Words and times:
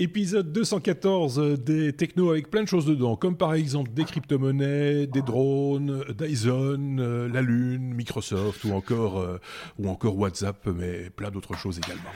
Épisode 0.00 0.50
214 0.50 1.58
des 1.62 1.92
technos 1.92 2.30
avec 2.30 2.48
plein 2.48 2.62
de 2.62 2.68
choses 2.68 2.86
dedans, 2.86 3.16
comme 3.16 3.36
par 3.36 3.52
exemple 3.52 3.90
des 3.92 4.04
crypto-monnaies, 4.04 5.06
des 5.06 5.20
drones, 5.20 6.06
Dyson, 6.18 6.96
euh, 6.98 7.28
la 7.28 7.42
Lune, 7.42 7.92
Microsoft 7.92 8.64
ou 8.64 8.72
encore, 8.72 9.20
euh, 9.20 9.38
ou 9.78 9.90
encore 9.90 10.16
WhatsApp, 10.16 10.66
mais 10.74 11.10
plein 11.10 11.30
d'autres 11.30 11.54
choses 11.54 11.78
également. 11.84 12.08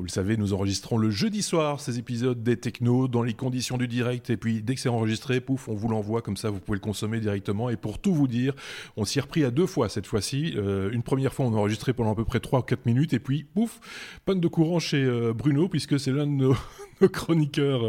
Vous 0.00 0.06
le 0.06 0.10
savez, 0.10 0.38
nous 0.38 0.54
enregistrons 0.54 0.96
le 0.96 1.10
jeudi 1.10 1.42
soir 1.42 1.78
ces 1.78 1.98
épisodes 1.98 2.42
des 2.42 2.56
technos 2.56 3.06
dans 3.06 3.22
les 3.22 3.34
conditions 3.34 3.76
du 3.76 3.86
direct. 3.86 4.30
Et 4.30 4.38
puis, 4.38 4.62
dès 4.62 4.74
que 4.74 4.80
c'est 4.80 4.88
enregistré, 4.88 5.42
pouf, 5.42 5.68
on 5.68 5.74
vous 5.74 5.88
l'envoie 5.88 6.22
comme 6.22 6.38
ça, 6.38 6.48
vous 6.48 6.58
pouvez 6.58 6.76
le 6.76 6.80
consommer 6.80 7.20
directement. 7.20 7.68
Et 7.68 7.76
pour 7.76 7.98
tout 7.98 8.14
vous 8.14 8.26
dire, 8.26 8.54
on 8.96 9.04
s'y 9.04 9.18
est 9.18 9.20
repris 9.20 9.44
à 9.44 9.50
deux 9.50 9.66
fois 9.66 9.90
cette 9.90 10.06
fois-ci. 10.06 10.54
Euh, 10.56 10.90
une 10.90 11.02
première 11.02 11.34
fois, 11.34 11.44
on 11.44 11.52
a 11.52 11.58
enregistré 11.58 11.92
pendant 11.92 12.12
à 12.12 12.14
peu 12.14 12.24
près 12.24 12.40
3 12.40 12.60
ou 12.60 12.62
4 12.62 12.86
minutes. 12.86 13.12
Et 13.12 13.18
puis, 13.18 13.44
pouf, 13.44 13.78
panne 14.24 14.40
de 14.40 14.48
courant 14.48 14.78
chez 14.78 15.04
euh, 15.04 15.34
Bruno, 15.34 15.68
puisque 15.68 16.00
c'est 16.00 16.12
l'un 16.12 16.26
de 16.26 16.32
nos, 16.32 16.56
chroniqueurs 17.12 17.84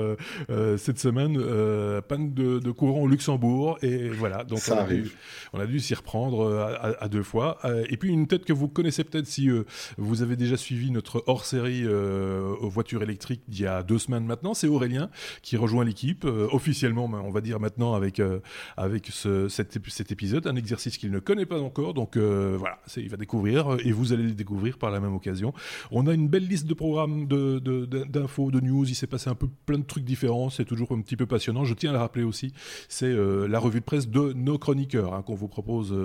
euh, 0.49 0.77
cette 0.77 0.99
semaine. 0.99 1.41
panne 2.09 2.33
de, 2.33 2.71
courant 2.71 3.03
au 3.03 3.07
Luxembourg. 3.07 3.77
Et 3.83 4.09
voilà, 4.09 4.43
donc 4.43 4.59
ça 4.59 4.75
on, 4.75 4.79
arrive. 4.79 4.99
A 4.99 5.03
dû, 5.03 5.11
on 5.53 5.59
a 5.61 5.65
dû 5.65 5.79
s'y 5.79 5.93
reprendre 5.93 6.75
à, 6.99 7.07
deux 7.07 7.23
fois. 7.23 7.57
et 7.87 7.95
puis, 7.95 8.09
une 8.09 8.27
tête 8.27 8.43
que 8.43 8.51
vous 8.51 8.67
connaissez 8.67 9.05
peut-être 9.05 9.27
si 9.27 9.49
vous 9.97 10.21
avez 10.21 10.35
déjà 10.35 10.57
suivi 10.57 10.91
notre 10.91 11.23
hors-série 11.27 11.85
euh, 12.01 12.10
aux 12.61 12.69
voitures 12.69 13.03
électriques 13.03 13.41
il 13.49 13.59
y 13.59 13.65
a 13.65 13.83
deux 13.83 13.99
semaines 13.99 14.25
maintenant. 14.25 14.53
C'est 14.53 14.67
Aurélien 14.67 15.09
qui 15.41 15.57
rejoint 15.57 15.85
l'équipe 15.85 16.25
euh, 16.25 16.47
officiellement, 16.51 17.05
on 17.05 17.31
va 17.31 17.41
dire 17.41 17.59
maintenant 17.59 17.93
avec 17.93 18.19
euh, 18.19 18.39
avec 18.77 19.07
ce, 19.07 19.47
cet, 19.47 19.75
épisode, 20.11 20.47
un 20.47 20.55
exercice 20.55 20.97
qu'il 20.97 21.11
ne 21.11 21.19
connaît 21.19 21.45
pas 21.45 21.59
encore. 21.59 21.93
Donc 21.93 22.17
voilà, 22.17 22.79
il 22.97 23.09
va 23.09 23.17
découvrir 23.17 23.77
et 23.83 23.91
vous 23.91 24.13
allez 24.13 24.23
le 24.23 24.33
découvrir 24.33 24.77
par 24.77 24.91
la 24.91 24.99
même 24.99 25.13
occasion. 25.13 25.53
On 25.91 26.07
a 26.07 26.13
une 26.13 26.27
belle 26.27 26.47
liste 26.47 26.65
de 26.65 26.73
programmes, 26.73 27.27
d'infos, 27.27 28.51
de, 28.51 28.59
news. 28.59 28.85
Il 28.87 28.95
s'est 28.95 29.07
passé 29.07 29.29
un 29.29 29.35
peu 29.35 29.47
plein 29.65 29.77
de 29.77 29.83
trucs 29.83 30.03
différents. 30.03 30.49
C'est 30.49 30.65
toujours 30.65 30.91
un 30.91 31.01
petit 31.01 31.15
peu 31.15 31.25
passionnant. 31.25 31.65
Je 31.65 31.73
tiens 31.73 31.91
à 31.91 31.93
le 31.93 31.99
rappeler 31.99 32.23
aussi, 32.23 32.53
c'est 32.89 33.13
la 33.13 33.59
revue 33.59 33.79
de 33.79 33.85
presse 33.85 34.07
de 34.07 34.33
nos 34.33 34.57
chroniqueurs 34.57 35.13
hein, 35.13 35.21
qu'on 35.21 35.35
vous 35.35 35.47
propose 35.47 35.95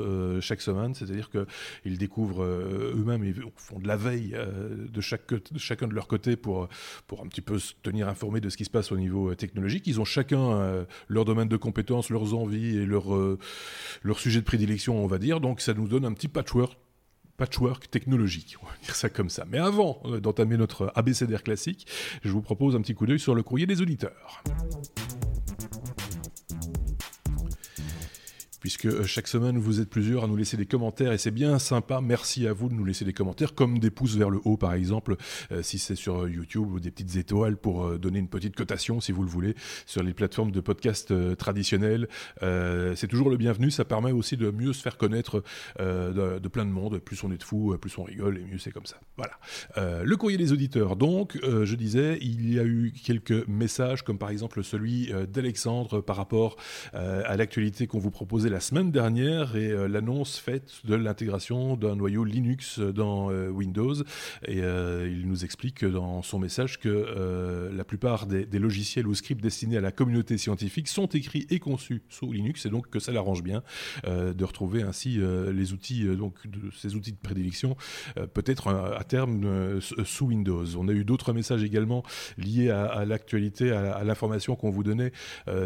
chaque 0.40 0.60
semaine. 0.60 0.94
C'est-à-dire 0.94 1.30
qu'ils 1.30 1.98
découvrent 1.98 2.44
eux-mêmes, 2.44 3.24
ils 3.24 3.34
font 3.56 3.78
de 3.78 3.88
la 3.88 3.96
veille 3.96 4.36
de 4.36 5.00
chaque 5.00 5.32
de 5.32 5.58
chacun 5.58 5.85
de 5.86 5.94
leur 5.94 6.06
côté 6.06 6.36
pour, 6.36 6.68
pour 7.06 7.22
un 7.22 7.26
petit 7.26 7.40
peu 7.40 7.58
se 7.58 7.74
tenir 7.82 8.08
informé 8.08 8.40
de 8.40 8.48
ce 8.48 8.56
qui 8.56 8.64
se 8.64 8.70
passe 8.70 8.92
au 8.92 8.96
niveau 8.96 9.30
euh, 9.30 9.34
technologique. 9.34 9.86
Ils 9.86 10.00
ont 10.00 10.04
chacun 10.04 10.52
euh, 10.52 10.84
leur 11.08 11.24
domaine 11.24 11.48
de 11.48 11.56
compétences, 11.56 12.10
leurs 12.10 12.34
envies 12.34 12.78
et 12.78 12.86
leur, 12.86 13.14
euh, 13.14 13.38
leur 14.02 14.18
sujet 14.18 14.40
de 14.40 14.44
prédilection, 14.44 15.02
on 15.02 15.06
va 15.06 15.18
dire. 15.18 15.40
Donc 15.40 15.60
ça 15.60 15.74
nous 15.74 15.88
donne 15.88 16.04
un 16.04 16.12
petit 16.12 16.28
patchwork 16.28 16.76
patchwork 17.36 17.90
technologique, 17.90 18.56
on 18.62 18.66
va 18.66 18.72
dire 18.82 18.94
ça 18.94 19.10
comme 19.10 19.28
ça. 19.28 19.44
Mais 19.50 19.58
avant 19.58 20.00
d'entamer 20.22 20.56
notre 20.56 20.90
ABCDR 20.94 21.42
classique, 21.42 21.86
je 22.24 22.30
vous 22.30 22.40
propose 22.40 22.74
un 22.74 22.80
petit 22.80 22.94
coup 22.94 23.04
d'œil 23.04 23.18
sur 23.18 23.34
le 23.34 23.42
courrier 23.42 23.66
des 23.66 23.82
auditeurs 23.82 24.42
puisque 28.60 28.86
euh, 28.86 29.04
chaque 29.04 29.28
semaine 29.28 29.58
vous 29.58 29.80
êtes 29.80 29.88
plusieurs 29.88 30.24
à 30.24 30.26
nous 30.26 30.36
laisser 30.36 30.56
des 30.56 30.66
commentaires 30.66 31.12
et 31.12 31.18
c'est 31.18 31.30
bien 31.30 31.58
sympa. 31.58 32.00
Merci 32.00 32.46
à 32.46 32.52
vous 32.52 32.68
de 32.68 32.74
nous 32.74 32.84
laisser 32.84 33.04
des 33.04 33.12
commentaires, 33.12 33.54
comme 33.54 33.78
des 33.78 33.90
pouces 33.90 34.16
vers 34.16 34.30
le 34.30 34.40
haut 34.44 34.56
par 34.56 34.74
exemple, 34.74 35.16
euh, 35.52 35.62
si 35.62 35.78
c'est 35.78 35.94
sur 35.94 36.22
euh, 36.22 36.30
YouTube 36.30 36.70
ou 36.70 36.80
des 36.80 36.90
petites 36.90 37.16
étoiles 37.16 37.56
pour 37.56 37.98
donner 37.98 38.18
une 38.18 38.28
petite 38.28 38.56
cotation 38.56 39.00
si 39.00 39.12
vous 39.12 39.22
le 39.22 39.28
voulez 39.28 39.54
sur 39.86 40.02
les 40.02 40.14
plateformes 40.14 40.50
de 40.50 40.60
podcast 40.60 41.12
traditionnelles. 41.36 42.08
c'est 42.40 43.08
toujours 43.08 43.30
le 43.30 43.36
bienvenu. 43.36 43.70
Ça 43.70 43.84
permet 43.84 44.12
aussi 44.12 44.36
de 44.36 44.50
mieux 44.50 44.72
se 44.72 44.82
faire 44.82 44.96
connaître 44.96 45.42
de, 45.78 46.48
plein 46.48 46.64
de 46.64 46.70
monde. 46.70 46.98
Plus 46.98 47.22
on 47.24 47.30
est 47.32 47.38
de 47.38 47.42
fous, 47.42 47.76
plus 47.80 47.96
on 47.98 48.04
rigole 48.04 48.38
et 48.38 48.44
mieux 48.44 48.58
c'est 48.58 48.70
comme 48.70 48.86
ça. 48.86 48.96
Voilà. 49.16 50.02
le 50.02 50.16
courrier 50.16 50.38
des 50.38 50.52
auditeurs. 50.52 50.96
Donc, 50.96 51.38
je 51.42 51.74
disais, 51.74 52.18
il 52.20 52.52
y 52.52 52.58
a 52.58 52.64
eu 52.64 52.92
quelques 52.92 53.46
messages, 53.48 54.02
comme 54.02 54.18
par 54.18 54.30
exemple 54.30 54.62
celui 54.62 55.12
d'Alexandre 55.28 56.00
par 56.00 56.16
rapport 56.16 56.56
à 56.92 57.36
l'actualité 57.36 57.86
qu'on 57.86 57.98
vous 57.98 58.10
proposait 58.10 58.45
la 58.48 58.60
semaine 58.60 58.90
dernière 58.90 59.56
et 59.56 59.70
euh, 59.70 59.88
l'annonce 59.88 60.38
faite 60.38 60.80
de 60.84 60.94
l'intégration 60.94 61.76
d'un 61.76 61.96
noyau 61.96 62.24
Linux 62.24 62.78
dans 62.78 63.30
euh, 63.30 63.48
Windows. 63.48 63.94
Et 64.46 64.62
euh, 64.62 65.08
il 65.10 65.26
nous 65.26 65.44
explique 65.44 65.84
dans 65.84 66.22
son 66.22 66.38
message 66.38 66.78
que 66.78 67.68
la 67.72 67.84
plupart 67.84 68.26
des, 68.26 68.46
logiciels 68.58 69.06
ou 69.06 69.14
scripts 69.14 69.42
destinés 69.42 69.76
à 69.76 69.80
la 69.80 69.92
communauté 69.92 70.38
scientifique 70.38 70.88
sont 70.88 71.06
écrits 71.06 71.46
et 71.50 71.58
conçus 71.58 72.02
sous 72.08 72.32
Linux 72.32 72.66
et 72.66 72.70
donc 72.70 72.88
que 72.88 72.98
ça 72.98 73.12
l'arrange 73.12 73.42
bien 73.42 73.62
de 74.06 74.44
retrouver 74.44 74.82
ainsi 74.82 75.18
les 75.52 75.72
outils, 75.72 76.04
donc 76.16 76.46
de, 76.46 76.70
ces 76.72 76.94
outils 76.94 77.12
de 77.12 77.18
prédilection, 77.18 77.76
peut-être 78.34 78.68
à 78.68 79.04
terme 79.04 79.80
sous 79.80 80.26
Windows. 80.26 80.76
On 80.76 80.88
a 80.88 80.92
eu 80.92 81.04
d'autres 81.04 81.32
messages 81.32 81.62
également 81.62 82.02
liés 82.38 82.70
à, 82.70 83.04
l'actualité, 83.04 83.72
à, 83.72 83.92
à 83.92 84.04
l'information 84.04 84.56
qu'on 84.56 84.70
vous 84.70 84.84
donnait. 84.84 85.12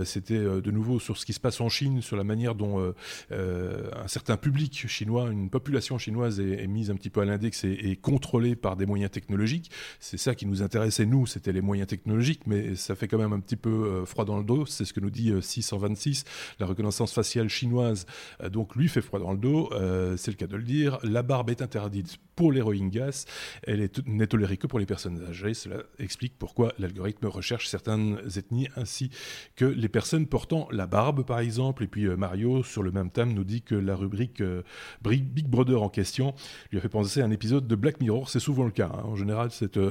C'était 0.04 0.38
de 0.38 0.70
nouveau 0.70 0.98
sur 0.98 1.16
ce 1.16 1.24
qui 1.24 1.32
se 1.32 1.40
passe 1.40 1.60
en 1.60 1.68
Chine, 1.68 2.02
sur 2.02 2.16
la 2.16 2.24
manière 2.24 2.54
dont 2.54 2.69
euh, 2.78 2.94
euh, 3.32 3.90
un 3.96 4.08
certain 4.08 4.36
public 4.36 4.86
chinois, 4.86 5.28
une 5.30 5.50
population 5.50 5.98
chinoise 5.98 6.38
est, 6.40 6.66
mise 6.66 6.90
un 6.90 6.94
petit 6.94 7.10
peu 7.10 7.20
à 7.20 7.24
l'index 7.24 7.64
et, 7.64 7.98
contrôlée 8.00 8.54
par 8.54 8.76
des 8.76 8.86
moyens 8.86 9.10
technologiques. 9.10 9.70
C'est 9.98 10.18
ça 10.18 10.34
qui 10.34 10.46
nous 10.46 10.62
intéressait, 10.62 11.06
nous, 11.06 11.26
c'était 11.26 11.52
les 11.52 11.60
moyens 11.60 11.88
technologiques, 11.88 12.46
mais 12.46 12.76
ça 12.76 12.94
fait 12.94 13.08
quand 13.08 13.18
même 13.18 13.32
un 13.32 13.40
petit 13.40 13.56
peu 13.56 13.70
euh, 13.70 14.04
froid 14.04 14.24
dans 14.24 14.38
le 14.38 14.44
dos. 14.44 14.66
C'est 14.66 14.84
ce 14.84 14.92
que 14.92 15.00
nous 15.00 15.10
dit 15.10 15.32
626, 15.40 16.24
la 16.58 16.66
reconnaissance 16.66 17.12
faciale 17.12 17.48
chinoise. 17.48 18.06
donc 18.50 18.76
lui 18.76 18.88
fait 18.88 19.02
froid 19.02 19.18
dans 19.18 19.32
le 19.32 19.38
dos, 19.38 19.70
c'est 20.16 20.30
le 20.30 20.36
cas 20.36 20.46
de 20.46 20.56
le 20.56 20.62
dire. 20.62 20.98
La 21.02 21.22
barbe 21.22 21.50
est 21.50 21.62
interdite 21.62 22.18
pour 22.40 22.52
les 22.52 22.62
Rohingyas, 22.62 23.26
elle 23.64 23.86
n'est 24.06 24.26
tolérée 24.26 24.56
que 24.56 24.66
pour 24.66 24.78
les 24.78 24.86
personnes 24.86 25.22
âgées. 25.28 25.52
Cela 25.52 25.82
explique 25.98 26.38
pourquoi 26.38 26.72
l'algorithme 26.78 27.26
recherche 27.26 27.66
certaines 27.66 28.18
ethnies 28.34 28.68
ainsi 28.76 29.10
que 29.56 29.66
les 29.66 29.90
personnes 29.90 30.26
portant 30.26 30.66
la 30.70 30.86
barbe, 30.86 31.26
par 31.26 31.40
exemple. 31.40 31.84
Et 31.84 31.86
puis 31.86 32.06
Mario 32.08 32.62
sur 32.62 32.82
le 32.82 32.92
même 32.92 33.10
thème, 33.10 33.34
nous 33.34 33.44
dit 33.44 33.60
que 33.60 33.74
la 33.74 33.94
rubrique 33.94 34.40
euh, 34.40 34.62
Big 35.02 35.48
Brother 35.48 35.82
en 35.82 35.90
question 35.90 36.34
lui 36.70 36.78
a 36.78 36.80
fait 36.80 36.88
penser 36.88 37.20
à 37.20 37.26
un 37.26 37.30
épisode 37.30 37.66
de 37.66 37.74
Black 37.74 38.00
Mirror. 38.00 38.30
C'est 38.30 38.40
souvent 38.40 38.64
le 38.64 38.70
cas. 38.70 38.90
Hein. 38.90 39.02
En 39.04 39.16
général, 39.16 39.50
euh, 39.76 39.90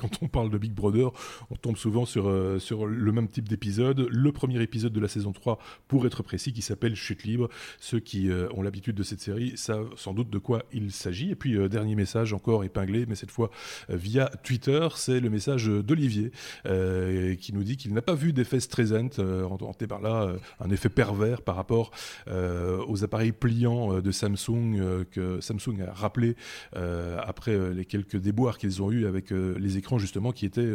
quand 0.00 0.22
on 0.22 0.28
parle 0.28 0.50
de 0.50 0.58
Big 0.58 0.72
Brother, 0.72 1.10
on 1.50 1.56
tombe 1.56 1.76
souvent 1.76 2.04
sur, 2.04 2.28
euh, 2.28 2.58
sur 2.58 2.86
le 2.86 3.12
même 3.12 3.28
type 3.28 3.48
d'épisode. 3.48 4.06
Le 4.10 4.32
premier 4.32 4.62
épisode 4.62 4.92
de 4.92 5.00
la 5.00 5.08
saison 5.08 5.32
3, 5.32 5.58
pour 5.88 6.06
être 6.06 6.22
précis, 6.22 6.52
qui 6.52 6.62
s'appelle 6.62 6.94
Chute 6.94 7.24
libre. 7.24 7.48
Ceux 7.78 8.00
qui 8.00 8.30
ont 8.54 8.62
l'habitude 8.62 8.96
de 8.96 9.02
cette 9.02 9.20
série 9.20 9.56
savent 9.56 9.90
sans 9.96 10.14
doute 10.14 10.30
de 10.30 10.38
quoi 10.38 10.64
il 10.72 10.92
s'agit. 10.92 11.30
Et 11.30 11.34
puis, 11.34 11.56
dernier 11.68 11.94
message 11.94 12.32
encore 12.32 12.64
épinglé, 12.64 13.06
mais 13.06 13.14
cette 13.14 13.30
fois 13.30 13.50
via 13.88 14.26
Twitter, 14.42 14.88
c'est 14.94 15.20
le 15.20 15.30
message 15.30 15.66
d'Olivier 15.66 16.30
qui 16.64 17.52
nous 17.52 17.64
dit 17.64 17.76
qu'il 17.76 17.92
n'a 17.92 18.02
pas 18.02 18.14
vu 18.14 18.32
d'effet 18.32 18.60
Streisand, 18.60 19.18
en 19.18 19.56
par 19.86 20.00
là 20.00 20.34
un 20.58 20.70
effet 20.70 20.88
pervers 20.88 21.42
par 21.42 21.56
rapport 21.56 21.90
euh, 22.28 22.82
aux 22.86 23.04
appareils 23.04 23.32
pliants 23.32 23.96
euh, 23.96 24.02
de 24.02 24.10
Samsung 24.10 24.76
euh, 24.76 25.04
que 25.10 25.40
Samsung 25.40 25.80
a 25.86 25.92
rappelé 25.92 26.36
après 26.72 27.56
les 27.72 27.84
quelques 27.84 28.16
déboires 28.16 28.58
qu'ils 28.58 28.82
ont 28.82 28.90
eu 28.90 29.06
avec 29.06 29.30
les 29.30 29.76
écrans 29.76 29.89
justement 29.98 30.32
qui 30.32 30.46
étaient 30.46 30.68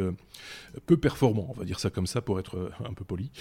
peu 0.86 0.98
performants, 0.98 1.48
on 1.50 1.60
va 1.60 1.66
dire 1.66 1.80
ça 1.80 1.90
comme 1.90 2.08
ça 2.08 2.22
pour 2.22 2.40
être 2.40 2.72
un 2.84 2.94
peu 2.94 3.06
poli. 3.06 3.32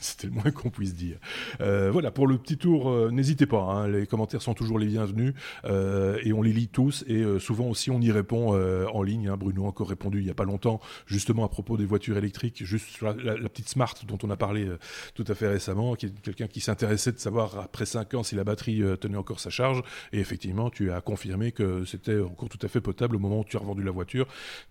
C'était 0.00 0.26
le 0.28 0.32
moins 0.32 0.50
qu'on 0.50 0.70
puisse 0.70 0.94
dire. 0.94 1.18
voilà, 1.60 2.10
pour 2.10 2.26
le 2.26 2.38
petit 2.38 2.56
tour, 2.56 3.10
n'hésitez 3.10 3.46
pas, 3.46 3.62
hein, 3.62 3.88
les 3.88 4.06
commentaires 4.06 4.42
sont 4.42 4.54
toujours 4.54 4.78
les 4.78 4.86
bienvenus 4.86 5.34
et 5.64 6.32
on 6.32 6.42
les 6.42 6.52
lit 6.52 6.68
tous 6.68 7.04
et 7.06 7.24
souvent 7.38 7.66
aussi 7.66 7.90
on 7.90 8.00
y 8.00 8.10
répond 8.10 8.54
en 8.86 9.02
ligne. 9.02 9.28
Hein. 9.28 9.36
Bruno 9.36 9.64
a 9.64 9.68
encore 9.68 9.88
répondu 9.88 10.20
il 10.20 10.24
n'y 10.24 10.30
a 10.30 10.34
pas 10.34 10.44
longtemps 10.44 10.80
justement 11.06 11.44
à 11.44 11.48
propos 11.48 11.76
des 11.76 11.86
voitures 11.86 12.16
électriques, 12.16 12.64
juste 12.64 12.88
sur 12.88 13.12
la, 13.12 13.36
la 13.36 13.48
petite 13.48 13.68
Smart 13.68 13.94
dont 14.06 14.18
on 14.22 14.30
a 14.30 14.36
parlé 14.36 14.68
tout 15.14 15.24
à 15.28 15.34
fait 15.34 15.48
récemment, 15.48 15.94
qui 15.94 16.06
est 16.06 16.20
quelqu'un 16.22 16.46
qui 16.46 16.60
s'intéresse 16.60 16.76
intéressé 16.76 17.10
de 17.10 17.18
savoir 17.18 17.58
après 17.58 17.86
5 17.86 18.14
ans 18.14 18.22
si 18.22 18.36
la 18.36 18.44
batterie 18.44 18.82
euh, 18.82 18.96
tenait 18.96 19.16
encore 19.16 19.40
sa 19.40 19.50
charge. 19.50 19.82
Et 20.12 20.20
effectivement, 20.20 20.70
tu 20.70 20.92
as 20.92 21.00
confirmé 21.00 21.50
que 21.50 21.84
c'était 21.84 22.20
encore 22.20 22.48
tout 22.48 22.58
à 22.62 22.68
fait 22.68 22.80
potable 22.80 23.16
au 23.16 23.18
moment 23.18 23.40
où 23.40 23.44
tu 23.44 23.56
as 23.56 23.60
revendu 23.60 23.82
la 23.82 23.90
voiture. 23.90 24.26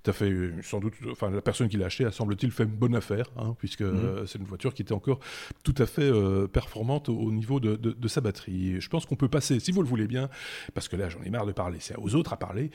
As 0.07 0.13
fait 0.13 0.29
euh, 0.29 0.53
sans 0.61 0.79
doute, 0.79 0.93
enfin, 1.11 1.29
la 1.29 1.41
personne 1.41 1.67
qui 1.67 1.77
l'a 1.77 1.87
acheté 1.87 2.05
a 2.05 2.11
semble-t-il 2.11 2.51
fait 2.51 2.63
une 2.63 2.69
bonne 2.69 2.95
affaire, 2.95 3.25
hein, 3.37 3.55
puisque 3.57 3.81
mhm. 3.81 3.95
euh, 3.95 4.25
c'est 4.25 4.39
une 4.39 4.45
voiture 4.45 4.73
qui 4.73 4.81
était 4.81 4.93
encore 4.93 5.19
tout 5.63 5.75
à 5.77 5.85
fait 5.85 6.11
performante 6.51 7.09
au, 7.09 7.31
niveau 7.31 7.59
de, 7.59 7.75
de, 7.75 8.07
sa 8.07 8.21
batterie. 8.21 8.79
je 8.79 8.89
pense 8.89 9.05
qu'on 9.05 9.15
peut 9.15 9.27
passer, 9.27 9.59
si 9.59 9.71
vous 9.71 9.81
le 9.81 9.87
voulez 9.87 10.07
bien, 10.07 10.29
parce 10.73 10.87
que 10.87 10.95
là 10.95 11.09
j'en 11.09 11.21
ai 11.23 11.29
marre 11.29 11.45
de 11.45 11.51
parler, 11.51 11.77
c'est 11.79 11.95
aux 11.97 12.15
autres 12.15 12.33
à 12.33 12.37
parler, 12.37 12.71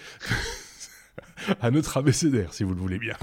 à 1.61 1.71
notre 1.71 1.97
abécédaire, 1.97 2.53
si 2.53 2.65
vous 2.65 2.75
le 2.75 2.81
voulez 2.81 2.99
bien. 2.99 3.17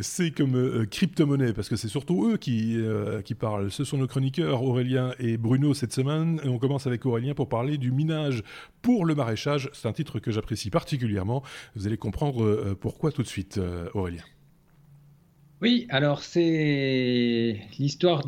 C'est 0.00 0.30
comme 0.30 0.56
euh, 0.56 0.84
crypto-monnaie, 0.84 1.52
parce 1.52 1.68
que 1.68 1.76
c'est 1.76 1.88
surtout 1.88 2.28
eux 2.28 2.36
qui, 2.36 2.76
euh, 2.76 3.22
qui 3.22 3.34
parlent. 3.34 3.70
Ce 3.70 3.84
sont 3.84 3.98
nos 3.98 4.06
chroniqueurs, 4.06 4.62
Aurélien 4.62 5.12
et 5.18 5.36
Bruno, 5.36 5.74
cette 5.74 5.92
semaine. 5.92 6.40
On 6.44 6.58
commence 6.58 6.86
avec 6.86 7.06
Aurélien 7.06 7.34
pour 7.34 7.48
parler 7.48 7.78
du 7.78 7.92
minage 7.92 8.42
pour 8.82 9.04
le 9.04 9.14
maraîchage. 9.14 9.70
C'est 9.72 9.88
un 9.88 9.92
titre 9.92 10.18
que 10.18 10.30
j'apprécie 10.30 10.70
particulièrement. 10.70 11.42
Vous 11.74 11.86
allez 11.86 11.96
comprendre 11.96 12.44
euh, 12.44 12.76
pourquoi 12.78 13.12
tout 13.12 13.22
de 13.22 13.28
suite, 13.28 13.60
Aurélien. 13.94 14.22
Oui, 15.62 15.86
alors 15.88 16.22
c'est 16.22 17.60
l'histoire 17.78 18.22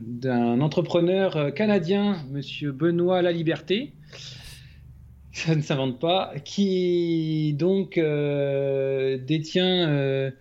d'un 0.00 0.60
entrepreneur 0.60 1.52
canadien, 1.54 2.24
Monsieur 2.30 2.70
Benoît 2.70 3.22
Laliberté, 3.22 3.94
ça 5.32 5.56
ne 5.56 5.62
s'invente 5.62 5.98
pas, 5.98 6.32
qui 6.44 7.54
donc 7.58 7.98
détient 9.26 10.32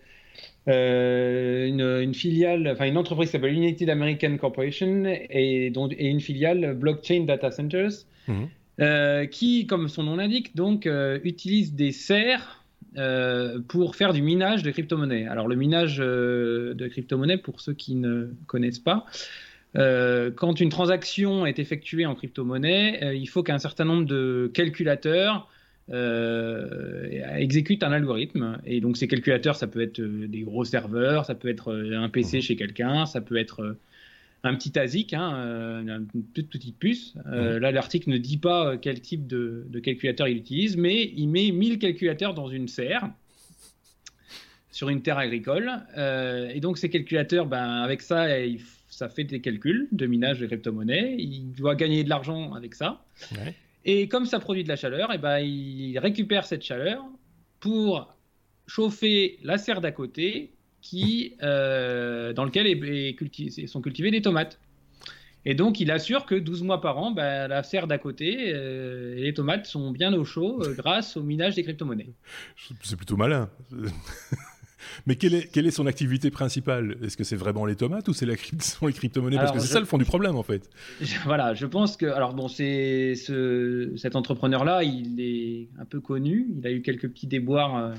une, 0.67 2.13
filiale, 2.13 2.69
enfin 2.71 2.85
une 2.85 2.97
entreprise 2.97 3.29
qui 3.29 3.33
s'appelle 3.33 3.53
United 3.53 3.89
American 3.89 4.37
Corporation 4.37 5.03
et, 5.05 5.69
dont, 5.71 5.89
et 5.89 6.07
une 6.07 6.21
filiale 6.21 6.73
Blockchain 6.73 7.25
Data 7.25 7.51
Centers, 7.51 8.05
mhm. 8.27 9.27
qui, 9.29 9.67
comme 9.67 9.89
son 9.89 10.03
nom 10.03 10.15
l'indique, 10.15 10.55
donc 10.55 10.87
utilise 11.23 11.73
des 11.73 11.91
serres 11.91 12.63
euh, 12.97 13.59
pour 13.67 13.95
faire 13.95 14.13
du 14.13 14.21
minage 14.21 14.61
de 14.61 14.69
crypto-monnaies. 14.69 15.25
Alors 15.25 15.47
le 15.47 15.55
minage 15.55 15.97
euh, 15.99 16.75
de 16.75 16.87
crypto-monnaies, 16.87 17.37
pour 17.37 17.59
ceux 17.59 17.73
qui 17.73 17.95
ne 17.95 18.27
connaissent 18.45 18.79
pas, 18.79 19.07
euh, 19.75 20.29
quand 20.29 20.59
une 20.59 20.69
transaction 20.69 21.47
est 21.47 21.57
effectuée 21.57 22.05
en 22.05 22.13
crypto-monnaie, 22.13 23.15
il 23.15 23.25
faut 23.25 23.41
qu'un 23.41 23.57
certain 23.57 23.85
nombre 23.85 24.05
de 24.05 24.51
calculateurs 24.53 25.49
exécutent 25.89 27.83
un 27.83 27.91
algorithme. 27.91 28.59
Et 28.65 28.81
donc 28.81 28.97
ces 28.97 29.07
calculateurs, 29.07 29.55
ça 29.55 29.67
peut 29.67 29.81
être 29.81 30.01
des 30.01 30.41
gros 30.41 30.65
serveurs, 30.65 31.25
ça 31.25 31.35
peut 31.35 31.49
être 31.49 31.73
un 31.73 32.09
PC 32.09 32.37
mmh. 32.37 32.41
chez 32.41 32.55
quelqu'un, 32.55 33.05
ça 33.05 33.21
peut 33.21 33.37
être 33.37 33.75
un 34.43 34.55
petit 34.55 34.77
ASIC, 34.77 35.13
hein, 35.13 35.35
euh, 35.35 35.99
une 36.13 36.25
toute 36.33 36.49
petite 36.49 36.77
puce. 36.77 37.15
Euh, 37.27 37.59
là, 37.59 37.71
l'article 37.71 38.09
ne 38.09 38.17
dit 38.17 38.37
pas 38.37 38.67
euh, 38.67 38.77
quel 38.79 38.99
type 38.99 39.25
de, 39.25 39.65
calculateur 39.81 40.27
il 40.27 40.37
utilise, 40.37 40.75
mais 40.75 41.11
il 41.15 41.27
met 41.27 41.51
1000 41.51 41.79
calculateurs 41.79 42.33
dans 42.33 42.49
une 42.49 42.67
serre 42.67 43.09
sur 44.69 44.89
une 44.89 45.01
terre 45.01 45.19
agricole. 45.19 45.71
et 45.95 46.59
donc, 46.59 46.79
ces 46.79 46.89
calculateurs, 46.89 47.45
ben, 47.45 47.83
avec 47.83 48.01
ça, 48.01 48.25
ça 48.89 49.07
fait 49.07 49.23
des 49.23 49.39
calculs 49.39 49.87
de 49.91 50.07
minage 50.07 50.39
de 50.39 50.47
crypto-monnaie. 50.47 51.15
Il 51.19 51.53
doit 51.53 51.75
gagner 51.75 52.03
de 52.03 52.09
l'argent 52.09 52.53
avec 52.53 52.73
ça. 52.73 53.05
Et 53.85 54.07
comme 54.07 54.25
ça 54.25 54.39
produit 54.39 54.63
de 54.63 54.69
la 54.69 54.75
chaleur, 54.75 55.11
et 55.13 55.17
ben, 55.17 55.39
il 55.39 55.97
récupère 55.99 56.45
cette 56.45 56.63
chaleur 56.63 57.03
pour 57.59 58.13
chauffer 58.67 59.39
la 59.43 59.57
serre 59.57 59.81
d'à 59.81 59.91
côté 59.91 60.53
qui, 60.81 61.35
euh, 61.41 62.33
dans 62.33 62.45
lequel 62.45 62.67
sont 63.67 63.81
cultivées 63.81 64.11
des 64.11 64.21
tomates. 64.21 64.59
Et 65.45 65.55
donc, 65.55 65.81
il 65.81 65.91
assure 65.91 66.25
que 66.25 66.35
12 66.35 66.63
mois 66.63 66.79
par 66.79 66.97
an, 66.97 67.11
bah, 67.11 67.47
la 67.49 67.63
serre 67.63 67.87
d'à 67.87 67.97
côté 67.97 68.53
euh, 68.53 69.17
et 69.17 69.23
les 69.23 69.33
tomates 69.33 69.65
sont 69.65 69.91
bien 69.91 70.13
au 70.13 70.23
chaud 70.23 70.61
euh, 70.63 70.73
grâce 70.73 71.17
au 71.17 71.23
minage 71.23 71.55
des 71.55 71.63
crypto-monnaies. 71.63 72.13
C'est 72.81 72.95
plutôt 72.95 73.17
malin. 73.17 73.49
Mais 75.05 75.15
quelle 75.15 75.33
est, 75.33 75.51
quelle 75.51 75.65
est, 75.65 75.71
son 75.71 75.87
activité 75.87 76.31
principale? 76.31 76.97
Est-ce 77.03 77.17
que 77.17 77.23
c'est 77.23 77.35
vraiment 77.35 77.65
les 77.65 77.75
tomates 77.75 78.07
ou 78.07 78.13
c'est 78.13 78.25
la, 78.25 78.35
sont 78.59 78.87
les 78.87 78.93
crypto-monnaies? 78.93 79.37
Parce 79.37 79.51
que 79.51 79.59
c'est 79.59 79.73
ça 79.73 79.79
le 79.79 79.85
fond 79.85 79.97
du 79.97 80.05
problème 80.05 80.35
en 80.35 80.43
fait. 80.43 80.69
voilà, 81.25 81.53
je 81.53 81.65
pense 81.65 81.97
que. 81.97 82.05
Alors 82.05 82.33
bon, 82.33 82.47
c'est 82.47 83.15
ce, 83.15 83.93
cet 83.97 84.15
entrepreneur-là, 84.15 84.83
il 84.83 85.19
est 85.19 85.67
un 85.79 85.85
peu 85.85 85.99
connu. 85.99 86.47
Il 86.57 86.67
a 86.67 86.71
eu 86.71 86.81
quelques 86.81 87.09
petits 87.09 87.27
déboires 87.27 87.93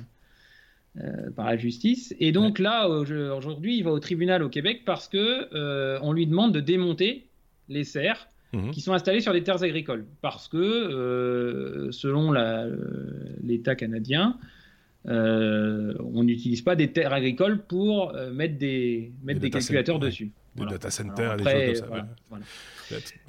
euh, 1.02 1.28
par 1.34 1.46
la 1.46 1.56
justice. 1.56 2.14
Et 2.20 2.30
donc 2.30 2.60
là, 2.60 2.86
aujourd'hui, 2.88 3.76
il 3.76 3.82
va 3.82 3.90
au 3.90 3.98
tribunal 3.98 4.44
au 4.44 4.48
Québec 4.48 4.82
parce 4.86 5.08
que 5.08 5.52
euh, 5.52 5.98
on 6.02 6.12
lui 6.12 6.24
demande 6.24 6.52
de 6.52 6.60
démonter 6.60 7.26
les 7.68 7.82
serres 7.82 8.28
mhm. 8.52 8.70
qui 8.70 8.80
sont 8.80 8.92
installées 8.92 9.20
sur 9.20 9.32
des 9.32 9.42
terres 9.42 9.64
agricoles. 9.64 10.06
Parce 10.22 10.46
que, 10.46 10.56
euh, 10.56 11.90
selon 11.90 12.32
l'État 13.42 13.74
canadien, 13.74 14.36
on 15.06 16.22
n'utilise 16.24 16.62
pas 16.62 16.76
des 16.76 16.92
terres 16.92 17.12
agricoles 17.12 17.64
pour 17.66 18.14
mettre 18.32 18.58
des, 18.58 19.12
mettre 19.22 19.40
des, 19.40 19.50
calculateurs 19.50 19.98
dessus. 19.98 20.32
Des 20.56 20.66
data 20.66 20.90
centers, 20.90 21.36
des 21.36 21.44
choses 21.44 21.82
comme 21.82 22.06
ça. 22.30 22.36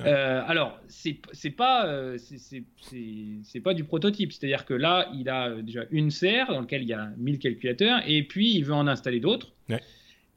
Euh, 0.01 0.41
alors, 0.45 0.79
c'est 0.87 1.49
pas, 1.51 1.87
euh, 1.87 2.17
c'est 2.17 3.59
pas 3.61 3.73
du 3.73 3.83
prototype. 3.83 4.31
C'est-à-dire 4.31 4.65
que 4.65 4.73
là, 4.73 5.09
il 5.13 5.29
a 5.29 5.61
déjà 5.61 5.81
une 5.91 6.11
serre 6.11 6.47
dans 6.47 6.61
laquelle 6.61 6.83
il 6.83 6.89
y 6.89 6.93
a 6.93 7.11
1000 7.17 7.39
calculateurs, 7.39 8.01
et 8.05 8.23
puis 8.23 8.55
il 8.55 8.65
veut 8.65 8.73
en 8.73 8.87
installer 8.87 9.19
d'autres. 9.19 9.53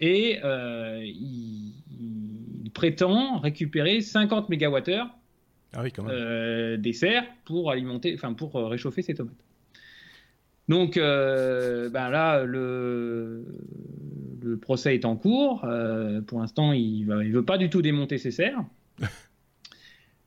Et 0.01 0.39
euh, 0.45 1.03
il, 1.05 2.71
prétend 2.75 3.41
récupérer 3.41 4.01
50 4.01 4.51
MWh 4.51 5.03
ah 5.73 5.83
des 6.77 6.93
serres 6.93 7.25
pour 7.45 7.73
alimenter, 7.73 8.15
enfin 8.15 8.35
pour 8.35 8.55
réchauffer 8.55 9.03
ses 9.03 9.15
tomates. 9.15 9.35
Donc 10.69 10.97
ben 10.97 12.11
là, 12.11 12.45
le, 12.45 13.45
le, 14.43 14.57
procès 14.59 14.95
est 14.95 15.05
en 15.05 15.17
cours. 15.17 15.67
pour 16.27 16.41
l'instant, 16.41 16.73
il 16.73 17.07
ne 17.07 17.33
veut 17.33 17.45
pas 17.45 17.59
du 17.59 17.71
tout 17.71 17.83
démonter 17.83 18.19
ses 18.19 18.31
serres. 18.31 18.65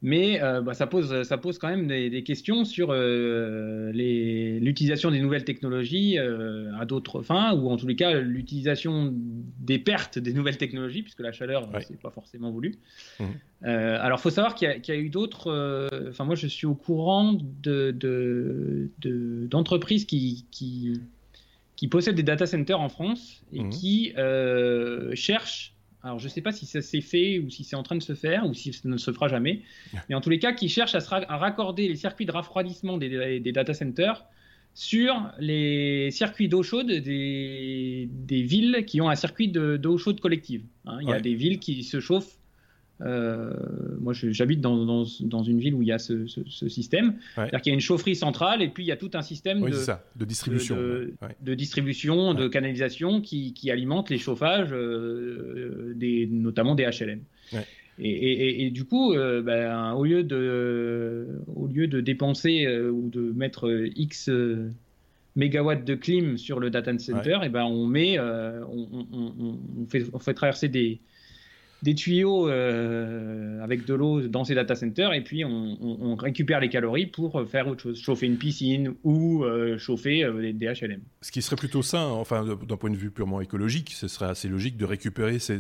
Mais 0.04 0.42
euh, 0.42 0.62
bah, 0.62 0.74
ça, 0.74 0.88
pose, 0.88 1.22
ça 1.24 1.38
pose 1.38 1.60
quand 1.60 1.68
même 1.68 1.86
des, 1.86 2.24
questions 2.24 2.66
sur 2.66 2.88
euh, 2.90 3.92
l'utilisation 3.94 5.12
des 5.12 5.20
nouvelles 5.20 5.44
technologies 5.44 6.18
euh, 6.18 6.76
à 6.80 6.86
d'autres 6.86 7.22
fins, 7.22 7.54
ou 7.54 7.70
en 7.70 7.78
tous 7.78 7.86
les 7.86 7.96
cas 7.96 8.20
l'utilisation 8.20 9.14
des 9.60 9.78
pertes 9.78 10.18
des 10.18 10.34
nouvelles 10.34 10.58
technologies, 10.58 11.04
puisque 11.04 11.20
la 11.20 11.32
chaleur, 11.32 11.70
ce 11.72 11.80
c'est 11.88 12.02
pas 12.02 12.10
forcément 12.10 12.50
voulu. 12.50 12.80
Mmh. 13.20 13.26
alors, 13.64 14.18
il 14.18 14.22
faut 14.22 14.32
savoir 14.32 14.56
qu'il 14.56 14.68
y, 14.88 14.92
a 14.92 14.96
eu 14.96 15.10
d'autres. 15.10 16.10
Enfin, 16.10 16.26
moi, 16.26 16.34
je 16.34 16.48
suis 16.48 16.66
au 16.66 16.74
courant 16.74 17.38
d'entreprises 19.52 20.08
de, 20.08 20.10
qui, 20.10 20.48
qui, 20.50 21.00
qui, 21.76 21.88
possèdent 21.88 22.16
des 22.16 22.24
data 22.24 22.48
centers 22.48 22.80
en 22.80 22.90
France 22.90 23.44
et 23.54 23.64
mmh. 23.64 23.70
qui 23.70 24.14
cherchent 25.14 25.71
alors, 26.04 26.20
je 26.20 26.26
ne 26.26 26.30
sais 26.30 26.42
pas 26.42 26.52
si 26.52 26.66
ça 26.66 26.82
s'est 26.82 27.02
fait 27.02 27.40
ou 27.40 27.50
si 27.50 27.64
c'est 27.64 27.76
en 27.76 27.84
train 27.84 27.96
de 27.96 28.04
se 28.04 28.16
faire 28.16 28.46
ou 28.48 28.54
si 28.54 28.74
ça 28.74 28.90
ne 28.90 28.98
se 28.98 29.12
fera 29.12 29.28
jamais. 29.28 29.62
Mais 30.10 30.16
en 30.16 30.22
tous 30.22 30.30
les 30.30 30.40
cas, 30.40 30.54
qui 30.54 30.68
cherchent 30.68 30.96
à, 30.96 31.38
raccorder 31.38 31.88
les 31.88 31.96
circuits 31.96 32.26
de 32.26 32.32
refroidissement 32.32 32.98
des, 32.98 33.40
data 33.52 33.74
centers 33.74 34.26
sur 34.74 35.30
les 35.38 36.10
circuits 36.12 36.48
d'eau 36.48 36.64
chaude 36.64 36.88
des, 36.88 38.08
villes 38.30 38.86
qui 38.88 39.02
ont 39.02 39.10
un 39.10 39.16
circuit 39.16 39.50
d'eau 39.50 39.98
chaude 39.98 40.20
collective. 40.20 40.64
Hein. 40.86 41.00
il 41.02 41.10
y 41.10 41.14
a 41.14 41.20
des 41.20 41.36
villes 41.36 41.60
qui 41.60 41.84
se 41.84 42.00
chauffent 42.00 42.38
euh, 43.06 43.52
moi, 44.00 44.14
j'habite 44.14 44.62
dans, 44.62 45.06
dans, 45.22 45.44
une 45.44 45.60
ville 45.60 45.74
où 45.74 45.82
il 45.82 45.88
y 45.88 45.92
a 45.92 46.00
ce, 46.00 46.26
système. 46.68 47.16
C'est-à-dire 47.36 47.62
qu'il 47.62 47.72
y 47.72 47.74
a 47.74 47.76
une 47.76 47.82
chaufferie 47.82 48.16
centrale 48.16 48.62
et 48.62 48.70
puis 48.70 48.84
il 48.84 48.88
y 48.88 48.92
a 48.92 48.98
tout 48.98 49.12
un 49.14 49.22
système 49.22 49.62
de, 49.62 49.70
de, 50.16 50.26
distribution, 50.26 50.76
de, 50.76 51.54
distribution, 51.54 52.34
de 52.34 52.48
canalisation 52.48 53.22
qui, 53.22 53.54
qui, 53.54 53.72
alimente 53.72 54.10
les 54.10 54.18
chauffages, 54.18 54.70
euh, 54.72 55.94
des, 55.96 56.28
notamment 56.28 56.76
des 56.76 56.86
HLM. 56.86 57.22
Et, 58.00 58.66
et, 58.66 58.72
du 58.72 58.86
coup, 58.86 59.14
euh, 59.14 59.42
ben, 59.42 59.94
au, 59.94 60.06
lieu 60.06 60.24
de, 60.24 61.28
au 61.56 61.68
lieu 61.68 61.88
de 61.88 62.02
dépenser 62.02 62.68
ou 62.68 63.10
de 63.10 63.22
mettre 63.36 63.70
X 63.96 64.30
mégawatts 65.36 65.86
de 65.86 65.96
clim 65.96 66.38
sur 66.38 66.60
le 66.60 66.70
data 66.70 66.98
center, 66.98 67.40
et 67.44 67.50
ben 67.50 67.64
on 67.64 67.86
met, 67.86 68.20
on, 68.20 69.06
on, 69.14 69.86
fait, 69.88 70.06
on 70.14 70.20
fait 70.20 70.34
traverser 70.34 70.68
des, 70.68 71.00
des 71.82 71.96
tuyaux 71.96 72.48
euh, 72.48 73.62
avec 73.64 73.86
de 73.86 73.94
l'eau 73.94 74.22
dans 74.22 74.44
ces 74.44 74.54
data 74.54 74.76
centers 74.76 75.14
et 75.14 75.24
puis 75.24 75.44
on, 75.44 76.16
récupère 76.16 76.60
les 76.60 76.70
calories 76.70 77.08
pour 77.08 77.48
faire 77.50 77.68
autre 77.68 77.82
chose, 77.82 78.00
chauffer 78.00 78.28
une 78.28 78.38
piscine 78.38 78.94
ou 79.04 79.44
euh, 79.44 79.78
chauffer 79.78 80.24
euh, 80.24 80.54
des, 80.54 80.68
HLM. 80.68 81.02
Ce 81.22 81.32
qui 81.32 81.42
serait 81.42 81.56
plutôt 81.56 81.82
sain, 81.82 82.06
enfin 82.06 82.46
d'un 82.46 82.78
point 82.78 82.92
de 82.92 82.96
vue 82.96 83.10
purement 83.10 83.42
écologique, 83.42 83.92
ce 83.92 84.08
serait 84.08 84.28
assez 84.28 84.48
logique 84.48 84.78
de 84.78 84.86
récupérer 84.86 85.40
ces, 85.40 85.60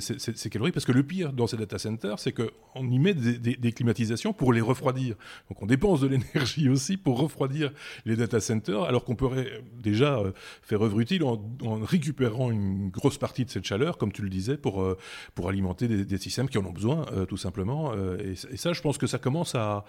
calories 0.49 0.71
parce 0.71 0.85
que 0.85 0.91
le 0.91 1.03
pire 1.03 1.33
dans 1.33 1.47
ces 1.47 1.57
data 1.57 1.79
centers, 1.79 2.19
c'est 2.19 2.33
qu'on 2.33 2.89
y 2.89 2.99
met 2.99 3.13
des, 3.13 3.71
climatisations 3.71 4.33
pour 4.33 4.53
les 4.53 4.61
refroidir. 4.61 5.15
Donc 5.49 5.61
on 5.63 5.65
dépense 5.65 6.01
de 6.01 6.07
l'énergie 6.07 6.69
aussi 6.69 6.97
pour 6.97 7.19
refroidir 7.19 7.71
les 8.05 8.15
data 8.15 8.39
centers 8.39 8.83
alors 8.83 9.05
qu'on 9.05 9.15
pourrait 9.15 9.63
déjà 9.81 10.21
faire 10.61 10.83
œuvre 10.83 10.99
utile 10.99 11.23
en, 11.23 11.39
récupérant 11.81 12.51
une 12.51 12.89
grosse 12.89 13.17
partie 13.17 13.45
de 13.45 13.49
cette 13.49 13.65
chaleur, 13.65 13.97
comme 13.97 14.11
tu 14.11 14.21
le 14.21 14.29
disais, 14.29 14.57
pour, 14.57 14.95
pour 15.33 15.49
alimenter 15.49 15.87
des 15.87 16.10
des 16.11 16.17
systèmes 16.17 16.49
qui 16.49 16.57
en 16.57 16.65
ont 16.65 16.71
besoin, 16.71 17.05
euh, 17.13 17.25
tout 17.25 17.37
simplement. 17.37 17.93
Euh, 17.93 18.33
et, 18.51 18.57
ça, 18.57 18.73
je 18.73 18.81
pense 18.81 18.97
que 18.97 19.07
ça 19.07 19.17
commence 19.17 19.55
à, 19.55 19.85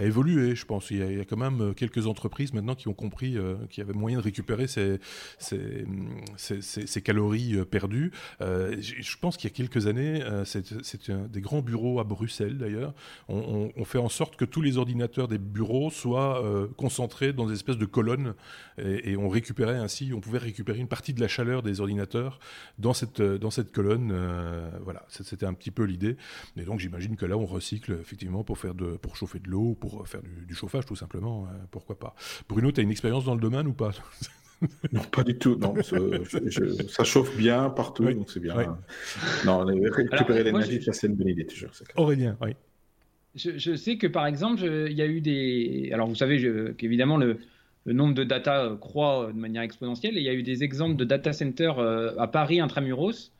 évoluer. 0.00 0.54
Je 0.56 0.66
pense 0.66 0.88
qu'il 0.88 0.98
y, 0.98 1.20
a 1.20 1.24
quand 1.24 1.36
même 1.36 1.60
euh, 1.60 1.72
quelques 1.72 2.06
entreprises 2.06 2.52
maintenant 2.52 2.74
qui 2.74 2.88
ont 2.88 2.94
compris 2.94 3.36
qu'il 3.70 3.78
y 3.78 3.86
avait 3.86 3.92
moyen 3.92 4.18
de 4.18 4.22
récupérer 4.22 4.66
ces, 4.66 4.98
ces, 5.38 7.02
calories 7.02 7.64
perdues. 7.70 8.12
je 8.40 9.16
pense 9.20 9.36
qu'il 9.36 9.50
y 9.50 9.52
a 9.52 9.56
quelques 9.56 9.86
années, 9.86 10.22
c'est 10.44 11.10
des 11.10 11.40
grands 11.40 11.60
bureaux 11.60 12.00
à 12.00 12.04
Bruxelles 12.04 12.58
d'ailleurs. 12.58 12.94
On, 13.28 13.84
fait 13.84 13.98
en 13.98 14.08
sorte 14.08 14.36
que 14.36 14.44
tous 14.44 14.62
les 14.62 14.78
ordinateurs 14.78 15.28
des 15.28 15.38
bureaux 15.38 15.90
soient 15.90 16.42
concentrés 16.76 17.32
dans 17.32 17.46
des 17.46 17.54
espèces 17.54 17.78
de 17.78 17.84
colonnes 17.84 18.34
et, 18.78 19.16
on 19.16 19.28
récupérait 19.28 19.76
ainsi, 19.76 20.12
on 20.14 20.20
pouvait 20.20 20.38
récupérer 20.38 20.78
une 20.78 20.88
partie 20.88 21.12
de 21.14 21.20
la 21.20 21.28
chaleur 21.28 21.62
des 21.62 21.80
ordinateurs 21.80 22.38
dans 22.78 22.94
cette, 22.94 23.20
dans 23.20 23.50
cette 23.50 23.72
colonne. 23.72 24.12
voilà, 24.82 25.04
c'était 25.34 25.46
un 25.46 25.54
petit 25.54 25.70
peu 25.70 25.84
l'idée. 25.84 26.16
Et 26.56 26.62
donc 26.62 26.80
j'imagine 26.80 27.16
que 27.16 27.26
là, 27.26 27.36
on 27.36 27.46
recycle 27.46 27.98
effectivement 28.00 28.44
pour, 28.44 28.58
faire 28.58 28.74
de, 28.74 28.96
pour 28.96 29.16
chauffer 29.16 29.40
de 29.40 29.48
l'eau, 29.48 29.74
pour 29.74 30.06
faire 30.06 30.20
du, 30.22 30.54
chauffage 30.54 30.86
tout 30.86 30.96
simplement. 30.96 31.46
Euh, 31.46 31.64
pourquoi 31.70 31.98
pas 31.98 32.14
Bruno, 32.48 32.70
tu 32.70 32.80
as 32.80 32.82
une 32.84 32.90
expérience 32.90 33.24
dans 33.24 33.34
le 33.34 33.40
domaine 33.40 33.66
ou 33.66 33.74
pas? 33.74 33.92
Non, 34.92 35.02
pas 35.02 35.24
du 35.24 35.36
tout. 35.36 35.56
Non, 35.56 35.74
ça 35.82 37.04
chauffe 37.04 37.36
bien 37.36 37.68
partout, 37.68 38.04
donc 38.04 38.30
c'est 38.30 38.40
bien. 38.40 38.78
Non, 39.44 39.66
récupérer 39.66 40.44
l'énergie, 40.44 40.82
ça 40.82 40.94
c'est 40.94 41.08
une 41.08 41.16
bonne 41.16 41.28
idée, 41.28 41.44
toujours. 41.44 41.70
Aurélien, 41.96 42.38
oui. 42.40 42.52
Je, 43.34 43.74
sais 43.74 43.98
que 43.98 44.06
par 44.06 44.26
exemple, 44.26 44.62
il 44.62 44.96
y 44.96 45.02
a 45.02 45.06
eu 45.06 45.20
des. 45.20 45.90
Alors 45.92 46.08
vous 46.08 46.14
savez 46.14 46.72
qu'évidemment 46.78 47.18
le, 47.18 47.40
le, 47.84 47.92
nombre 47.92 48.14
de 48.14 48.24
data 48.24 48.64
euh, 48.64 48.76
croît 48.76 49.32
de 49.34 49.38
manière 49.38 49.62
exponentielle 49.62 50.16
et 50.16 50.20
il 50.20 50.24
y 50.24 50.30
a 50.30 50.34
eu 50.34 50.44
des 50.44 50.62
exemples 50.62 50.96
de 50.96 51.04
data 51.04 51.32
centers 51.32 51.78
euh, 51.78 52.14
à 52.16 52.28
Paris 52.28 52.60
intramuros 52.60 53.32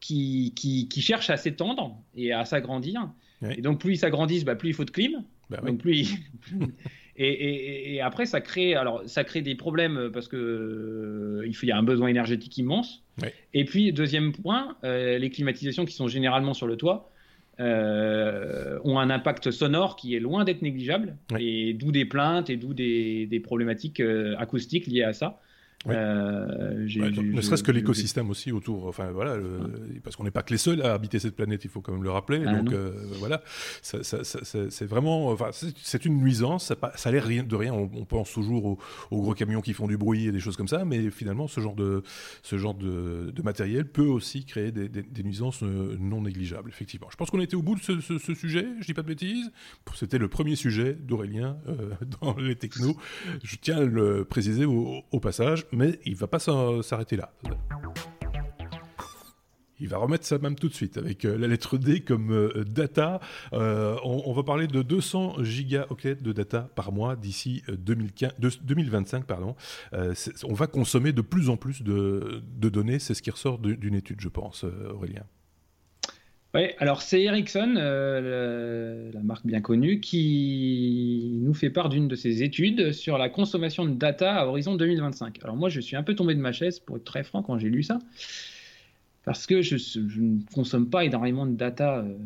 qui, 0.00 0.52
qui, 0.56 0.88
qui 0.88 1.02
cherchent 1.02 1.30
à 1.30 1.36
s'étendre 1.36 1.96
et 2.14 2.32
à 2.32 2.44
s'agrandir. 2.44 3.10
Et 3.42 3.62
donc 3.62 3.80
plus 3.80 3.94
ils 3.94 3.98
s'agrandissent, 3.98 4.44
bah, 4.44 4.56
plus 4.56 4.70
il 4.70 4.74
faut 4.74 4.84
de 4.84 4.90
clim. 4.90 5.22
Bah 5.50 5.60
donc 5.64 5.78
plus, 5.78 6.14
Et, 7.20 8.00
après, 8.00 8.26
ça 8.26 8.40
crée, 8.40 8.74
alors, 8.74 9.02
ça 9.06 9.24
crée 9.24 9.42
des 9.42 9.56
problèmes 9.56 10.10
parce 10.12 10.28
que 10.28 10.36
euh, 10.36 11.46
il, 11.46 11.54
faut, 11.54 11.66
y 11.66 11.72
a 11.72 11.76
un 11.76 11.82
besoin 11.82 12.08
énergétique 12.08 12.56
immense. 12.58 13.02
Et 13.54 13.64
puis, 13.64 13.92
deuxième 13.92 14.32
point, 14.32 14.76
euh, 14.84 15.18
les 15.18 15.30
climatisations 15.30 15.84
qui 15.84 15.94
sont 15.94 16.06
généralement 16.06 16.54
sur 16.54 16.68
le 16.68 16.76
toit 16.76 17.10
euh, 17.58 18.78
ont 18.84 19.00
un 19.00 19.10
impact 19.10 19.50
sonore 19.50 19.96
qui 19.96 20.14
est 20.14 20.20
loin 20.20 20.44
d'être 20.44 20.62
négligeable. 20.62 21.16
Et 21.40 21.74
d'où 21.74 21.90
des 21.90 22.04
plaintes 22.04 22.50
et 22.50 22.56
d'où 22.56 22.72
des, 22.72 23.26
des, 23.26 23.40
problématiques 23.40 24.00
acoustiques 24.38 24.86
liées 24.86 25.02
à 25.02 25.12
ça. 25.12 25.40
Euh, 25.86 26.86
ne 26.86 27.40
serait-ce 27.40 27.62
que 27.62 27.70
l'écosystème 27.70 28.30
aussi 28.30 28.50
autour, 28.50 28.86
enfin 28.86 29.12
voilà, 29.12 29.36
parce 30.02 30.16
qu'on 30.16 30.24
n'est 30.24 30.32
pas 30.32 30.42
que 30.42 30.52
les 30.52 30.58
seuls 30.58 30.82
à 30.82 30.92
habiter 30.92 31.20
cette 31.20 31.36
planète, 31.36 31.64
il 31.64 31.70
faut 31.70 31.80
quand 31.80 31.92
même 31.92 32.02
le 32.02 32.10
rappeler. 32.10 32.42
Ah 32.44 32.52
donc 32.52 32.72
euh, 32.72 32.90
voilà, 33.18 33.42
c'est 33.82 34.84
vraiment, 34.86 35.28
enfin, 35.28 35.50
c'est 35.52 36.04
une 36.04 36.18
nuisance. 36.18 36.66
Ça, 36.66 36.76
ça 36.96 37.08
a 37.08 37.12
l'air 37.12 37.28
de 37.44 37.56
rien. 37.56 37.72
On, 37.72 38.04
pense 38.04 38.32
toujours 38.32 38.78
aux, 39.10 39.22
gros 39.22 39.34
camions 39.34 39.60
qui 39.60 39.72
font 39.72 39.86
du 39.86 39.96
bruit 39.96 40.26
et 40.26 40.32
des 40.32 40.40
choses 40.40 40.56
comme 40.56 40.68
ça, 40.68 40.84
mais 40.84 41.10
finalement, 41.10 41.46
ce 41.46 41.60
genre 41.60 41.76
de, 41.76 42.02
ce 42.42 42.58
genre 42.58 42.74
de, 42.74 43.32
matériel 43.44 43.86
peut 43.86 44.06
aussi 44.06 44.44
créer 44.44 44.72
des, 44.72 45.22
nuisances 45.22 45.62
euh, 45.62 45.96
non 46.00 46.22
négligeables, 46.22 46.70
effectivement. 46.70 47.08
Je 47.10 47.16
pense 47.16 47.30
qu'on 47.30 47.40
était 47.40 47.56
au 47.56 47.62
bout 47.62 47.76
de 47.76 48.00
ce, 48.00 48.34
sujet. 48.34 48.66
Je 48.80 48.86
dis 48.86 48.94
pas 48.94 49.02
de 49.02 49.08
bêtises. 49.08 49.50
C'était 49.94 50.18
le 50.18 50.28
premier 50.28 50.56
sujet 50.56 50.94
d'Aurélien 50.94 51.56
dans 52.20 52.36
les 52.36 52.56
technos. 52.56 52.96
Je 53.44 53.56
tiens 53.56 53.78
à 53.78 53.84
le 53.84 54.24
préciser 54.24 54.64
au 54.64 55.20
passage 55.20 55.67
mais 55.72 55.98
il 56.04 56.14
va 56.16 56.26
pas 56.26 56.38
s'arrêter 56.38 57.16
là. 57.16 57.32
Il 59.80 59.88
va 59.88 59.98
remettre 59.98 60.26
ça 60.26 60.38
même 60.38 60.56
tout 60.56 60.68
de 60.68 60.74
suite 60.74 60.96
avec 60.96 61.24
euh, 61.24 61.38
la 61.38 61.46
lettre 61.46 61.78
D 61.78 62.00
comme 62.00 62.32
euh, 62.32 62.64
data. 62.64 63.20
Euh, 63.52 63.96
on, 64.04 64.32
va 64.32 64.42
parler 64.42 64.66
de 64.66 64.82
200 64.82 65.44
gigaoctets 65.44 66.16
de 66.16 66.32
data 66.32 66.68
par 66.74 66.92
mois 66.92 67.16
d'ici 67.16 67.62
2025. 67.68 69.24
Pardon. 69.24 69.54
on 69.92 70.54
va 70.54 70.66
consommer 70.66 71.12
de 71.12 71.22
plus 71.22 71.48
en 71.48 71.56
plus 71.56 71.82
de 71.82 72.42
données. 72.56 72.98
C'est 72.98 73.14
ce 73.14 73.22
qui 73.22 73.30
ressort 73.30 73.58
d'une 73.58 73.94
étude, 73.94 74.20
je 74.20 74.28
pense, 74.28 74.64
Aurélien. 74.64 75.24
Oui, 76.54 76.62
alors 76.78 77.02
c'est 77.02 77.22
Ericsson, 77.22 77.74
euh, 77.76 79.12
la 79.12 79.20
marque 79.20 79.44
bien 79.44 79.60
connue, 79.60 80.00
qui 80.00 81.38
nous 81.42 81.52
fait 81.52 81.68
part 81.68 81.90
d'une 81.90 82.08
de 82.08 82.16
ses 82.16 82.42
études 82.42 82.92
sur 82.92 83.18
la 83.18 83.28
consommation 83.28 83.84
de 83.84 83.92
data 83.92 84.34
à 84.34 84.46
horizon 84.46 84.74
2025. 84.74 85.40
Alors 85.44 85.56
moi, 85.56 85.68
je 85.68 85.80
suis 85.80 85.94
un 85.94 86.02
peu 86.02 86.14
tombé 86.14 86.34
de 86.34 86.40
ma 86.40 86.52
chaise, 86.52 86.80
pour 86.80 86.96
être 86.96 87.04
très 87.04 87.22
franc, 87.22 87.42
quand 87.42 87.58
j'ai 87.58 87.68
lu 87.68 87.82
ça, 87.82 87.98
parce 89.24 89.46
que 89.46 89.60
je, 89.60 89.76
ne 90.20 90.40
consomme 90.54 90.88
pas 90.88 91.04
énormément 91.04 91.44
de 91.44 91.54
data 91.54 91.98
euh, 91.98 92.16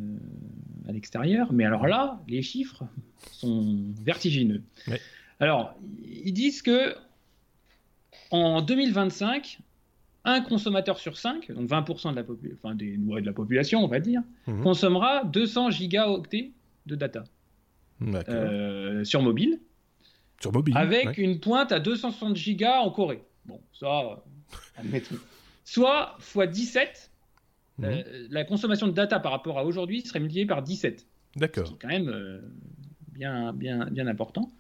à 0.89 0.93
l'extérieur, 0.93 1.53
mais 1.53 1.65
alors 1.65 1.89
là, 1.89 2.21
les 2.29 2.43
chiffres 2.43 2.85
sont 3.33 3.77
vertigineux. 4.05 4.63
Alors, 5.41 5.75
ils 6.05 6.33
disent 6.33 6.63
que 6.63 6.95
en 8.31 8.63
2025, 8.63 9.59
un 10.25 10.41
consommateur 10.41 10.99
sur 10.99 11.19
5, 11.19 11.51
donc 11.53 11.69
20% 11.69 12.13
de 12.13 12.17
la, 12.17 12.25
enfin, 12.55 12.75
des, 12.75 12.97
de 12.97 13.27
la 13.27 13.33
population, 13.33 13.85
on 13.85 13.89
va 13.89 14.01
dire, 14.01 14.23
mhm. 14.47 14.63
consommera 14.63 15.25
200 15.25 15.71
gigaoctets 15.71 16.53
de 16.87 16.95
data 16.95 17.25
euh, 18.29 19.05
sur 19.05 19.23
mobile. 19.23 19.61
Sur 20.41 20.53
mobile. 20.53 20.77
Avec 20.77 21.19
une 21.19 21.41
pointe 21.41 21.73
à 21.73 21.81
260 21.81 22.37
gigas 22.37 22.81
en 22.81 22.91
Corée. 22.91 23.23
Bon, 23.47 23.61
ça, 23.73 24.23
admettons. 24.77 25.17
Soit 25.65 26.17
x 26.35 26.51
17, 26.51 27.11
mhm. 27.79 27.85
euh, 27.85 28.27
la 28.31 28.45
consommation 28.45 28.87
de 28.87 28.93
data 28.93 29.21
par 29.21 29.33
rapport 29.33 29.59
à 29.59 29.65
aujourd'hui 29.65 30.03
serait 30.03 30.21
multipliée 30.21 30.47
par 30.47 30.63
17. 30.63 31.07
D'accord. 31.37 31.69
C'est 31.69 31.79
quand 31.81 31.89
même 31.89 32.09
euh, 32.09 32.41
bien, 33.13 33.53
bien, 33.53 33.87
bien 33.87 34.07
important. 34.07 34.51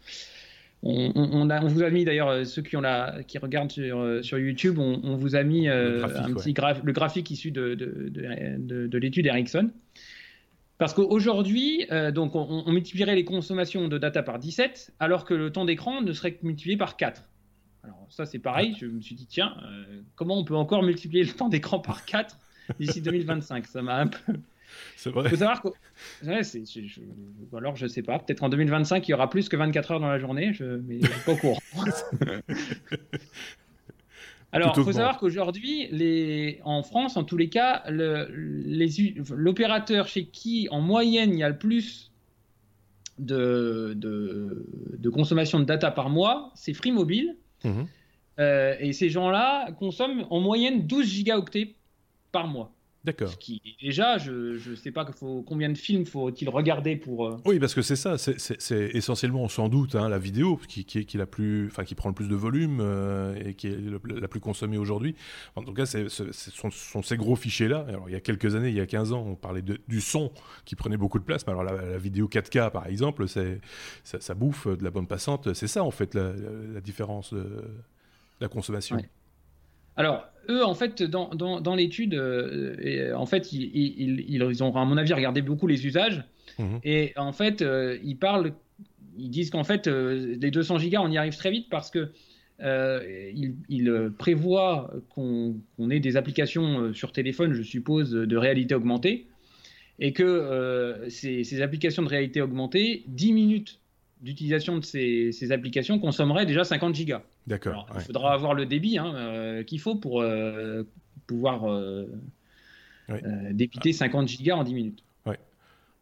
On, 0.85 1.49
a, 1.49 1.63
on, 1.63 1.69
vous 1.69 1.85
a 1.85 1.91
mis 1.91 2.05
d'ailleurs 2.05 2.29
euh, 2.29 2.45
ceux 2.45 2.61
qui 2.61 2.77
ont 2.77 2.81
la, 2.81 3.23
qui 3.29 3.39
regardent 3.39 3.71
sur, 3.71 4.01
euh, 4.01 4.21
sur 4.23 4.37
YouTube, 4.39 4.81
on, 4.81 5.15
vous 5.15 5.37
a 5.37 5.45
mis 5.45 5.69
euh, 5.69 6.05
un 6.05 6.35
petit 6.35 6.53
le 6.83 6.93
graphique 6.93 7.31
issu 7.31 7.53
de, 7.53 7.75
de, 7.75 8.09
de, 8.09 8.87
de 8.89 8.99
l'étude 8.99 9.27
Ericsson. 9.27 9.71
Parce 10.79 10.95
qu'aujourd'hui, 10.95 11.87
donc 12.13 12.35
on, 12.35 12.69
multiplierait 12.73 13.15
les 13.15 13.25
consommations 13.25 13.87
de 13.87 13.99
data 13.99 14.25
par 14.25 14.41
17, 14.41 14.95
alors 14.99 15.25
que 15.25 15.35
le 15.35 15.53
temps 15.53 15.65
d'écran 15.65 16.01
ne 16.01 16.13
serait 16.13 16.35
que 16.35 16.45
multiplié 16.45 16.77
par 16.77 16.97
4. 16.97 17.23
Alors 17.85 18.07
ça 18.11 18.27
c'est 18.27 18.41
pareil, 18.41 18.75
je 18.81 18.87
me 18.87 19.01
suis 19.01 19.15
dit 19.15 19.27
tiens, 19.27 19.55
comment 20.17 20.37
on 20.37 20.45
peut 20.45 20.57
encore 20.57 20.83
multiplier 20.83 21.23
le 21.23 21.31
temps 21.31 21.49
d'écran 21.49 21.79
par 21.79 22.05
4 22.05 22.37
d'ici 22.81 23.01
2025 23.01 23.67
Ça 23.67 23.83
m'a 23.83 23.99
un 23.99 24.09
peu 24.09 24.33
c'est 24.97 25.11
vrai. 25.11 25.25
Il 25.27 25.31
faut 25.31 25.37
savoir 25.37 25.63
que. 25.63 25.69
alors, 27.57 27.77
je 27.77 27.87
sais 27.87 28.03
pas. 28.03 28.19
Peut-être 28.19 28.43
en 28.43 28.49
2025, 28.49 29.07
il 29.09 29.11
y 29.11 29.15
aura 29.15 29.31
plus 29.31 29.49
que 29.49 29.57
24 29.57 29.93
heures 29.93 30.01
dans 30.01 30.09
la 30.09 30.19
journée, 30.19 30.53
je... 30.53 30.65
mais 30.65 30.99
je 31.01 31.07
suis 31.07 31.21
pas 31.25 31.33
au 31.33 31.37
courant. 31.37 31.59
Alors, 34.55 34.75
il 34.77 34.85
faut 34.85 34.93
savoir 34.93 35.17
qu'aujourd'hui, 35.19 35.89
les... 35.91 36.61
en 36.65 36.83
France, 36.83 37.17
en 37.17 37.25
tous 37.25 37.39
les 37.39 37.49
cas, 37.49 37.85
l'opérateur 37.89 40.09
chez 40.09 40.27
qui, 40.27 40.69
en 40.71 40.83
moyenne, 40.83 41.33
il 41.33 41.39
y 41.39 41.43
a 41.43 41.49
le 41.49 41.57
plus 41.57 42.13
de, 43.19 43.95
de... 43.97 45.11
consommation 45.11 45.59
de 45.59 45.65
data 45.65 45.91
par 45.91 46.11
mois, 46.11 46.53
c'est 46.55 46.75
Free 46.75 46.93
Mobile. 46.93 47.39
Mhm. 47.65 47.87
Euh, 48.41 48.75
et 48.81 48.93
ces 48.93 49.11
gens-là 49.11 49.71
consomment 49.73 50.27
en 50.31 50.41
moyenne 50.41 50.87
12 50.87 51.07
gigaoctets 51.07 51.75
par 52.31 52.47
mois. 52.47 52.73
D'accord. 53.05 53.37
Qui 53.39 53.61
déjà, 53.83 54.17
je 54.19 54.71
ne 54.71 54.77
sais 54.77 54.93
pas 54.93 55.05
faut, 55.19 55.43
combien 55.43 55.69
de 55.69 55.77
films 55.77 56.07
faut-il 56.07 56.49
regarder 56.49 56.95
pour. 56.95 57.27
Euh, 57.27 57.37
oui, 57.45 57.59
parce 57.59 57.75
que 57.75 57.83
c'est 57.83 57.97
ça, 57.97 58.17
c'est 58.17 58.91
essentiellement 58.95 59.49
sans 59.49 59.69
doute 59.69 59.97
hein, 59.97 60.09
la 60.09 60.19
vidéo 60.19 60.57
qui, 60.69 60.85
qui, 60.85 61.05
qui, 61.05 61.19
la 61.19 61.27
plus, 61.27 61.67
enfin, 61.67 61.83
qui 61.83 61.97
prend 61.97 62.11
le 62.11 62.15
plus 62.15 62.29
de 62.29 62.37
volume 62.37 62.79
euh, 62.81 63.35
et 63.45 63.55
qui 63.55 63.67
est 63.67 63.79
la 64.05 64.29
plus 64.29 64.39
consommée 64.39 64.79
aujourd'hui. 64.79 65.17
En 65.57 65.63
tout 65.63 65.73
cas, 65.73 65.85
ce 65.85 66.09
sont, 66.09 66.71
sont, 66.71 67.03
ces 67.03 67.17
gros 67.17 67.35
fichiers-là. 67.35 67.85
Alors, 67.89 68.09
il 68.09 68.13
y 68.13 68.17
a 68.17 68.21
quelques 68.21 68.55
années, 68.55 68.69
il 68.69 68.77
y 68.77 68.81
a 68.81 68.87
15 68.87 69.13
ans, 69.13 69.25
on 69.27 69.35
parlait 69.35 69.63
de, 69.63 69.81
du 69.89 70.01
son 70.01 70.31
qui 70.65 70.77
prenait 70.77 70.97
beaucoup 70.97 71.19
de 71.19 71.25
place. 71.25 71.45
Mais 71.47 71.53
alors, 71.53 71.65
la, 71.65 71.99
vidéo 71.99 72.29
4K, 72.29 72.71
par 72.71 72.87
exemple, 72.87 73.27
ça, 73.27 73.43
ça 74.05 74.35
bouffe 74.35 74.69
de 74.69 74.85
la 74.85 74.91
bonne 74.91 75.09
passante. 75.09 75.55
C'est 75.55 75.67
ça, 75.67 75.83
en 75.83 75.91
fait, 75.91 76.15
la, 76.15 76.33
la 76.73 76.81
différence 76.81 77.35
de 77.35 77.65
la 78.41 78.49
consommation. 78.49 78.99
Alors, 79.97 80.27
eux, 80.49 80.65
en 80.65 80.75
fait, 80.75 81.03
dans, 81.03 81.29
dans, 81.35 81.75
l'étude, 81.75 82.15
euh, 82.15 83.15
en 83.15 83.27
fait, 83.27 83.53
ils, 83.53 84.25
ils, 84.29 84.63
ont, 84.63 84.77
à 84.77 84.85
mon 84.85 84.97
avis, 84.97 85.13
regardé 85.13 85.43
beaucoup 85.43 85.67
les 85.67 85.87
usages. 85.87 86.25
Mhm. 86.59 86.81
Et 86.85 87.13
en 87.17 87.33
fait, 87.33 87.63
euh, 87.63 87.99
ils 88.03 88.17
parlent, 88.17 88.53
ils 89.17 89.31
disent 89.31 89.51
qu'en 89.51 89.65
fait, 89.65 89.87
euh, 89.87 90.37
les 90.41 90.51
200 90.51 90.79
gigas, 90.79 91.01
on 91.01 91.11
y 91.11 91.19
arrive 91.19 91.37
très 91.37 91.51
vite 91.51 91.69
parce 91.71 91.91
que 91.91 92.11
ils, 92.61 94.13
prévoient 94.19 94.93
qu'on 95.09 95.57
ait 95.91 95.99
des 95.99 96.17
applications 96.17 96.95
sur 96.95 97.11
téléphone, 97.11 97.55
je 97.55 97.63
suppose, 97.63 98.13
de 98.13 98.37
réalité 98.37 98.75
augmentée. 98.75 99.27
Et 99.99 100.13
que 100.13 101.05
ces, 101.09 101.43
ces, 101.43 101.61
applications 101.61 102.05
de 102.05 102.09
réalité 102.09 102.41
augmentée, 102.41 103.03
10 103.09 103.33
minutes 103.33 103.81
d'utilisation 104.23 104.79
de 104.79 104.85
ces, 104.85 105.53
applications 105.53 105.99
consommerait 105.99 106.47
déjà 106.47 106.65
50 106.65 106.95
gigas. 106.95 107.23
D'accord. 107.47 107.87
Il 107.97 108.03
faudra 108.03 108.33
avoir 108.33 108.55
le 108.55 108.67
débit 108.67 108.99
hein, 108.99 109.13
euh, 109.15 109.65
qu'il 109.65 109.81
faut 109.81 109.97
pour 109.97 110.23
euh, 110.23 110.85
pouvoir 111.27 111.69
euh, 111.69 112.07
dépiter 113.51 113.93
50 113.93 114.29
gigas 114.29 114.55
en 114.55 114.65
10 114.65 114.75
minutes. 114.75 115.05
Ouais. 115.27 115.39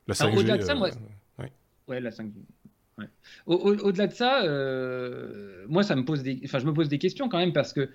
La 0.07 0.15
5G, 0.15 0.39
au-delà 0.39 0.59
de 0.59 0.63
ça, 0.63 0.75
moi, 0.75 0.91
ouais. 1.89 2.01
la 2.01 2.11
5G. 2.11 2.33
Au, 3.47 3.93
delà 3.93 4.07
de 4.07 4.13
ça, 4.13 4.43
moi, 5.69 5.83
ça 5.83 5.97
me 5.97 6.05
pose 6.05 6.23
des, 6.23 6.39
enfin, 6.45 6.59
je 6.59 6.67
me 6.67 6.75
pose 6.75 6.91
des 6.91 6.99
questions 6.99 7.31
quand 7.31 7.39
même 7.39 7.55
parce 7.55 7.73
que 7.73 7.89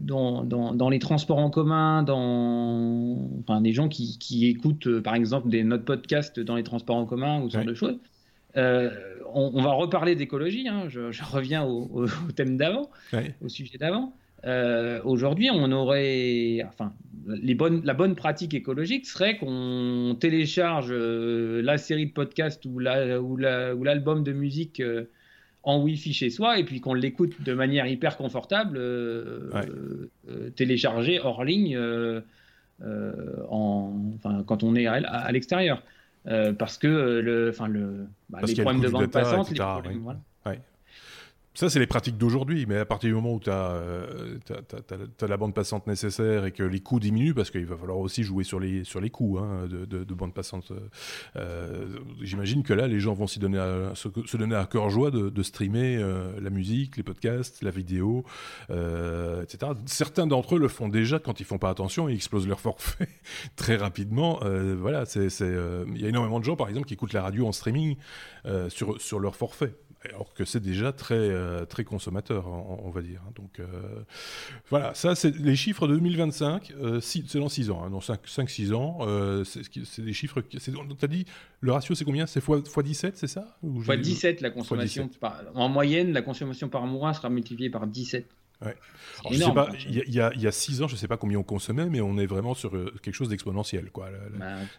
dans, 0.00 0.44
dans, 0.44 0.88
les 0.88 0.98
transports 0.98 1.38
en 1.38 1.50
commun, 1.50 2.02
dans 2.02 3.28
enfin, 3.40 3.60
des 3.60 3.74
gens 3.74 3.90
qui, 3.90 4.18
qui 4.18 4.46
écoutent 4.46 5.00
par 5.00 5.14
exemple 5.14 5.50
des 5.50 5.62
notes 5.64 5.84
podcast 5.84 6.40
dans 6.40 6.56
les 6.56 6.62
transports 6.62 6.96
en 6.96 7.04
commun 7.04 7.42
ou 7.42 7.50
ce 7.50 7.58
genre 7.58 7.66
de 7.66 7.74
choses, 7.74 7.98
euh, 8.56 8.90
on, 9.32 9.62
va 9.62 9.72
reparler 9.72 10.14
d'écologie, 10.14 10.68
hein. 10.68 10.84
je, 10.88 11.22
reviens 11.22 11.64
au, 11.64 12.06
thème 12.36 12.56
d'avant, 12.56 12.90
au 13.42 13.48
sujet 13.48 13.78
d'avant. 13.78 14.14
Euh, 14.44 15.00
aujourd'hui, 15.04 15.50
on 15.50 15.70
aurait, 15.72 16.64
enfin, 16.66 16.92
les 17.26 17.54
bonnes, 17.54 17.82
la 17.84 17.94
bonne 17.94 18.14
pratique 18.14 18.54
écologique 18.54 19.06
serait 19.06 19.36
qu'on 19.36 20.16
télécharge 20.18 20.88
euh, 20.90 21.60
la 21.60 21.76
série 21.76 22.06
de 22.06 22.12
podcasts 22.12 22.64
ou 22.64 22.78
l'album 22.78 23.40
la, 23.40 23.74
ou 23.74 23.80
ou 23.80 24.22
de 24.22 24.32
musique 24.32 24.82
en 25.64 25.82
Wi-Fi 25.82 26.12
chez 26.14 26.30
soi 26.30 26.58
et 26.58 26.64
puis 26.64 26.80
qu'on 26.80 26.94
l'écoute 26.94 27.42
de 27.42 27.52
manière 27.52 27.86
hyper 27.86 28.16
confortable, 28.16 28.80
téléchargé 30.54 31.20
hors 31.20 31.44
ligne, 31.44 31.78
en, 32.80 33.92
enfin, 34.14 34.44
quand 34.46 34.62
on 34.62 34.74
est 34.76 34.86
à, 34.86 35.30
l'extérieur. 35.32 35.82
Parce 36.58 36.78
que 36.78 36.86
le, 37.20 37.50
enfin, 37.50 37.68
le, 37.68 38.06
bah, 38.28 38.40
les 38.42 38.54
problèmes 38.54 38.82
de 38.82 38.88
bande 38.88 39.06
passante, 39.06 39.50
les 39.50 39.56
problèmes, 39.58 40.00
voilà. 40.00 40.20
Ça, 41.58 41.68
c'est 41.68 41.80
les 41.80 41.88
pratiques 41.88 42.16
d'aujourd'hui, 42.16 42.66
mais 42.68 42.76
à 42.76 42.84
partir 42.84 43.08
du 43.08 43.14
moment 43.14 43.32
où 43.32 43.40
tu 43.40 43.50
as, 43.50 43.72
euh, 43.72 44.38
la 45.20 45.36
bande 45.36 45.54
passante 45.54 45.88
nécessaire 45.88 46.44
et 46.44 46.52
que 46.52 46.62
les 46.62 46.78
coûts 46.78 47.00
diminuent, 47.00 47.34
parce 47.34 47.50
qu'il 47.50 47.66
va 47.66 47.76
falloir 47.76 47.98
aussi 47.98 48.22
jouer 48.22 48.44
sur 48.44 48.60
les, 48.60 48.84
sur 48.84 49.00
les 49.00 49.10
coûts 49.10 49.40
hein, 49.40 49.66
de, 49.68 49.84
de, 49.84 50.14
bande 50.14 50.32
passante, 50.32 50.70
euh, 51.34 51.98
j'imagine 52.22 52.62
que 52.62 52.72
là, 52.72 52.86
les 52.86 53.00
gens 53.00 53.12
vont 53.12 53.26
donner 53.40 53.58
se, 53.94 54.36
donner 54.36 54.54
à 54.54 54.66
cœur 54.66 54.88
joie 54.88 55.10
de, 55.10 55.42
streamer 55.42 55.96
euh, 55.96 56.30
la 56.40 56.50
musique, 56.50 56.96
les 56.96 57.02
podcasts, 57.02 57.60
la 57.60 57.72
vidéo, 57.72 58.24
etc. 58.68 59.72
Certains 59.86 60.28
d'entre 60.28 60.54
eux 60.54 60.60
le 60.60 60.68
font 60.68 60.88
déjà 60.88 61.18
quand 61.18 61.40
ils 61.40 61.44
font 61.44 61.58
pas 61.58 61.70
attention, 61.70 62.08
ils 62.08 62.14
explosent 62.14 62.46
leur 62.46 62.60
forfait 62.60 63.08
très 63.56 63.74
rapidement. 63.74 64.38
voilà, 64.76 65.06
il 65.16 66.00
y 66.00 66.04
a 66.04 66.08
énormément 66.08 66.38
de 66.38 66.44
gens, 66.44 66.54
par 66.54 66.68
exemple, 66.68 66.86
qui 66.86 66.94
écoutent 66.94 67.14
la 67.14 67.22
radio 67.22 67.48
en 67.48 67.52
streaming 67.52 67.96
sur, 68.68 69.00
sur 69.00 69.18
leur 69.18 69.34
forfait 69.34 69.74
alors 70.04 70.32
que 70.32 70.44
c'est 70.44 70.60
déjà 70.60 70.92
très, 70.92 71.14
euh, 71.14 71.64
très 71.64 71.84
consommateur, 71.84 72.46
on, 72.46 72.90
va 72.90 73.02
dire. 73.02 73.20
Hein. 73.26 73.32
Donc 73.34 73.58
euh, 73.58 73.66
voilà, 74.70 74.94
ça 74.94 75.14
c'est 75.14 75.36
les 75.36 75.56
chiffres 75.56 75.88
de 75.88 75.94
2025, 75.94 76.72
euh, 76.80 77.00
c'est 77.00 77.38
dans 77.38 77.48
6 77.48 77.70
ans, 77.70 77.84
hein, 77.84 77.90
dans 77.90 77.98
5-6 77.98 78.74
ans, 78.74 78.98
c'est 79.44 80.02
des 80.02 80.12
chiffres, 80.12 80.40
tu 80.40 80.58
as 80.58 81.06
dit, 81.08 81.24
le 81.60 81.72
ratio 81.72 81.94
c'est 81.94 82.04
combien? 82.04 82.26
C'est 82.26 82.42
x, 82.46 82.78
17, 82.84 83.16
c'est 83.16 83.26
ça? 83.26 83.58
X 83.62 84.00
17 84.00 84.40
la 84.40 84.50
consommation, 84.50 85.10
en 85.54 85.68
moyenne, 85.68 86.12
la 86.12 86.22
consommation 86.22 86.68
par 86.68 86.86
mois 86.86 87.12
sera 87.14 87.28
multipliée 87.28 87.70
par 87.70 87.86
17. 87.86 88.26
Ouais. 88.64 88.74
il 89.30 90.08
y, 90.08 90.20
a 90.20 90.52
6 90.52 90.82
ans, 90.82 90.88
je 90.88 90.94
ne 90.94 90.98
sais 90.98 91.06
pas 91.06 91.16
combien 91.16 91.38
on 91.38 91.44
consommait, 91.44 91.88
mais 91.88 92.00
on 92.00 92.18
est 92.18 92.26
vraiment 92.26 92.54
sur 92.54 92.72
quelque 93.02 93.14
chose 93.14 93.28
d'exponentiel. 93.28 93.90
Quoi. 93.90 94.08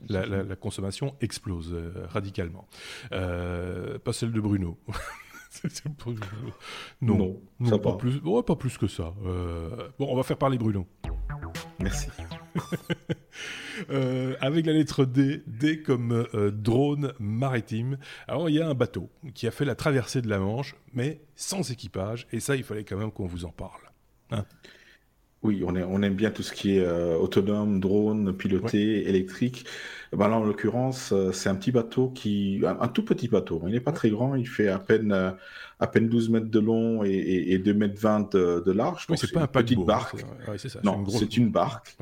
La, 0.10 0.26
bah, 0.26 0.56
consommation 0.56 1.16
explose 1.22 1.76
radicalement. 2.10 2.68
pas 3.10 4.14
celle 4.14 4.32
de 4.32 4.42
Bruno. 4.42 4.78
non, 7.02 7.42
non, 7.60 7.80
pas, 7.80 7.98
plus, 7.98 8.22
pas 8.22 8.56
plus 8.56 8.78
que 8.78 8.88
ça. 8.88 9.14
Euh, 9.26 9.90
bon, 9.98 10.08
on 10.10 10.16
va 10.16 10.24
faire 10.24 10.38
parler 10.38 10.58
Bruno. 10.58 10.88
Merci. 11.80 12.10
Euh, 13.92 14.36
avec 14.42 14.66
la 14.66 14.74
lettre 14.74 15.06
D, 15.06 15.42
D 15.48 15.82
comme 15.82 16.28
euh, 16.34 16.52
drone 16.52 17.14
maritime. 17.18 17.98
Alors, 18.28 18.50
il 18.50 18.56
y 18.56 18.62
a 18.62 18.68
un 18.68 18.74
bateau 18.74 19.10
qui 19.34 19.48
a 19.48 19.52
fait 19.52 19.64
la 19.64 19.74
traversée 19.74 20.22
de 20.22 20.28
la 20.28 20.38
Manche, 20.38 20.76
mais 20.94 21.22
sans 21.38 21.72
équipage, 21.72 22.28
et 22.34 22.42
ça, 22.42 22.58
il 22.58 22.64
fallait 22.64 22.84
quand 22.84 22.98
même 22.98 23.12
qu'on 23.12 23.26
vous 23.26 23.46
en 23.46 23.52
parle. 23.52 23.82
Hein 24.32 24.44
oui, 25.44 25.64
on, 25.66 25.76
on, 25.76 26.02
aime 26.02 26.16
bien 26.16 26.32
tout 26.32 26.44
ce 26.44 26.52
qui 26.52 26.78
est 26.78 26.88
autonome, 26.88 27.80
drone, 27.80 28.34
piloté, 28.36 29.08
électrique. 29.08 29.66
Ben 30.12 30.28
là, 30.28 30.38
en 30.38 30.44
l'occurrence, 30.44 31.12
euh, 31.12 31.32
c'est 31.32 31.50
un 31.50 31.56
petit 31.56 31.72
bateau 31.72 32.10
qui, 32.10 32.62
un, 32.66 32.88
tout 32.88 33.06
petit 33.06 33.28
bateau. 33.28 33.62
Il 33.68 33.74
n'est 33.74 33.80
pas 33.80 33.92
très 33.92 34.10
grand. 34.10 34.34
Il 34.34 34.48
fait 34.48 34.68
à 34.68 34.80
peine, 34.80 35.12
euh, 35.12 35.32
à 35.80 35.86
peine 35.86 36.10
12 36.10 36.30
mètres 36.30 36.50
de 36.50 36.60
long 36.60 37.04
et, 37.04 37.12
et, 37.12 37.60
2 37.60 37.74
mètres 37.76 38.00
20 38.00 38.34
de, 38.34 38.72
large. 38.72 39.06
Oui, 39.10 39.18
c'est 39.20 39.32
pas 39.32 39.44
un 39.44 39.48
petite 39.48 39.86
barque. 39.86 40.26
non, 40.84 41.06
c'est 41.10 41.38
une, 41.38 41.52
barque. 41.52 41.96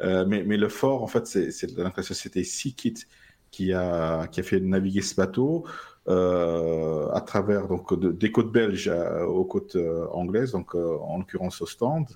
Euh, 0.00 0.24
mais, 0.26 0.42
mais, 0.42 0.56
le 0.56 0.68
fort, 0.68 1.04
en 1.04 1.06
fait, 1.06 1.26
c'est 1.26 1.78
la 1.78 2.02
société 2.02 2.42
Seakit 2.42 3.04
qui 3.52 3.72
a, 3.72 4.26
qui 4.26 4.40
a 4.40 4.42
fait 4.42 4.60
naviguer 4.60 5.02
ce 5.02 5.14
bateau. 5.14 5.64
Euh, 6.06 7.08
à 7.12 7.22
travers 7.22 7.66
donc 7.66 7.98
des 7.98 8.30
côtes 8.30 8.52
belges 8.52 8.92
aux 9.26 9.44
côtes 9.44 9.78
anglaises, 10.12 10.52
donc 10.52 10.74
en 10.74 11.18
l'occurrence 11.18 11.62
au 11.62 11.66
stand. 11.66 12.06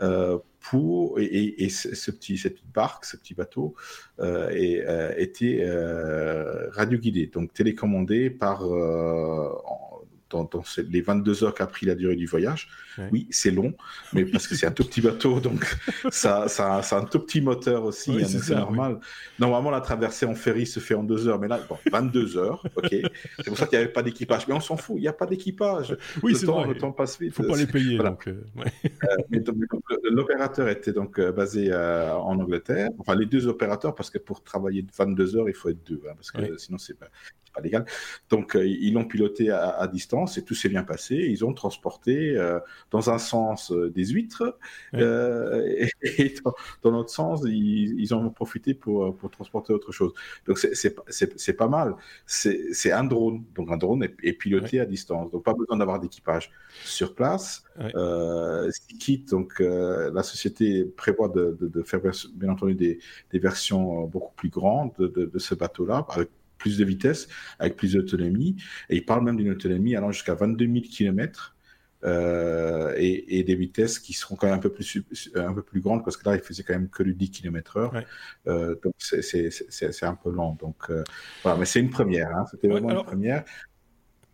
Euh, 0.00 0.38
pour 0.60 1.18
et, 1.18 1.68
ce 1.68 2.10
petit 2.12 2.38
cette 2.38 2.54
petite 2.54 2.72
barque, 2.72 3.04
ce 3.04 3.16
petit 3.16 3.34
bateau 3.34 3.74
euh, 4.20 4.48
et, 4.50 4.80
euh, 4.86 5.12
était 5.16 5.60
radio 6.70 6.98
guidé, 6.98 7.26
donc 7.26 7.52
télécommandé 7.52 8.30
par 8.30 8.60
dans, 10.30 10.48
les 10.88 11.00
22 11.00 11.44
heures 11.44 11.54
qu'a 11.54 11.66
pris 11.66 11.84
la 11.84 11.96
durée 11.96 12.14
du 12.14 12.26
voyage. 12.26 12.68
Oui, 13.10 13.26
c'est 13.30 13.50
long, 13.50 13.74
mais 14.12 14.24
parce 14.24 14.46
que 14.46 14.54
c'est 14.54 14.66
un 14.66 14.72
tout 14.72 14.84
petit 14.84 15.00
bateau, 15.00 15.40
donc 15.40 15.64
ça, 16.10 16.48
ça, 16.48 16.82
ça, 16.82 16.96
a 16.96 17.00
un 17.00 17.04
tout 17.04 17.20
petit 17.20 17.40
moteur 17.40 17.84
aussi, 17.84 18.12
hein, 18.12 18.24
c'est 18.26 18.54
normal. 18.54 18.98
Normalement, 19.38 19.70
la 19.70 19.80
traversée 19.80 20.26
en 20.26 20.34
ferry 20.34 20.66
se 20.66 20.80
fait 20.80 20.94
en 20.94 21.02
deux 21.02 21.28
heures, 21.28 21.38
mais 21.38 21.48
là, 21.48 21.60
bon, 21.68 21.78
22 21.90 22.36
heures, 22.36 22.64
ok. 22.76 22.88
C'est 22.90 23.46
pour 23.46 23.58
ça 23.58 23.66
qu'il 23.66 23.78
n'y 23.78 23.84
avait 23.84 23.92
pas 23.92 24.02
d'équipage, 24.02 24.46
mais 24.48 24.54
on 24.54 24.60
s'en 24.60 24.76
fout, 24.76 24.96
il 24.98 25.02
n'y 25.02 25.08
a 25.08 25.12
pas 25.12 25.26
d'équipage. 25.26 25.96
Oui, 26.22 26.34
c'est 26.34 26.46
vrai. 26.46 26.66
Le 26.66 26.76
temps 26.76 26.92
passe 26.92 27.18
vite. 27.18 27.34
Il 27.36 27.42
ne 27.42 27.46
faut 27.46 27.52
pas 27.52 27.58
les 27.58 27.66
payer. 27.66 27.98
Donc, 27.98 28.28
euh, 28.28 28.44
euh, 29.04 29.96
l'opérateur 30.10 30.68
était 30.68 30.92
donc 30.92 31.18
euh, 31.18 31.32
basé 31.32 31.72
en 31.74 32.38
Angleterre, 32.38 32.90
enfin 32.98 33.14
les 33.14 33.26
deux 33.26 33.46
opérateurs, 33.46 33.94
parce 33.94 34.10
que 34.10 34.18
pour 34.18 34.42
travailler 34.42 34.84
22 34.96 35.36
heures, 35.36 35.48
il 35.48 35.54
faut 35.54 35.68
être 35.68 35.84
deux, 35.86 36.02
hein, 36.08 36.12
parce 36.16 36.30
que 36.30 36.56
sinon 36.56 36.78
c'est 36.78 36.98
pas, 36.98 37.08
pas 37.54 37.60
légal. 37.60 37.84
Donc 38.28 38.56
ils 38.60 38.92
l'ont 38.92 39.04
piloté 39.04 39.50
à, 39.50 39.70
à, 39.70 39.88
distance 39.88 40.38
et 40.38 40.44
tout 40.44 40.54
s'est 40.54 40.68
bien 40.68 40.84
passé. 40.84 41.14
Ils 41.14 41.44
ont 41.44 41.52
transporté 41.52 42.36
dans 42.92 43.10
un 43.10 43.18
sens 43.18 43.72
euh, 43.72 43.90
des 43.90 44.06
huîtres, 44.06 44.56
euh, 44.94 45.86
et, 46.02 46.34
dans, 46.82 46.90
l'autre 46.90 47.10
sens, 47.10 47.42
ils, 47.46 48.14
en 48.14 48.24
ont 48.26 48.30
profité 48.30 48.74
pour, 48.74 49.04
euh, 49.04 49.12
pour 49.12 49.30
transporter 49.30 49.72
autre 49.72 49.90
chose. 49.92 50.12
Donc 50.46 50.58
c'est 50.58 51.56
pas 51.56 51.68
mal. 51.68 51.96
C'est 52.26 52.92
un 52.92 53.04
drone, 53.04 53.44
donc 53.54 53.70
un 53.70 53.78
drone 53.78 54.04
est, 54.04 54.32
piloté 54.34 54.80
à 54.80 54.86
distance, 54.86 55.30
donc 55.30 55.42
pas 55.44 55.54
besoin 55.54 55.78
d'avoir 55.78 55.98
d'équipage 55.98 56.50
sur 56.84 57.14
place. 57.14 57.64
Euh, 57.94 58.70
quitte, 59.00 59.30
donc 59.30 59.58
la 59.60 60.22
société 60.22 60.84
prévoit 60.84 61.28
de, 61.28 61.56
de, 61.60 61.82
faire 61.82 62.00
bien 62.34 62.50
entendu 62.50 62.74
des, 62.74 62.98
des 63.30 63.38
versions 63.38 64.06
beaucoup 64.06 64.34
plus 64.34 64.50
grandes 64.50 64.92
de, 64.98 65.06
de 65.08 65.38
ce 65.38 65.54
bateau-là, 65.54 66.06
avec 66.10 66.28
plus 66.58 66.78
de 66.78 66.84
vitesse, 66.84 67.28
avec 67.58 67.76
plus 67.76 67.94
d'autonomie. 67.94 68.56
Et 68.90 68.96
il 68.96 69.04
parle 69.04 69.24
même 69.24 69.36
d'une 69.36 69.50
autonomie 69.50 69.96
allant 69.96 70.12
jusqu'à 70.12 70.34
22 70.34 70.66
000 70.66 70.80
km 70.90 71.56
euh, 72.04 72.94
et, 72.96 73.42
des 73.44 73.54
vitesses 73.54 73.98
qui 73.98 74.12
seront 74.12 74.36
quand 74.36 74.46
même 74.46 74.56
un 74.56 74.60
peu 74.60 74.72
plus, 74.72 75.02
un 75.34 75.52
peu 75.52 75.62
plus 75.62 75.80
grandes 75.80 76.04
parce 76.04 76.16
que 76.16 76.28
là, 76.28 76.36
il 76.36 76.42
faisait 76.42 76.62
quand 76.62 76.74
même 76.74 76.88
que 76.88 77.02
du 77.02 77.14
10 77.14 77.30
km/h. 77.30 78.04
Euh, 78.46 78.76
donc, 78.82 78.94
c'est 78.98 80.02
un 80.02 80.14
peu 80.14 80.30
lent. 80.30 80.56
Donc, 80.60 80.76
euh, 80.90 81.04
voilà, 81.42 81.58
mais 81.58 81.64
c'est 81.64 81.80
une 81.80 81.90
première. 81.90 82.34
Hein. 82.34 82.44
C'était 82.50 82.68
vraiment 82.68 82.90
une 82.90 83.04
première. 83.04 83.44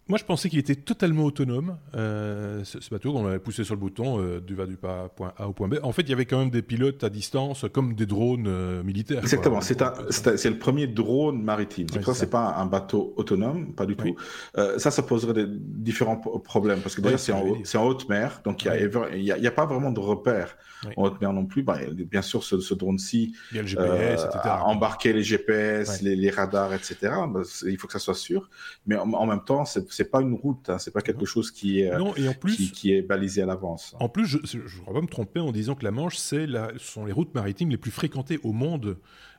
Moi, 0.08 0.16
je 0.16 0.24
pensais 0.24 0.48
qu'il 0.48 0.58
était 0.58 0.74
totalement 0.74 1.24
autonome, 1.24 1.76
euh, 1.94 2.64
ce, 2.64 2.78
bateau, 2.90 3.12
qu'on 3.12 3.26
avait 3.26 3.38
poussé 3.38 3.62
sur 3.62 3.74
le 3.74 3.80
bouton 3.80 4.18
euh, 4.18 4.40
du 4.40 4.54
va 4.54 4.64
du 4.64 4.78
point 4.78 5.34
A 5.36 5.48
au 5.48 5.52
point 5.52 5.68
B. 5.68 5.76
En 5.82 5.92
fait, 5.92 6.00
il 6.00 6.08
y 6.08 6.12
avait 6.14 6.24
quand 6.24 6.38
même 6.38 6.48
des 6.48 6.62
pilotes 6.62 7.04
à 7.04 7.10
distance, 7.10 7.66
comme 7.74 7.92
des 7.94 8.06
drones 8.06 8.46
euh, 8.46 8.82
militaires. 8.82 9.18
Exactement, 9.18 9.60
c'est 9.60 9.78
le 9.78 10.58
premier 10.58 10.86
drone 10.86 11.42
maritime. 11.42 11.88
C'est 11.92 12.02
c'est 12.14 12.30
pas 12.30 12.54
un 12.56 12.64
bateau 12.64 13.12
autonome, 13.16 13.74
pas 13.74 13.84
du 13.84 13.96
tout. 13.96 14.16
ça, 14.54 14.90
ça 14.90 15.02
poserait 15.02 15.34
des 15.34 15.46
différents 15.46 16.16
problèmes, 16.16 16.80
parce 16.80 16.94
que 16.94 17.02
déjà, 17.02 17.18
c'est 17.18 17.32
en, 17.32 17.44
en, 17.44 17.86
haute 17.86 18.08
mer, 18.08 18.40
donc 18.44 18.64
il 18.64 19.22
n'y 19.22 19.30
a, 19.30 19.36
a, 19.36 19.50
pas 19.50 19.66
vraiment 19.66 19.90
de 19.90 20.00
repères 20.00 20.56
en 20.96 21.04
haute 21.04 21.20
mer 21.20 21.32
non 21.32 21.46
plus. 21.46 21.62
Bah, 21.62 21.78
bien 21.92 22.22
sûr, 22.22 22.42
ce, 22.44 22.60
ce 22.60 22.74
drone-ci, 22.74 23.34
a 23.76 24.64
embarquer 24.64 25.12
les 25.12 25.22
GPS, 25.22 26.02
les, 26.02 26.30
radars, 26.30 26.74
etc. 26.74 26.96
Bah, 27.28 27.42
il 27.66 27.76
faut 27.78 27.86
que 27.86 27.92
ça 27.92 27.98
soit 27.98 28.14
sûr. 28.14 28.48
Mais 28.86 28.96
en, 28.96 29.26
même 29.26 29.44
temps, 29.44 29.64
c'est 29.64 29.97
c'est 29.98 30.12
pas 30.12 30.20
une 30.20 30.34
route, 30.34 30.70
hein, 30.70 30.78
c'est 30.78 30.92
pas 30.92 31.00
quelque 31.00 31.26
chose 31.26 31.50
qui 31.50 31.80
est, 31.80 31.98
non, 31.98 32.14
et 32.14 32.28
en 32.28 32.32
plus, 32.32 32.70
qui, 32.70 32.92
est 32.92 33.02
balisé 33.02 33.42
à 33.42 33.46
l'avance. 33.46 33.96
En 33.98 34.08
plus, 34.08 34.26
je 34.26 34.58
ne 34.58 34.80
crois 34.82 34.94
pas 34.94 35.00
me 35.00 35.08
tromper 35.08 35.40
en 35.40 35.50
disant 35.50 35.74
que 35.74 35.82
la 35.82 35.90
Manche, 35.90 36.16
c'est 36.16 36.46
la, 36.46 36.70
sont 36.78 37.04
les 37.04 37.10
routes 37.10 37.34
maritimes 37.34 37.70
les 37.70 37.78
plus 37.78 37.90
fréquentées 37.90 38.38
au 38.44 38.52
monde 38.52 38.96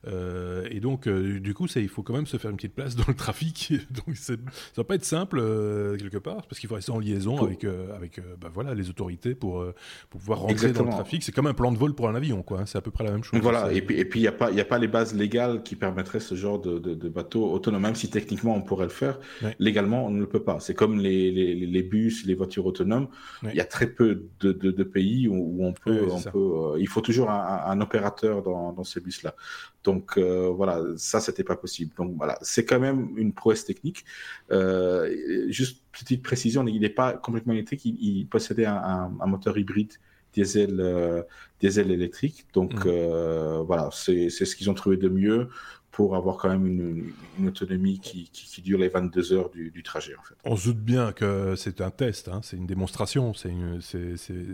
euh, 0.07 0.67
et 0.71 0.79
donc, 0.79 1.07
euh, 1.07 1.39
du 1.39 1.53
coup, 1.53 1.67
ça, 1.67 1.79
il 1.79 1.89
faut 1.89 2.03
quand 2.03 2.13
même 2.13 2.25
se 2.25 2.37
faire 2.37 2.49
une 2.51 2.57
petite 2.57 2.75
place 2.75 2.95
dans 2.95 3.05
le 3.07 3.13
trafic. 3.13 3.73
donc, 3.91 4.15
ça 4.15 4.33
va 4.77 4.83
pas 4.83 4.95
être 4.95 5.05
simple 5.05 5.39
euh, 5.39 5.97
quelque 5.97 6.17
part, 6.17 6.47
parce 6.47 6.59
qu'il 6.59 6.69
faut 6.69 6.75
rester 6.75 6.91
en 6.91 6.99
liaison 6.99 7.43
avec, 7.43 7.63
avec 7.63 8.21
bah, 8.39 8.49
voilà, 8.53 8.73
les 8.73 8.89
autorités 8.89 9.35
pour, 9.35 9.65
pour 10.09 10.19
pouvoir 10.19 10.39
rentrer 10.39 10.71
dans 10.71 10.83
le 10.83 10.91
trafic. 10.91 11.23
C'est 11.23 11.31
comme 11.31 11.47
un 11.47 11.53
plan 11.53 11.71
de 11.71 11.77
vol 11.77 11.93
pour 11.93 12.07
un 12.07 12.15
avion, 12.15 12.43
quoi. 12.43 12.61
Hein. 12.61 12.65
C'est 12.65 12.77
à 12.77 12.81
peu 12.81 12.91
près 12.91 13.03
la 13.03 13.11
même 13.11 13.23
chose. 13.23 13.39
Voilà. 13.41 13.71
Et 13.73 13.81
puis, 13.81 13.97
et 13.97 14.05
puis, 14.05 14.19
il 14.19 14.23
n'y 14.23 14.27
a 14.27 14.33
pas, 14.33 14.51
il 14.51 14.59
a 14.59 14.65
pas 14.65 14.77
les 14.77 14.87
bases 14.87 15.13
légales 15.13 15.63
qui 15.63 15.75
permettraient 15.75 16.19
ce 16.19 16.35
genre 16.35 16.59
de, 16.59 16.79
de, 16.79 17.09
bateau 17.09 17.51
autonome, 17.51 17.81
même 17.81 17.95
si 17.95 18.09
techniquement 18.09 18.55
on 18.55 18.61
pourrait 18.61 18.85
le 18.85 18.91
faire. 18.91 19.19
Légalement, 19.59 20.05
on 20.05 20.11
ne 20.11 20.19
le 20.19 20.27
peut 20.27 20.43
pas. 20.43 20.59
C'est 20.59 20.73
comme 20.73 20.99
les, 20.99 21.31
les, 21.31 21.55
les, 21.55 21.83
bus, 21.83 22.25
les 22.25 22.35
voitures 22.35 22.65
autonomes. 22.65 23.07
Il 23.43 23.55
y 23.55 23.61
a 23.61 23.65
très 23.65 23.87
peu 23.87 24.25
de, 24.39 24.51
de 24.51 24.83
pays 24.83 25.27
où, 25.27 25.65
on 25.65 25.73
peut, 25.73 26.07
on 26.09 26.21
peut 26.21 26.79
il 26.79 26.87
faut 26.87 27.01
toujours 27.01 27.29
un, 27.29 27.63
un 27.65 27.81
opérateur 27.81 28.41
dans, 28.43 28.73
dans 28.73 28.83
ces 28.83 29.01
bus-là. 29.01 29.35
Donc 29.83 30.17
euh, 30.17 30.49
voilà, 30.49 30.81
ça 30.97 31.19
c'était 31.19 31.43
pas 31.43 31.55
possible. 31.55 31.93
Donc 31.97 32.15
voilà, 32.17 32.37
c'est 32.41 32.65
quand 32.65 32.79
même 32.79 33.09
une 33.15 33.33
prouesse 33.33 33.65
technique. 33.65 34.05
Euh, 34.51 35.47
juste 35.49 35.83
petite 35.91 36.21
précision, 36.21 36.65
il 36.67 36.81
n'est 36.81 36.89
pas 36.89 37.13
complètement 37.13 37.53
électrique. 37.53 37.85
Il, 37.85 38.27
possédait 38.27 38.65
un, 38.65 39.09
moteur 39.25 39.57
hybride 39.57 39.93
diesel 40.33 40.79
euh, 40.79 41.23
diesel 41.61 41.91
électrique. 41.91 42.45
Donc 42.53 42.85
mmh. 42.85 43.61
voilà, 43.65 43.89
c'est 43.93 44.29
ce 44.29 44.55
qu'ils 44.55 44.69
ont 44.69 44.73
trouvé 44.73 44.97
de 44.97 45.09
mieux 45.09 45.49
pour 45.91 46.15
avoir 46.15 46.37
quand 46.37 46.49
même 46.49 46.65
une, 46.67 47.47
autonomie 47.47 47.99
qui, 47.99 48.29
dure 48.61 48.79
les 48.79 48.89
22 48.89 49.33
heures 49.33 49.49
du, 49.49 49.83
trajet. 49.83 50.15
En 50.15 50.23
fait. 50.23 50.35
On 50.43 50.55
se 50.55 50.69
doute 50.69 50.79
bien 50.79 51.11
que 51.11 51.55
c'est 51.55 51.81
un 51.81 51.89
test, 51.89 52.27
hein, 52.27 52.41
c'est 52.43 52.57
une 52.57 52.67
démonstration, 52.67 53.33
c'est 53.33 53.51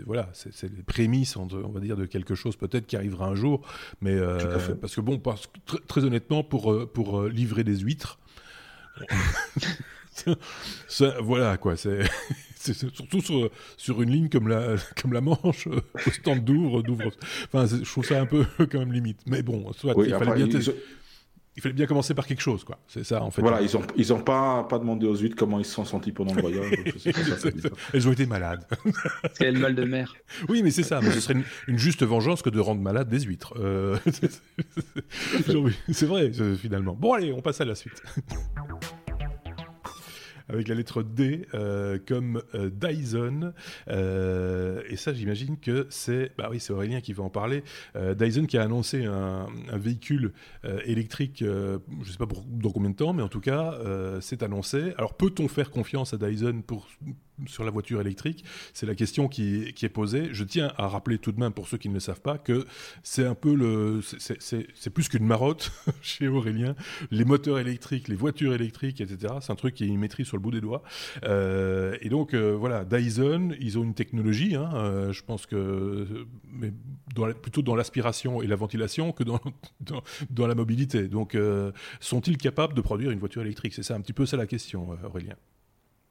voilà, 0.06 0.28
c'est 0.32 0.62
les 0.62 0.82
prémices, 0.82 1.36
on, 1.36 1.46
va 1.46 1.80
dire, 1.80 1.96
de 1.96 2.06
quelque 2.06 2.34
chose 2.34 2.56
peut-être 2.56 2.86
qui 2.86 2.96
arrivera 2.96 3.26
un 3.26 3.34
jour, 3.34 3.66
mais 4.00 4.14
euh, 4.14 4.74
parce 4.80 4.94
que 4.94 5.00
bon, 5.00 5.18
parce 5.18 5.50
très, 5.86 6.04
honnêtement, 6.04 6.42
pour, 6.42 6.72
euh, 6.72 6.86
pour 6.86 7.20
euh, 7.20 7.28
livrer 7.28 7.64
des 7.64 7.78
huîtres, 7.78 8.18
voilà 11.20 11.58
quoi, 11.58 11.76
c'est 11.76 12.72
surtout 12.72 13.20
sur, 13.20 13.50
sur, 13.76 14.00
une 14.00 14.10
ligne 14.10 14.28
comme 14.28 14.48
la, 14.48 14.76
comme 15.00 15.12
la 15.12 15.20
Manche, 15.20 15.66
au 16.06 16.10
stand 16.10 16.44
d'ouvre, 16.44 16.82
d'ouvre. 16.82 17.10
Enfin, 17.52 17.66
je 17.66 17.88
trouve 17.88 18.06
ça 18.06 18.20
un 18.20 18.26
peu 18.26 18.46
quand 18.58 18.78
même 18.78 18.92
limite. 18.92 19.20
Mais 19.26 19.42
bon, 19.42 19.72
soit 19.72 19.94
il 19.98 20.10
fallait 20.10 20.46
bien 20.46 20.60
il 21.56 21.62
fallait 21.62 21.74
bien 21.74 21.86
commencer 21.86 22.12
par 22.12 22.26
quelque 22.26 22.42
chose, 22.42 22.64
quoi. 22.64 22.78
C'est 22.86 23.04
ça, 23.04 23.22
en 23.22 23.30
fait. 23.30 23.40
Voilà, 23.40 23.62
ils 23.62 23.76
ont, 23.76 23.82
ils 23.96 24.12
ont 24.12 24.20
pas, 24.20 24.64
pas 24.64 24.78
demandé 24.78 25.06
aux 25.06 25.16
huîtres 25.16 25.36
comment 25.36 25.58
ils 25.58 25.64
se 25.64 25.72
sont 25.72 25.86
sentis 25.86 26.12
pendant 26.12 26.34
le 26.34 26.42
voyage. 26.42 26.70
Elles 27.94 28.08
ont 28.08 28.12
été 28.12 28.26
malades. 28.26 28.66
C'est 29.34 29.50
le 29.50 29.58
mal 29.58 29.74
de 29.74 29.84
mer. 29.84 30.14
Oui, 30.48 30.62
mais 30.62 30.70
c'est 30.70 30.82
ça. 30.82 31.00
Mais 31.00 31.10
ce 31.12 31.20
serait 31.20 31.36
une, 31.66 31.78
juste 31.78 32.04
vengeance 32.04 32.42
que 32.42 32.50
de 32.50 32.60
rendre 32.60 32.82
malades 32.82 33.08
des 33.08 33.20
huîtres. 33.20 33.54
Euh, 33.58 33.96
c'est 35.90 36.06
vrai, 36.06 36.30
finalement. 36.56 36.94
Bon, 36.94 37.14
allez, 37.14 37.32
on 37.32 37.40
passe 37.40 37.60
à 37.60 37.64
la 37.64 37.74
suite 37.74 38.02
avec 40.48 40.68
la 40.68 40.74
lettre 40.74 41.02
D 41.02 41.46
euh, 41.54 41.98
comme 42.06 42.42
euh, 42.54 42.70
Dyson. 42.70 43.52
Euh, 43.88 44.82
et 44.88 44.96
ça, 44.96 45.12
j'imagine 45.12 45.58
que 45.58 45.86
c'est, 45.90 46.32
bah 46.36 46.48
oui, 46.50 46.60
c'est 46.60 46.72
Aurélien 46.72 47.00
qui 47.00 47.12
va 47.12 47.24
en 47.24 47.30
parler. 47.30 47.62
Dyson 48.16 48.46
qui 48.46 48.58
a 48.58 48.62
annoncé 48.62 49.04
un, 49.04 49.46
véhicule 49.72 50.32
électrique, 50.84 51.38
je 51.40 51.78
ne 51.98 52.04
sais 52.04 52.18
pas 52.18 52.26
dans 52.46 52.70
combien 52.70 52.90
de 52.90 52.96
temps, 52.96 53.12
mais 53.12 53.22
en 53.22 53.28
tout 53.28 53.40
cas, 53.40 53.78
c'est 54.20 54.42
annoncé. 54.42 54.92
Alors, 54.98 55.14
peut-on 55.14 55.48
faire 55.48 55.70
confiance 55.70 56.14
à 56.14 56.18
Dyson 56.18 56.62
pour 56.66 56.88
sur 57.46 57.64
la 57.64 57.70
voiture 57.70 58.00
électrique 58.00 58.44
C'est 58.72 58.86
la 58.86 58.94
question 58.94 59.28
qui, 59.28 59.74
est 59.80 59.88
posée. 59.88 60.28
Je 60.32 60.44
tiens 60.44 60.72
à 60.76 60.88
rappeler 60.88 61.18
tout 61.18 61.32
de 61.32 61.40
même, 61.40 61.52
pour 61.52 61.68
ceux 61.68 61.78
qui 61.78 61.88
ne 61.88 61.94
le 61.94 62.00
savent 62.00 62.20
pas, 62.20 62.38
que 62.38 62.66
c'est 63.02 63.26
un 63.26 63.34
peu 63.34 63.54
le. 63.54 64.00
C'est 64.00 64.90
plus 64.90 65.08
qu'une 65.08 65.26
marotte 65.26 65.72
chez 66.02 66.28
Aurélien. 66.28 66.74
Les 67.10 67.24
moteurs 67.24 67.58
électriques, 67.58 68.08
les 68.08 68.16
voitures 68.16 68.54
électriques, 68.54 69.00
etc., 69.00 69.34
c'est 69.40 69.52
un 69.52 69.56
truc 69.56 69.74
qui 69.74 69.90
maîtrise 69.96 70.26
sur 70.26 70.36
le 70.36 70.42
bout 70.42 70.50
des 70.50 70.60
doigts. 70.60 70.82
Euh, 71.24 71.96
et 72.00 72.08
donc, 72.08 72.34
euh, 72.34 72.52
voilà, 72.52 72.84
Dyson, 72.84 73.54
ils 73.60 73.78
ont 73.78 73.84
une 73.84 73.94
technologie, 73.94 74.54
hein, 74.54 74.70
euh, 74.74 75.12
je 75.12 75.22
pense 75.22 75.46
que. 75.46 76.26
Plutôt 77.42 77.62
dans 77.62 77.74
l'aspiration 77.74 78.42
et 78.42 78.46
la 78.46 78.56
ventilation 78.56 79.12
que 79.12 79.24
dans, 79.24 79.40
dans, 79.80 80.02
dans 80.30 80.46
la 80.46 80.54
mobilité. 80.54 81.08
Donc, 81.08 81.36
sont-ils 82.00 82.36
capables 82.36 82.74
de 82.74 82.80
produire 82.80 83.10
une 83.10 83.18
voiture 83.18 83.42
électrique? 83.42 83.74
C'est 83.74 83.82
ça 83.82 83.94
un 83.94 84.00
petit 84.00 84.12
peu 84.12 84.26
ça 84.26 84.36
la 84.36 84.46
question, 84.46 84.88
Aurélien. 85.04 85.36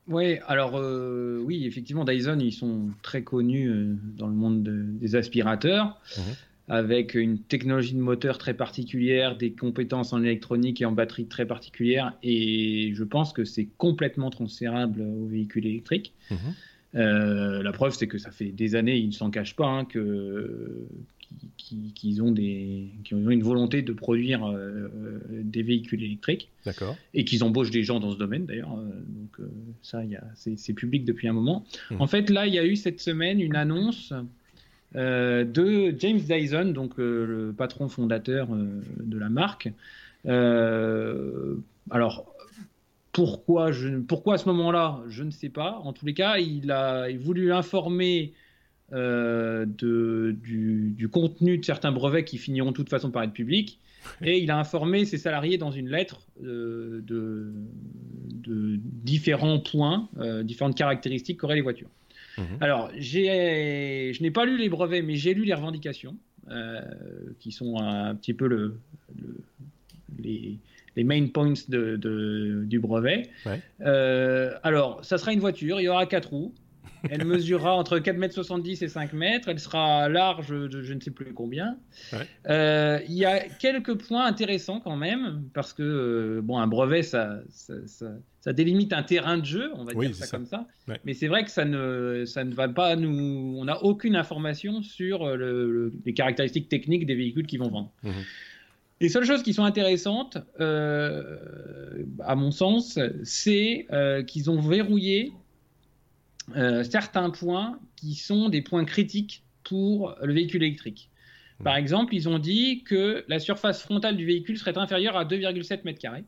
Oui, 0.08 0.38
alors 0.48 0.76
euh, 0.76 1.42
oui, 1.44 1.66
effectivement, 1.66 2.06
Dyson, 2.06 2.38
ils 2.40 2.52
sont 2.52 2.90
très 3.02 3.24
connus 3.24 3.70
euh, 3.70 3.96
dans 4.18 4.28
le 4.28 4.36
monde 4.36 4.64
des 4.64 5.16
aspirateurs, 5.16 6.00
mhm. 6.18 6.24
avec 6.68 7.16
une 7.16 7.40
technologie 7.40 7.94
de 7.94 8.00
moteur 8.00 8.38
très 8.38 8.54
particulière, 8.54 9.36
des 9.36 9.52
compétences 9.52 10.14
en 10.14 10.22
électronique 10.22 10.82
et 10.82 10.86
en 10.86 10.92
batterie 10.92 11.26
très 11.26 11.48
particulières, 11.48 12.14
et 12.22 12.92
je 12.94 13.04
pense 13.04 13.34
que 13.34 13.46
c'est 13.46 13.68
complètement 13.78 14.30
transférable 14.30 15.02
aux 15.02 15.26
véhicules 15.26 15.66
électriques. 15.66 16.14
Mhm. 16.30 16.38
Euh, 16.96 17.62
la 17.62 17.72
preuve, 17.74 17.94
c'est 17.94 18.08
que 18.08 18.18
ça 18.18 18.32
fait 18.32 18.52
des 18.52 18.76
années, 18.76 18.98
ils 18.98 19.08
ne 19.08 19.14
s'en 19.14 19.30
cachent 19.30 19.56
pas, 19.56 19.68
hein, 19.68 19.86
que 19.86 20.88
qui, 21.58 22.20
ont 22.22 22.32
des, 22.32 22.90
qui 23.04 23.14
ont 23.14 23.30
une 23.30 23.44
volonté 23.44 23.82
de 23.82 23.94
produire 23.94 24.46
euh, 24.46 24.90
des 25.30 25.64
véhicules 25.64 26.04
électriques. 26.04 26.50
D'accord. 26.66 26.96
Et 27.14 27.26
qu'ils 27.26 27.44
embauchent 27.44 27.72
des 27.72 27.84
gens 27.84 28.00
dans 28.00 28.12
ce 28.12 28.18
domaine 28.18 28.46
d'ailleurs. 28.46 28.78
Euh, 28.78 28.90
donc 29.08 29.40
euh, 29.40 29.50
ça, 29.82 30.02
c'est 30.36 30.74
public 30.74 31.06
depuis 31.06 31.28
un 31.28 31.34
moment. 31.34 31.66
Mmh. 31.92 32.02
En 32.02 32.08
fait, 32.08 32.30
là, 32.30 32.48
il 32.48 32.54
y 32.54 32.60
a 32.60 32.66
eu 32.66 32.76
cette 32.76 33.00
semaine 33.00 33.40
une 33.40 33.56
annonce 33.56 34.14
de 34.94 35.94
James 36.00 36.20
Dyson, 36.20 36.72
donc 36.74 36.98
le 36.98 37.54
patron 37.58 37.90
fondateur 37.90 38.48
de 38.48 39.18
la 39.18 39.28
marque. 39.28 39.70
alors, 41.90 42.34
pourquoi, 43.12 43.74
je, 43.74 43.98
pourquoi 43.98 44.36
à 44.36 44.38
ce 44.38 44.48
moment-là, 44.48 45.02
je 45.10 45.24
ne 45.24 45.32
sais 45.32 45.50
pas. 45.50 45.82
En 45.84 45.92
tous 45.92 46.06
les 46.06 46.14
cas, 46.14 46.38
il 46.38 46.72
a 46.72 47.08
voulu 47.18 47.52
informer 47.52 48.32
euh, 48.94 49.66
de, 49.66 50.36
du, 50.44 51.10
contenu 51.10 51.58
de 51.58 51.66
certains 51.66 51.92
brevets 51.92 52.24
qui 52.24 52.38
finiront 52.38 52.70
de 52.70 52.76
toute 52.76 52.90
façon 52.90 53.10
par 53.10 53.24
être 53.24 53.34
publics. 53.34 53.80
Et 54.22 54.38
il 54.38 54.52
a 54.52 54.60
informé 54.60 55.06
ses 55.06 55.18
salariés 55.18 55.58
dans 55.58 55.72
une 55.72 55.90
lettre 55.90 56.22
euh, 56.44 57.02
de, 57.02 57.52
de, 58.30 58.80
différents 59.04 59.58
points, 59.58 60.08
euh, 60.20 60.44
différentes 60.44 60.78
caractéristiques 60.78 61.40
qu'auraient 61.40 61.56
les 61.56 61.62
voitures. 61.62 61.90
Mhm. 62.38 62.46
Alors, 62.62 62.92
je 62.96 64.22
n'ai 64.22 64.32
pas 64.32 64.46
lu 64.46 64.58
les 64.58 64.70
brevets, 64.70 65.02
mais 65.02 65.16
j'ai 65.16 65.34
lu 65.34 65.46
les 65.46 65.56
revendications, 65.56 66.16
qui 67.40 67.52
sont 67.52 67.80
un 67.80 68.14
petit 68.14 68.36
peu 68.36 68.48
le, 68.48 68.78
les, 70.22 70.60
les, 70.96 71.04
main 71.04 71.26
points 71.26 71.54
de, 71.70 72.64
du 72.68 72.80
brevet. 72.80 73.30
alors, 74.62 75.04
ça 75.04 75.18
sera 75.18 75.34
une 75.34 75.40
voiture, 75.40 75.82
il 75.82 75.86
y 75.86 75.88
aura 75.88 76.06
quatre 76.06 76.30
roues, 76.30 76.54
elle 77.10 77.26
mesurera 77.26 77.76
entre 77.76 78.00
4,70 78.00 78.56
m 78.56 78.78
et 78.82 78.88
5 78.88 79.14
mètres. 79.14 79.50
Elle 79.50 79.60
sera 79.60 80.10
large 80.10 80.50
de 80.50 80.82
je 80.82 80.94
ne 80.94 81.00
sais 81.00 81.12
plus 81.12 81.34
combien. 81.34 81.78
Euh, 82.50 83.00
il 83.08 83.16
y 83.16 83.26
a 83.26 83.42
quelques 83.42 83.96
points 83.96 84.26
intéressants 84.26 84.80
quand 84.80 84.96
même, 84.96 85.44
parce 85.54 85.74
que 85.74 85.84
euh, 85.84 86.42
bon, 86.42 86.58
un 86.58 86.68
brevet, 86.68 87.04
ça, 87.04 87.40
ça, 87.50 88.54
délimite 88.54 88.94
un 88.94 89.04
terrain 89.04 89.38
de 89.38 89.46
jeu, 89.46 89.72
on 89.76 89.84
va 89.84 89.94
dire 89.94 90.16
ça, 90.16 90.28
comme 90.28 90.46
ça. 90.46 90.68
Mais 91.04 91.14
c'est 91.14 91.28
vrai 91.28 91.44
que 91.44 91.52
ça 91.52 91.66
ne, 91.66 92.24
ça 92.26 92.44
ne 92.44 92.54
va 92.54 92.68
pas 92.70 92.96
nous. 92.96 93.56
On 93.58 93.66
n'a 93.66 93.84
aucune 93.84 94.16
information 94.16 94.82
sur 94.82 95.26
euh, 95.26 95.92
les 96.06 96.14
caractéristiques 96.14 96.70
techniques 96.70 97.06
des 97.06 97.16
véhicules 97.16 97.48
qui 97.48 97.58
vont 97.58 97.70
vendre. 97.70 97.92
Mhm. 98.04 98.14
Les 99.02 99.10
seules 99.10 99.26
choses 99.26 99.44
qui 99.44 99.54
sont 99.54 99.66
intéressantes, 99.66 100.38
à 100.58 102.36
mon 102.36 102.52
sens, 102.52 102.98
c'est 103.24 103.88
qu'ils 104.26 104.50
ont 104.50 104.62
verrouillé 104.62 105.34
certains 106.54 107.30
points 107.30 107.80
qui 107.96 108.16
sont 108.16 108.50
des 108.50 108.62
points 108.62 108.86
critiques 108.86 109.44
pour 109.64 110.16
le 110.22 110.34
véhicule 110.34 110.64
électrique. 110.64 111.10
Par 111.64 111.76
hmm. 111.76 111.80
exemple, 111.80 112.16
ils 112.16 112.28
ont 112.30 112.40
dit 112.40 112.84
que 112.84 113.24
la 113.28 113.40
surface 113.40 113.82
frontale 113.82 114.18
du 114.18 114.26
véhicule 114.26 114.58
serait 114.58 114.78
inférieure 114.78 115.16
à 115.18 115.26
2,7 115.26 115.84
m2. 115.84 116.24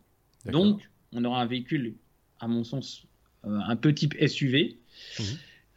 Donc, 0.52 0.82
on 1.14 1.24
aura 1.26 1.42
un 1.42 1.46
véhicule, 1.46 1.96
à 2.40 2.48
mon 2.48 2.64
sens, 2.64 3.06
euh, 3.46 3.60
un 3.68 3.76
peu 3.76 3.94
type 3.94 4.16
SUV 4.26 4.78
hmm. 5.20 5.24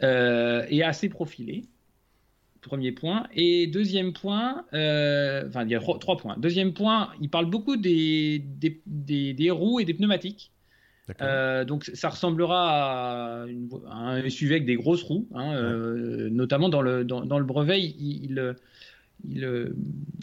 euh, 0.02 0.66
et 0.68 0.82
assez 0.82 1.08
profilé. 1.08 1.62
Premier 2.60 2.92
point. 2.92 3.26
Et 3.34 3.66
deuxième 3.66 4.12
point, 4.12 4.64
enfin, 4.68 5.64
il 5.64 5.70
y 5.70 5.74
a 5.74 5.80
trois, 5.80 6.18
points. 6.18 6.36
Deuxième 6.36 6.74
point, 6.74 7.10
il 7.20 7.30
parle 7.30 7.46
beaucoup 7.46 7.78
des, 7.78 8.44
des 8.86 9.50
roues 9.50 9.80
et 9.80 9.86
des 9.86 9.94
pneumatiques. 9.94 10.52
Euh, 11.20 11.64
donc 11.64 11.90
ça 11.94 12.08
ressemblera 12.08 13.42
à, 13.42 13.46
un 13.90 14.28
SUV 14.28 14.56
avec 14.56 14.66
des 14.66 14.76
grosses 14.76 15.02
roues, 15.02 15.28
hein, 15.34 15.54
euh, 15.54 16.28
notamment 16.30 16.68
dans 16.68 16.82
le, 16.82 17.04
dans, 17.04 17.38
le 17.38 17.44
brevet, 17.44 17.80
il, 17.80 18.54
il, 19.24 19.72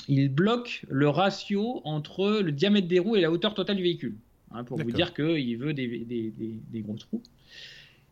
il, 0.08 0.30
bloque 0.30 0.86
le 0.90 1.10
ratio 1.10 1.82
entre 1.84 2.42
le 2.42 2.52
diamètre 2.52 2.88
des 2.88 3.00
roues 3.00 3.16
et 3.16 3.22
la 3.22 3.32
hauteur 3.32 3.54
totale 3.54 3.78
du 3.78 3.84
véhicule, 3.84 4.16
hein, 4.52 4.64
pour 4.64 4.78
vous 4.78 4.92
dire 4.92 5.14
qu'il 5.14 5.58
veut 5.58 5.74
des, 5.74 6.00
des, 6.00 6.34
des, 6.36 6.82
grosses 6.82 7.08
roues. 7.12 7.24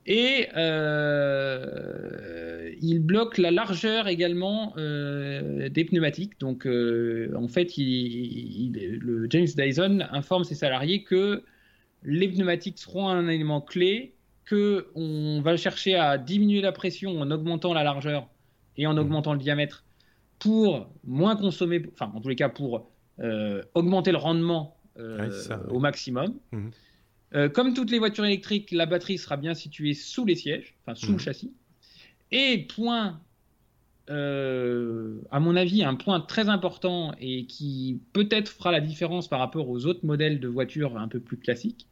Et 0.08 0.48
euh, 0.56 2.72
il 2.80 3.00
bloque 3.00 3.40
la 3.40 3.50
largeur 3.50 4.08
également 4.08 4.76
des 4.76 5.86
pneumatiques. 5.86 6.40
Donc 6.40 6.68
en 6.68 7.48
fait, 7.48 7.78
il, 7.78 9.00
le 9.02 9.28
James 9.30 9.48
Dyson 9.56 10.06
informe 10.12 10.44
ses 10.44 10.56
salariés 10.56 11.04
que 11.04 11.44
les 12.06 12.30
pneumatiques 12.30 12.80
seront 12.80 13.10
un 13.10 13.28
élément 13.28 13.62
clé, 13.62 14.16
que 14.46 14.88
on 14.96 15.42
va 15.42 15.58
chercher 15.58 15.96
à 15.96 16.18
diminuer 16.18 16.62
la 16.62 16.72
pression 16.72 17.20
en 17.20 17.32
augmentant 17.32 17.74
la 17.74 17.84
largeur 17.84 18.30
et 18.78 18.88
en 18.88 18.94
mmh. 18.94 19.00
augmentant 19.00 19.34
le 19.34 19.40
diamètre 19.40 19.84
pour 20.40 20.88
moins 21.04 21.36
consommer, 21.36 21.82
enfin 21.94 22.12
en 22.14 22.22
tous 22.22 22.30
les 22.30 22.36
cas 22.36 22.50
pour 22.50 22.90
euh, 23.20 23.64
augmenter 23.74 24.12
le 24.12 24.18
rendement 24.18 24.78
euh, 24.98 25.30
au 25.70 25.80
maximum. 25.80 26.36
Mmh. 26.52 26.68
Euh, 27.34 27.50
comme 27.50 27.74
toutes 27.74 27.90
les 27.90 28.00
voitures 28.00 28.26
électriques, 28.26 28.72
la 28.72 28.86
batterie 28.86 29.18
sera 29.18 29.36
bien 29.36 29.56
située 29.56 29.94
sous 29.94 30.26
les 30.26 30.36
sièges, 30.36 30.76
enfin 30.82 30.96
sous 30.96 31.12
le 31.12 31.16
mmh. 31.16 31.20
châssis. 31.20 31.54
Et 32.32 32.68
point 32.76 33.20
à 34.08 35.40
mon 35.40 35.56
avis, 35.56 35.84
un 35.84 35.96
point 35.96 36.22
très 36.22 36.48
important 36.48 37.16
et 37.20 37.48
qui 37.48 38.00
peut-être 38.14 38.50
fera 38.50 38.72
la 38.72 38.80
différence 38.80 39.28
par 39.28 39.40
rapport 39.40 39.68
aux 39.68 39.88
autres 39.88 40.06
modèles 40.06 40.40
de 40.40 40.48
voitures 40.48 40.96
un 40.96 41.08
peu 41.08 41.20
plus 41.20 41.38
classiques, 41.38 41.88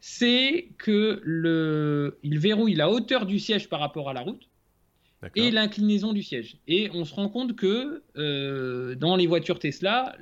c'est 0.00 0.68
que 0.78 1.20
le, 1.22 2.18
il 2.22 2.38
verrouille 2.38 2.74
la 2.74 2.90
hauteur 2.90 3.26
du 3.26 3.38
siège 3.38 3.68
par 3.68 3.80
rapport 3.80 4.08
à 4.08 4.12
la 4.12 4.22
route 4.22 4.48
et 5.36 5.52
l'inclinaison 5.52 6.12
du 6.12 6.22
siège. 6.24 6.56
Et 6.66 6.90
on 6.92 7.04
se 7.04 7.14
rend 7.14 7.28
compte 7.28 7.54
que 7.54 8.02
dans 8.96 9.14
les 9.14 9.28
voitures 9.28 9.60
Tesla, 9.60 10.16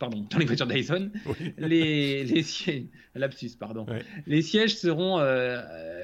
pardon, 0.00 0.26
dans 0.28 0.38
les 0.38 0.46
voitures 0.46 0.66
Dyson, 0.66 1.12
les, 1.58 2.24
les 2.24 2.42
sièges, 2.42 2.86
lapsus, 3.14 3.52
pardon, 3.58 3.86
les 4.26 4.42
sièges 4.42 4.76
seront 4.76 5.24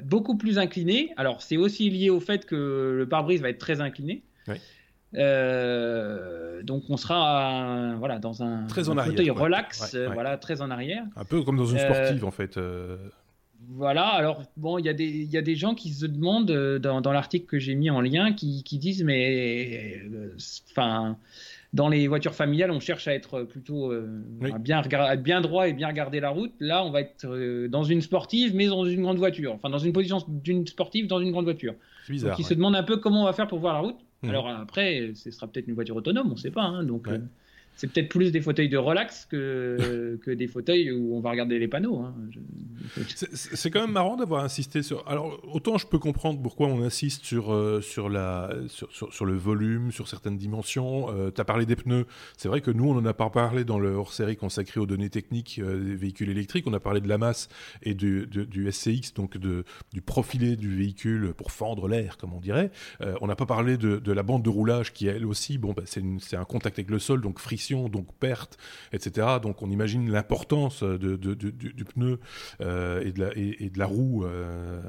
beaucoup 0.05 0.37
plus 0.37 0.59
inclinés. 0.59 1.11
Alors 1.17 1.43
c'est 1.43 1.57
aussi 1.57 1.91
lié 1.91 2.11
au 2.11 2.21
fait 2.21 2.47
que 2.47 2.95
le 2.97 3.09
pare-brise 3.09 3.43
va 3.43 3.51
être 3.51 3.59
très 3.59 3.81
incliné. 3.81 4.23
Euh, 5.15 6.63
donc 6.63 6.85
on 6.91 6.97
sera 6.97 7.95
voilà 7.99 8.19
dans 8.19 8.43
un, 8.43 8.67
très 8.67 8.89
en 8.89 8.97
fauteuil 8.97 9.31
relax, 9.31 9.95
euh, 9.95 10.09
voilà 10.13 10.37
très 10.37 10.61
en 10.61 10.71
arrière. 10.71 11.05
Un 11.17 11.25
peu 11.25 11.43
comme 11.43 11.57
dans 11.57 11.67
une 11.67 11.79
euh, 11.79 11.95
sportive 11.95 12.25
en 12.25 12.31
fait. 12.31 12.59
Voilà, 13.71 14.07
alors 14.07 14.43
bon, 14.57 14.79
il 14.79 14.87
y, 14.87 14.89
a 14.89 14.95
des, 14.95 15.25
y 15.25 15.37
a 15.37 15.43
des 15.43 15.55
gens 15.57 15.75
qui 15.75 15.91
se 15.91 16.07
demandent 16.07 16.51
dans, 16.79 17.01
dans 17.01 17.13
l'article 17.13 17.47
que 17.47 17.59
j'ai 17.59 17.75
mis 17.75 17.91
en 17.91 18.01
lien 18.01 18.33
qui, 18.33 18.63
qui 18.63 18.79
disent 18.79 19.03
mais 19.03 20.01
enfin 20.71 21.17
dans 21.75 21.89
les 21.89 22.09
voitures 22.09 22.35
familiales, 22.35 22.71
on 22.71 22.81
cherche 22.81 23.09
à 23.09 23.15
être 23.15 23.43
plutôt 23.43 23.93
bien, 24.61 24.83
bien 25.19 25.41
droit 25.43 25.69
et 25.69 25.75
bien 25.75 25.89
regarder 25.89 26.21
la 26.21 26.31
route. 26.31 26.53
Là, 26.61 26.83
on 26.85 26.91
va 26.91 27.03
être 27.03 27.67
dans 27.67 27.85
une 27.85 28.01
sportive, 28.01 28.55
mais 28.55 28.69
dans 28.69 28.87
une 28.87 29.03
grande 29.03 29.19
voiture. 29.19 29.53
Enfin, 29.55 29.69
dans 29.69 29.79
une 29.79 29.93
position 29.93 30.25
d'une 30.29 30.67
sportive 30.67 31.07
dans 31.07 31.21
une 31.21 31.31
grande 31.31 31.45
voiture. 31.45 31.75
Bizarre, 32.09 32.31
Donc, 32.31 32.39
ils 32.39 32.45
se 32.45 32.55
demandent 32.55 32.77
un 32.77 32.83
peu 32.83 32.97
comment 32.97 33.23
on 33.23 33.27
va 33.27 33.35
faire 33.35 33.49
pour 33.49 33.59
voir 33.59 33.75
la 33.75 33.81
route. 33.81 33.99
Mmh. 34.23 34.29
Alors 34.31 34.49
après, 34.49 35.13
ce 35.15 35.31
sera 35.31 35.47
peut-être 35.47 35.69
une 35.69 35.75
voiture 35.75 35.97
autonome, 35.97 36.29
on 36.29 36.35
ne 36.35 36.37
sait 36.37 36.51
pas. 36.51 36.63
Hein, 36.63 36.85
donc, 36.85 37.09
euh, 37.09 37.19
c'est 37.79 37.87
peut-être 37.87 38.09
plus 38.09 38.33
des 38.33 38.41
fauteuils 38.41 38.69
de 38.69 38.77
relax 38.77 39.25
que, 39.31 40.19
que 40.25 40.33
des 40.33 40.49
fauteuils 40.49 40.91
où 40.91 41.17
on 41.17 41.21
va 41.21 41.31
regarder 41.31 41.61
les 41.61 41.69
panneaux. 41.69 42.01
Hein. 42.01 42.13
C'est 43.07 43.71
quand 43.71 43.83
même 43.83 43.93
marrant 43.93 44.17
d'avoir 44.17 44.43
insisté 44.43 44.83
sur. 44.83 45.07
Alors, 45.07 45.41
autant 45.45 45.79
je 45.79 45.87
peux 45.87 46.01
comprendre 46.01 46.43
pourquoi 46.43 46.67
on 46.67 46.83
insiste 46.83 47.25
sur, 47.25 47.53
euh, 47.53 47.81
sur, 47.81 48.09
la, 48.09 48.51
sur, 48.69 49.25
le 49.25 49.37
volume, 49.37 49.93
sur 49.93 50.09
certaines 50.09 50.37
dimensions. 50.37 51.09
Euh, 51.11 51.31
tu 51.31 51.41
as 51.41 51.45
parlé 51.45 51.67
des 51.67 51.77
pneus. 51.77 52.07
C'est 52.37 52.49
vrai 52.49 52.61
que 52.61 52.73
nous, 52.73 52.91
on 52.91 52.95
n'en 52.95 53.05
a 53.05 53.15
pas 53.15 53.31
parlé 53.31 53.65
dans 53.65 53.79
le 53.79 53.95
hors 53.95 54.13
série 54.13 54.37
consacré 54.37 54.81
aux 54.81 54.87
données 54.87 55.11
techniques 55.11 55.61
euh, 55.63 55.81
des 55.81 55.95
véhicules 55.95 56.31
électriques. 56.31 56.67
On 56.67 56.75
a 56.75 56.81
parlé 56.81 57.01
de 57.01 57.09
la 57.09 57.19
masse 57.19 57.49
et 57.85 57.95
du, 57.95 58.29
SCX, 58.73 59.15
donc 59.15 59.39
du 59.39 60.03
profilé 60.03 60.57
du 60.57 60.75
véhicule 60.75 61.33
pour 61.37 61.53
fendre 61.53 61.87
l'air, 61.87 62.17
comme 62.17 62.33
on 62.33 62.41
dirait. 62.41 62.73
on 63.21 63.29
n'a 63.29 63.37
pas 63.37 63.47
parlé 63.47 63.77
de, 63.77 63.99
de, 63.99 64.13
la 64.13 64.25
bande 64.25 64.43
de 64.43 64.51
roulage 64.51 64.93
qui, 64.93 65.07
elle 65.07 65.25
aussi, 65.25 65.59
bon, 65.59 65.73
bah, 65.73 65.83
c'est 65.87 66.37
un 66.37 66.45
contact 66.45 66.79
avec 66.79 66.91
le 66.91 66.99
sol, 66.99 67.21
donc 67.21 67.39
friction 67.39 67.68
donc 67.75 68.15
perte, 68.19 68.59
etc. 68.93 69.27
Donc 69.43 69.63
on 69.63 69.71
imagine 69.71 70.11
l'importance 70.11 70.83
de, 70.83 71.17
du, 71.17 71.85
pneu 71.85 72.19
euh, 72.61 73.03
et, 73.03 73.13
de 73.13 73.21
la, 73.21 73.37
et, 73.37 73.71
de 73.71 73.79
la 73.79 73.87
roue. 73.87 74.25
Euh, 74.25 74.81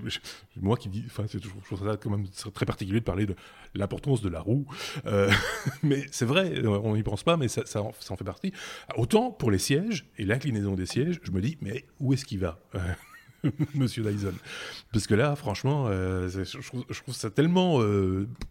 moi 0.60 0.76
qui 0.76 0.88
dis, 0.88 1.04
enfin, 1.06 1.24
je 1.28 1.38
trouve 1.38 1.86
ça 1.86 1.96
quand 1.96 2.10
même 2.10 2.26
très 2.54 2.66
particulier 2.66 3.00
de 3.00 3.04
parler 3.04 3.26
de 3.26 3.34
l'importance 3.74 4.22
de 4.22 4.28
la 4.28 4.40
roue. 4.40 4.66
Euh, 5.06 5.30
mais 5.82 6.04
c'est 6.10 6.24
vrai, 6.24 6.64
on 6.66 6.94
n'y 6.94 7.02
pense 7.02 7.22
pas, 7.22 7.36
mais 7.36 7.48
ça, 7.48 7.82
en, 7.82 7.92
fait 7.92 8.24
partie. 8.24 8.52
Autant 8.96 9.30
pour 9.30 9.50
les 9.50 9.58
sièges 9.58 10.06
et 10.18 10.24
l'inclinaison 10.24 10.74
des 10.74 10.86
sièges, 10.86 11.20
je 11.22 11.30
me 11.30 11.40
dis, 11.40 11.58
mais 11.60 11.84
où 12.00 12.12
est-ce 12.12 12.24
qu'il 12.24 12.38
va 12.38 12.58
Monsieur 13.74 14.04
Dyson? 14.04 14.34
Parce 14.92 15.06
que 15.06 15.14
là, 15.14 15.34
franchement, 15.34 15.88
je, 15.88 17.02
trouve, 17.02 17.14
ça 17.14 17.30
tellement. 17.30 17.80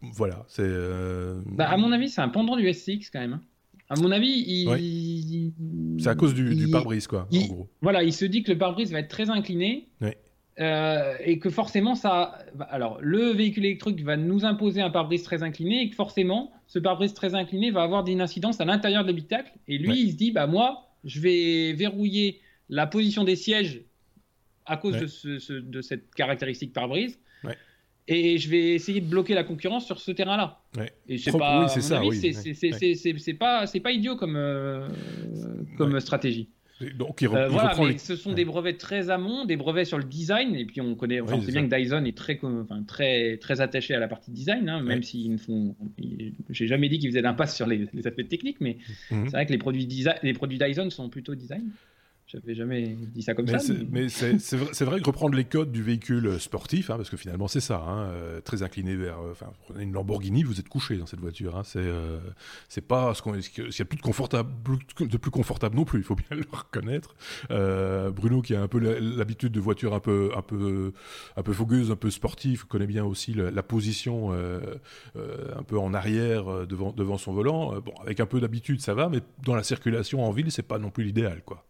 voilà. 0.01 0.45
c'est. 0.47 0.69
Bah, 1.45 1.69
à 1.69 1.77
mon 1.77 1.91
avis, 1.91 2.09
c'est 2.09 2.21
un 2.21 2.29
pendant 2.29 2.57
du 2.57 2.71
SCX 2.73 3.09
quand 3.11 3.19
même. 3.19 3.39
À 3.91 3.95
mon 3.97 4.09
avis, 4.09 4.45
il... 4.47 5.51
c'est 5.99 6.07
à 6.07 6.15
cause 6.15 6.33
du, 6.33 6.69
pare-brise, 6.71 7.07
quoi, 7.07 7.27
en 7.29 7.47
gros. 7.47 7.69
Voilà, 7.81 8.03
il 8.03 8.13
se 8.13 8.23
dit 8.23 8.41
que 8.41 8.49
le 8.53 8.57
pare-brise 8.57 8.89
va 8.93 8.99
être 8.99 9.09
très 9.09 9.29
incliné. 9.29 9.89
Euh, 10.59 11.15
et 11.25 11.39
que 11.39 11.49
forcément, 11.49 11.95
ça. 11.95 12.37
Alors, 12.69 12.99
le 13.01 13.31
véhicule 13.31 13.65
électrique 13.65 14.01
va 14.03 14.15
nous 14.15 14.45
imposer 14.45 14.79
un 14.79 14.91
pare-brise 14.91 15.23
très 15.23 15.43
incliné, 15.43 15.81
et 15.81 15.89
que 15.89 15.95
forcément, 15.95 16.53
ce 16.67 16.79
pare-brise 16.79 17.13
très 17.13 17.35
incliné 17.35 17.69
va 17.69 17.83
avoir 17.83 18.07
une 18.07 18.21
incidence 18.21 18.61
à 18.61 18.65
l'intérieur 18.65 19.03
de 19.03 19.07
l'habitacle. 19.07 19.51
Et 19.67 19.77
lui, 19.77 20.01
il 20.01 20.11
se 20.11 20.15
dit 20.15 20.31
bah, 20.31 20.47
moi, 20.47 20.87
je 21.03 21.19
vais 21.19 21.73
verrouiller 21.73 22.39
la 22.69 22.87
position 22.87 23.25
des 23.25 23.35
sièges 23.35 23.81
à 24.65 24.77
cause 24.77 24.93
de, 24.93 25.59
de, 25.59 25.81
cette 25.81 26.15
caractéristique 26.15 26.71
pare-brise 26.71 27.19
et 28.07 28.37
je 28.37 28.49
vais 28.49 28.73
essayer 28.73 29.01
de 29.01 29.09
bloquer 29.09 29.33
la 29.33 29.43
concurrence 29.43 29.85
sur 29.85 29.99
ce 29.99 30.11
terrain-là. 30.11 30.59
Et 31.07 31.17
c'est 31.17 31.31
pas, 31.31 31.67
c'est 31.67 31.81
ça, 31.81 32.01
c'est 32.03 33.33
pas, 33.33 33.67
c'est 33.67 33.79
pas 33.79 33.91
idiot 33.91 34.15
comme 34.15 34.35
euh, 34.35 34.87
comme 35.77 35.99
stratégie. 35.99 36.49
Donc, 36.97 37.21
euh, 37.21 37.47
voilà, 37.47 37.75
mais 37.79 37.97
ce 37.97 38.15
sont 38.15 38.33
des 38.33 38.45
brevets 38.45 38.77
très 38.77 39.09
amont, 39.09 39.45
des 39.45 39.55
brevets 39.55 39.85
sur 39.85 39.97
le 39.97 40.03
design, 40.03 40.55
et 40.55 40.65
puis 40.65 40.81
on 40.81 40.95
connaît, 40.95 41.21
on 41.21 41.41
sait 41.41 41.51
bien 41.51 41.67
que 41.67 41.75
Dyson 41.75 42.03
est 42.05 42.17
très, 42.17 42.39
enfin, 42.43 42.83
très, 42.83 43.37
très 43.37 43.61
attaché 43.61 43.93
à 43.93 43.99
la 43.99 44.07
partie 44.07 44.31
design, 44.31 44.67
hein, 44.67 44.81
même 44.81 45.03
s'ils 45.03 45.31
ne 45.31 45.37
font, 45.37 45.75
j'ai 46.49 46.67
jamais 46.67 46.89
dit 46.89 46.97
qu'ils 46.97 47.11
faisaient 47.11 47.21
l'impasse 47.21 47.55
sur 47.55 47.67
les, 47.67 47.87
aspects 48.05 48.27
techniques, 48.27 48.57
mais 48.61 48.77
mhm. 49.11 49.25
c'est 49.25 49.31
vrai 49.31 49.45
que 49.45 49.51
les 49.51 49.57
produits, 49.57 49.87
les 50.23 50.33
produits 50.33 50.57
Dyson 50.57 50.89
sont 50.89 51.09
plutôt 51.09 51.35
design. 51.35 51.69
J'avais 52.31 52.55
jamais 52.55 52.95
dit 53.13 53.21
ça 53.23 53.33
comme 53.33 53.47
ça. 53.47 53.57
Mais, 53.89 54.07
c'est 54.07 54.55
vrai, 54.55 54.85
vrai, 54.85 55.01
que 55.01 55.05
reprendre 55.05 55.35
les 55.35 55.43
codes 55.43 55.71
du 55.71 55.83
véhicule 55.83 56.39
sportif, 56.39 56.89
hein, 56.89 56.95
parce 56.95 57.09
que 57.09 57.17
finalement 57.17 57.49
c'est 57.49 57.59
ça, 57.59 57.83
hein, 57.85 58.09
euh, 58.11 58.39
très 58.39 58.63
incliné 58.63 58.95
vers. 58.95 59.19
Euh, 59.19 59.31
enfin, 59.31 59.47
prenez 59.67 59.83
une 59.83 59.91
Lamborghini, 59.91 60.43
vous 60.43 60.59
êtes 60.59 60.69
couché 60.69 60.95
dans 60.95 61.05
cette 61.05 61.19
voiture. 61.19 61.57
Hein, 61.57 61.63
c'est 61.65 61.79
euh, 61.79 62.19
c'est 62.69 62.87
pas 62.87 63.13
ce 63.13 63.21
qu'on. 63.21 63.39
S'il 63.41 63.65
y 63.67 63.81
a 63.81 63.85
plus 63.85 63.97
de 63.97 64.01
confortable, 64.01 64.49
de 64.99 65.17
plus 65.17 65.31
confortable 65.31 65.75
non 65.75 65.83
plus, 65.83 65.99
il 65.99 66.05
faut 66.05 66.15
bien 66.15 66.25
le 66.31 66.45
reconnaître. 66.49 67.15
Bruno, 67.49 68.41
qui 68.41 68.55
a 68.55 68.61
un 68.61 68.67
peu 68.67 68.79
l'habitude 68.79 69.51
de 69.51 69.59
voitures 69.59 69.93
un 69.93 69.99
peu 69.99 70.31
un 70.35 70.41
peu 70.41 70.93
un 71.35 71.43
peu 71.43 71.51
fougueuse, 71.51 71.91
un 71.91 71.97
peu 71.97 72.09
sportive, 72.09 72.65
connaît 72.65 72.87
bien 72.87 73.03
aussi 73.03 73.33
la, 73.33 73.63
position 73.63 74.31
un 74.31 75.63
peu 75.63 75.77
en 75.77 75.93
arrière 75.93 76.65
devant 76.65 76.93
devant 76.93 77.17
son 77.17 77.33
volant. 77.33 77.79
bon, 77.81 77.93
avec 78.01 78.19
un 78.21 78.25
peu 78.25 78.39
d'habitude, 78.39 78.79
ça 78.79 78.93
va, 78.93 79.09
mais 79.09 79.19
dans 79.43 79.55
la 79.55 79.63
circulation 79.63 80.23
en 80.23 80.31
ville, 80.31 80.51
c'est 80.51 80.61
pas 80.61 80.79
non 80.79 80.91
plus 80.91 81.03
l'idéal, 81.03 81.41
quoi. 81.45 81.65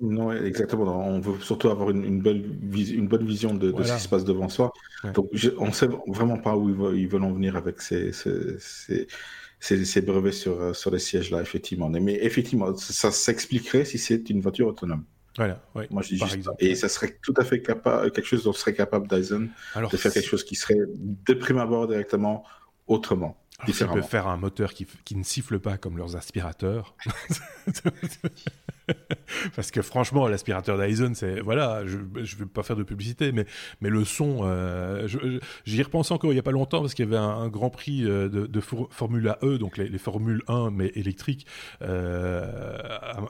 Non, 0.00 0.32
exactement. 0.32 1.06
On 1.06 1.20
veut 1.20 1.40
surtout 1.40 1.70
avoir 1.70 1.90
une, 1.90 2.04
une, 2.04 2.20
bonne, 2.20 2.58
une 2.74 3.08
bonne 3.08 3.26
vision 3.26 3.54
de, 3.54 3.72
ce 3.82 3.94
qui 3.94 4.00
se 4.00 4.08
passe 4.08 4.24
devant 4.24 4.48
soi. 4.48 4.72
Donc, 5.14 5.30
on 5.58 5.66
ne 5.66 5.72
sait 5.72 5.88
vraiment 6.06 6.38
pas 6.38 6.56
où 6.56 6.68
ils 6.94 7.08
veulent, 7.08 7.24
en 7.24 7.32
venir 7.32 7.56
avec 7.56 7.80
ces, 7.80 8.12
ces, 8.12 9.06
ces, 9.58 10.00
brevets 10.02 10.32
sur, 10.32 10.76
sur 10.76 10.90
les 10.90 10.98
sièges-là, 10.98 11.40
effectivement. 11.40 11.88
Mais 11.88 12.18
effectivement, 12.22 12.76
ça 12.76 13.10
s'expliquerait 13.10 13.84
si 13.84 13.98
c'est 13.98 14.28
une 14.28 14.40
voiture 14.40 14.66
autonome. 14.66 15.04
Voilà, 15.36 15.60
Moi, 15.90 16.02
je 16.02 16.08
dis 16.08 16.18
juste 16.18 16.48
Et 16.58 16.74
ça 16.74 16.88
serait 16.88 17.18
tout 17.22 17.34
à 17.36 17.44
fait 17.44 17.60
capable, 17.60 18.10
quelque 18.10 18.26
chose 18.26 18.44
dont 18.44 18.52
serait 18.52 18.74
capable 18.74 19.06
Dyson 19.06 19.48
de 19.76 19.96
faire 19.96 20.12
quelque 20.12 20.28
chose 20.28 20.44
qui 20.44 20.54
serait 20.54 20.78
de 20.78 21.34
prime 21.34 21.58
abord 21.58 21.86
directement 21.86 22.44
autrement. 22.86 23.36
Alors, 23.58 23.74
ils 23.74 23.86
peuvent 23.86 24.08
faire 24.08 24.26
un 24.26 24.36
moteur 24.36 24.74
qui, 24.74 24.86
qui, 25.04 25.16
ne 25.16 25.22
siffle 25.22 25.58
pas 25.58 25.78
comme 25.78 25.96
leurs 25.96 26.14
aspirateurs. 26.16 26.94
Parce 29.56 29.70
que 29.70 29.82
franchement, 29.82 30.28
l'aspirateur 30.28 30.78
Dyson, 30.78 31.12
c'est 31.14 31.40
voilà, 31.40 31.84
je 31.86 31.96
ne 31.96 32.38
vais 32.38 32.46
pas 32.46 32.62
faire 32.62 32.76
de 32.76 32.84
publicité, 32.84 33.32
mais 33.32 33.46
mais 33.80 33.88
le 33.88 34.04
son, 34.04 34.40
euh, 34.42 35.08
j'y 35.64 35.82
repense 35.82 36.10
encore 36.12 36.32
il 36.32 36.36
y 36.36 36.38
a 36.38 36.42
pas 36.42 36.52
longtemps 36.52 36.80
parce 36.80 36.94
qu'il 36.94 37.04
y 37.04 37.08
avait 37.08 37.16
un, 37.16 37.48
Grand 37.48 37.70
Prix 37.70 38.04
euh, 38.04 38.28
de, 38.28 38.46
de 38.46 38.60
Formule 38.60 39.34
E, 39.42 39.58
donc 39.58 39.76
les, 39.76 39.88
les 39.88 39.98
Formule 39.98 40.42
1 40.46 40.70
mais 40.70 40.92
électriques 40.94 41.46
euh, 41.82 42.78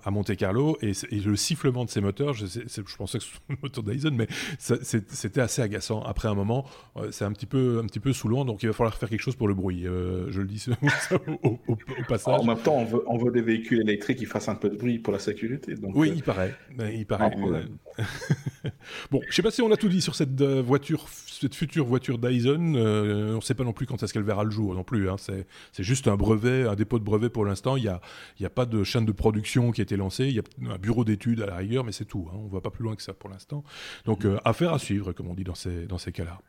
à, 0.04 0.10
Monte 0.10 0.36
Carlo, 0.36 0.76
et, 0.82 0.92
le 1.10 1.36
sifflement 1.36 1.84
de 1.84 1.90
ces 1.90 2.00
moteurs, 2.00 2.34
je, 2.34 2.46
je 2.46 2.96
pensais 2.96 3.18
que 3.18 3.24
c'était 3.24 3.38
le 3.48 3.56
moteur 3.62 3.84
Dyson, 3.84 4.12
mais 4.12 4.28
c'était 4.58 5.40
assez 5.40 5.62
agaçant. 5.62 6.02
Après 6.02 6.28
un 6.28 6.34
moment, 6.34 6.66
euh, 6.96 7.10
c'est 7.10 7.24
un 7.24 7.32
petit 7.32 7.46
peu 7.46 7.80
un 7.82 7.86
petit 7.86 8.00
peu 8.00 8.12
saoulant, 8.12 8.44
donc 8.44 8.62
il 8.62 8.66
va 8.66 8.72
falloir 8.72 8.94
faire 8.94 9.08
quelque 9.08 9.22
chose 9.22 9.36
pour 9.36 9.48
le 9.48 9.54
bruit. 9.54 9.86
Euh, 9.86 10.15
je 10.30 10.40
le 10.40 10.46
dis 10.46 10.66
au, 11.42 11.58
au, 11.68 11.76
passage. 12.08 12.40
En 12.40 12.44
même 12.44 12.58
temps, 12.58 12.76
on 12.76 12.84
veut, 12.84 13.02
on 13.06 13.18
veut 13.18 13.30
des 13.30 13.42
véhicules 13.42 13.80
électriques 13.80 14.18
qui 14.18 14.26
fassent 14.26 14.48
un 14.48 14.54
peu 14.54 14.68
de 14.68 14.76
bruit 14.76 14.98
pour 14.98 15.12
la 15.12 15.18
sécurité 15.18 15.74
oui, 15.94 16.10
euh, 16.10 16.14
il 16.14 16.22
paraît. 16.22 16.54
Il 16.92 17.06
paraît. 17.06 17.30
bon, 19.10 19.20
je 19.28 19.34
sais 19.34 19.42
pas 19.42 19.50
si 19.50 19.62
on 19.62 19.70
a 19.70 19.76
tout 19.76 19.88
dit 19.88 20.00
sur 20.00 20.14
cette 20.14 20.40
euh, 20.40 20.62
voiture, 20.62 21.06
cette 21.08 21.54
future 21.54 21.84
voiture 21.84 22.18
Dyson. 22.18 22.74
Euh, 22.76 23.32
on 23.32 23.36
ne 23.36 23.40
sait 23.40 23.54
pas 23.54 23.64
non 23.64 23.72
plus 23.72 23.86
quand 23.86 24.02
est-ce 24.02 24.12
qu'elle 24.12 24.22
verra 24.22 24.44
le 24.44 24.50
jour 24.50 24.74
non 24.74 24.84
plus. 24.84 25.08
Hein. 25.08 25.16
C'est 25.18 25.82
juste 25.82 26.08
un 26.08 26.16
brevet, 26.16 26.66
un 26.66 26.74
dépôt 26.74 26.98
de 26.98 27.04
brevet 27.04 27.30
pour 27.30 27.44
l'instant. 27.44 27.76
Il 27.76 27.84
n'y 27.84 27.88
a, 27.88 28.00
y 28.40 28.44
a 28.44 28.50
pas 28.50 28.66
de 28.66 28.84
chaîne 28.84 29.06
de 29.06 29.12
production 29.12 29.70
qui 29.70 29.80
a 29.80 29.84
été 29.84 29.96
lancée. 29.96 30.26
Il 30.26 30.34
y 30.34 30.40
a 30.40 30.72
un 30.72 30.78
bureau 30.78 31.04
d'études 31.04 31.42
à 31.42 31.46
la 31.46 31.56
rigueur, 31.56 31.84
mais 31.84 31.92
c'est 31.92 32.04
tout. 32.04 32.28
Hein. 32.30 32.36
On 32.38 32.46
ne 32.46 32.52
va 32.52 32.60
pas 32.60 32.70
plus 32.70 32.84
loin 32.84 32.96
que 32.96 33.02
ça 33.02 33.14
pour 33.14 33.30
l'instant. 33.30 33.64
Donc, 34.04 34.26
affaire 34.44 34.72
à 34.72 34.78
suivre, 34.78 35.12
comme 35.12 35.28
on 35.28 35.34
dit 35.34 35.44
dans 35.44 35.54
ces, 35.54 35.86
dans 35.86 35.98
ces 35.98 36.12
cas-là. 36.12 36.40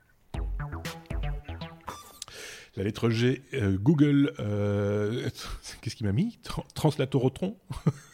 La 2.77 2.83
lettre 2.83 3.09
G, 3.09 3.41
euh, 3.55 3.75
Google, 3.75 4.33
euh, 4.39 5.27
qu'est-ce 5.81 5.95
qu'il 5.95 6.05
m'a 6.05 6.13
mis? 6.13 6.37
Translatotron 6.75 7.57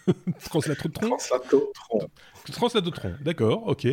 Translatotron? 0.46 1.18
Translatotron, 2.50 3.14
d'accord, 3.22 3.68
ok. 3.68 3.88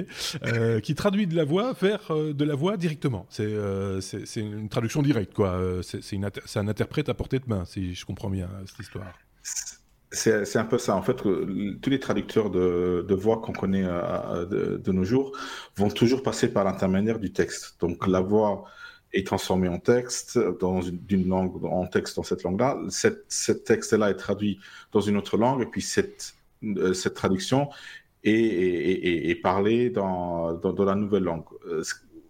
Euh, 0.45 0.79
qui 0.79 0.95
traduit 0.95 1.27
de 1.27 1.35
la 1.35 1.45
voix 1.45 1.73
vers 1.73 2.13
de 2.15 2.45
la 2.45 2.55
voix 2.55 2.77
directement. 2.77 3.27
C'est 3.31 3.53
c'est 4.01 4.41
une 4.41 4.69
traduction 4.69 5.03
directe, 5.03 5.35
quoi. 5.35 5.61
C'est 5.83 6.17
un 6.57 6.69
interprète 6.69 7.09
à 7.09 7.15
portée 7.15 7.41
de 7.41 7.49
main, 7.49 7.65
si 7.65 7.95
je 7.95 8.07
comprends 8.07 8.31
bien 8.31 8.49
cette 8.67 8.79
histoire. 8.79 9.13
C'est 10.13 10.57
un 10.57 10.65
peu 10.65 10.79
ça. 10.79 10.95
En 10.95 11.03
fait, 11.03 11.17
tous 11.17 11.91
les 11.91 12.01
traducteurs 12.01 12.51
de, 12.51 13.05
de 13.09 13.15
voix 13.15 13.41
qu'on 13.41 13.53
connaît 13.53 13.85
de, 13.85 14.81
de, 14.85 14.93
nos 14.93 15.05
jours 15.05 15.37
vont 15.77 15.89
toujours 15.89 16.23
passer 16.23 16.53
par 16.53 16.65
l'intermédiaire 16.65 17.19
du 17.19 17.33
texte. 17.33 17.77
Donc 17.81 18.07
la 18.07 18.21
voix 18.21 18.65
est 19.13 19.27
transformé 19.27 19.69
en 19.69 19.79
texte 19.79 20.39
dans 20.61 20.81
d'une 20.81 21.29
langue 21.29 21.65
en 21.65 21.87
texte 21.87 22.17
dans 22.17 22.23
cette 22.23 22.43
langue-là. 22.43 22.79
Cette, 22.89 23.25
ce 23.29 23.53
texte-là 23.53 24.11
est 24.11 24.15
traduit 24.15 24.61
dans 24.93 25.01
une 25.01 25.17
autre 25.17 25.37
langue 25.37 25.63
et 25.63 25.67
puis 25.67 25.83
cette 25.83 26.35
euh, 26.63 26.95
traduction 27.15 27.71
est, 28.23 29.31
est, 29.31 29.35
parlée 29.37 29.91
dans, 29.91 30.53
dans, 30.53 30.85
la 30.85 30.95
nouvelle 30.95 31.25
langue. 31.25 31.45
Euh, 31.67 31.83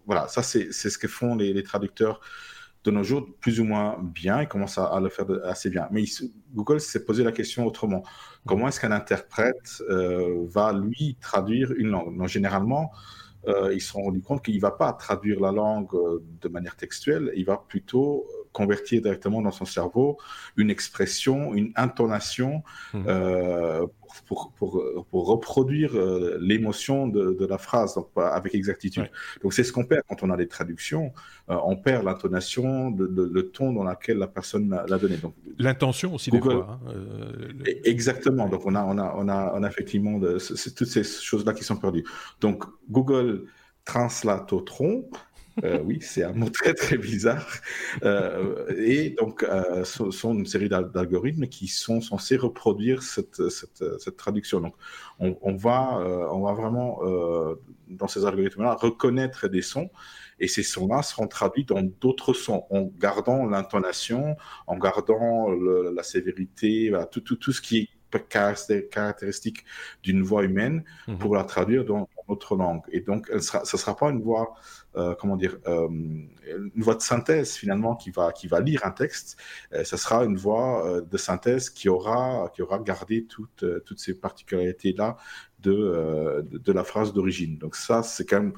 voilà, 0.05 0.27
ça 0.27 0.41
c'est 0.41 0.71
ce 0.71 0.97
que 0.97 1.07
font 1.07 1.35
les, 1.35 1.61
traducteurs 1.63 2.21
de 2.83 2.91
nos 2.91 3.03
jours 3.03 3.27
plus 3.39 3.59
ou 3.59 3.65
moins 3.65 3.97
bien. 4.01 4.41
Ils 4.41 4.47
commencent 4.47 4.77
à, 4.77 4.99
le 5.01 5.09
faire 5.09 5.25
assez 5.43 5.69
bien. 5.69 5.87
Mais 5.91 6.05
Google 6.53 6.79
s'est 6.79 7.05
posé 7.05 7.23
la 7.23 7.31
question 7.31 7.65
autrement. 7.65 8.03
Comment 8.47 8.67
est-ce 8.67 8.79
qu'un 8.79 8.91
interprète 8.91 9.83
euh, 9.89 10.45
va 10.47 10.73
lui 10.73 11.17
traduire 11.21 11.71
une 11.73 11.89
langue? 11.89 12.17
Donc, 12.17 12.27
Généralement, 12.27 12.91
ils 13.47 13.81
se 13.81 13.91
sont 13.91 14.03
rendus 14.03 14.21
compte 14.21 14.43
qu'il 14.43 14.55
ne 14.55 14.61
va 14.61 14.71
pas 14.71 14.93
traduire 14.93 15.39
la 15.39 15.51
langue 15.51 15.93
euh, 15.93 16.23
de 16.41 16.49
manière 16.49 16.75
textuelle, 16.75 17.31
il 17.35 17.45
va 17.45 17.57
plutôt 17.57 18.25
convertir 18.51 19.01
directement 19.01 19.41
dans 19.41 19.51
son 19.51 19.65
cerveau 19.65 20.17
une 20.57 20.69
expression, 20.69 21.53
une 21.53 21.71
intonation 21.75 22.63
mmh. 22.93 23.03
euh, 23.07 23.87
pour, 24.27 24.51
pour, 24.57 25.05
pour, 25.09 25.27
reproduire 25.27 25.95
euh, 25.95 26.37
l'émotion 26.41 27.07
de, 27.07 27.33
de, 27.39 27.45
la 27.45 27.57
phrase 27.57 27.95
donc, 27.95 28.09
avec 28.15 28.53
exactitude. 28.53 29.03
Ouais. 29.03 29.11
Donc 29.41 29.53
c'est 29.53 29.63
ce 29.63 29.71
qu'on 29.71 29.85
perd 29.85 30.03
quand 30.07 30.23
on 30.23 30.29
a 30.29 30.37
des 30.37 30.47
traductions. 30.47 31.13
Euh, 31.49 31.57
on 31.63 31.77
perd 31.77 32.03
l'intonation, 32.03 32.91
de, 32.91 33.05
le 33.05 33.49
ton 33.49 33.71
dans 33.71 33.83
lequel 33.83 34.17
la 34.17 34.27
personne 34.27 34.69
l'a 34.87 34.97
donné. 34.97 35.17
L'intention 35.57 36.15
aussi 36.15 36.29
Google, 36.29 36.49
des 36.49 36.55
fois. 36.55 36.79
Hein, 36.85 36.91
le... 36.93 37.87
Exactement. 37.87 38.49
Donc 38.49 38.65
on 38.65 38.75
a, 38.75 38.83
on 38.83 38.97
a, 38.97 39.15
on 39.17 39.29
a, 39.29 39.53
on 39.55 39.63
a 39.63 39.67
effectivement 39.67 40.17
de, 40.17 40.37
toutes 40.75 40.87
ces 40.87 41.03
choses-là 41.03 41.53
qui 41.53 41.63
sont 41.63 41.77
perdues. 41.77 42.05
Donc 42.41 42.65
Google 42.89 43.45
translate 43.85 44.51
au 44.53 44.61
tronc. 44.61 45.09
Euh, 45.63 45.79
oui, 45.83 45.99
c'est 46.01 46.23
un 46.23 46.31
mot 46.31 46.49
très 46.49 46.73
très 46.73 46.97
bizarre. 46.97 47.47
Euh, 48.03 48.73
et 48.77 49.11
donc, 49.11 49.43
euh, 49.43 49.83
ce 49.83 50.09
sont 50.11 50.33
une 50.33 50.45
série 50.45 50.69
d'algorithmes 50.69 51.47
qui 51.47 51.67
sont 51.67 52.01
censés 52.01 52.37
reproduire 52.37 53.03
cette, 53.03 53.49
cette, 53.49 53.83
cette 53.99 54.17
traduction. 54.17 54.61
Donc, 54.61 54.75
on, 55.19 55.37
on 55.41 55.55
va, 55.55 55.99
euh, 55.99 56.27
on 56.31 56.41
va 56.41 56.53
vraiment, 56.53 56.99
euh, 57.03 57.55
dans 57.89 58.07
ces 58.07 58.25
algorithmes-là, 58.25 58.75
reconnaître 58.75 59.47
des 59.47 59.61
sons. 59.61 59.89
Et 60.39 60.47
ces 60.47 60.63
sons-là 60.63 61.03
seront 61.03 61.27
traduits 61.27 61.65
dans 61.65 61.83
d'autres 61.83 62.33
sons, 62.33 62.63
en 62.71 62.83
gardant 62.83 63.45
l'intonation, 63.45 64.37
en 64.67 64.77
gardant 64.77 65.49
le, 65.49 65.93
la 65.93 66.03
sévérité, 66.03 66.89
voilà, 66.89 67.05
tout, 67.05 67.21
tout, 67.21 67.35
tout 67.35 67.51
ce 67.51 67.61
qui 67.61 67.77
est 67.77 67.89
caractéristique 68.89 69.63
d'une 70.03 70.21
voix 70.21 70.43
humaine 70.43 70.83
mmh. 71.07 71.17
pour 71.17 71.35
la 71.35 71.45
traduire 71.45 71.85
dans, 71.85 71.99
dans 71.99 72.25
notre 72.27 72.55
langue. 72.57 72.81
Et 72.91 73.01
donc, 73.01 73.29
elle 73.31 73.41
sera, 73.41 73.63
ce 73.63 73.77
ne 73.77 73.79
sera 73.79 73.95
pas 73.95 74.09
une 74.09 74.21
voix 74.21 74.53
euh, 74.97 75.15
comment 75.15 75.37
dire, 75.37 75.57
euh, 75.67 75.87
une 75.87 76.71
voix 76.75 76.95
de 76.95 77.01
synthèse 77.01 77.53
finalement 77.53 77.95
qui 77.95 78.11
va, 78.11 78.31
qui 78.31 78.47
va 78.47 78.59
lire 78.59 78.85
un 78.85 78.91
texte. 78.91 79.37
Euh, 79.73 79.83
ce 79.83 79.97
sera 79.97 80.25
une 80.25 80.35
voix 80.35 80.85
euh, 80.85 81.01
de 81.01 81.17
synthèse 81.17 81.69
qui 81.69 81.87
aura, 81.89 82.51
qui 82.53 82.61
aura 82.61 82.79
gardé 82.79 83.25
toutes, 83.25 83.63
euh, 83.63 83.81
toutes 83.85 83.99
ces 83.99 84.13
particularités-là 84.13 85.17
de, 85.59 85.71
euh, 85.71 86.41
de, 86.41 86.57
de, 86.57 86.71
la 86.73 86.83
phrase 86.83 87.13
d'origine. 87.13 87.57
Donc 87.57 87.75
ça, 87.75 88.03
c'est 88.03 88.25
quand 88.25 88.41
même 88.41 88.53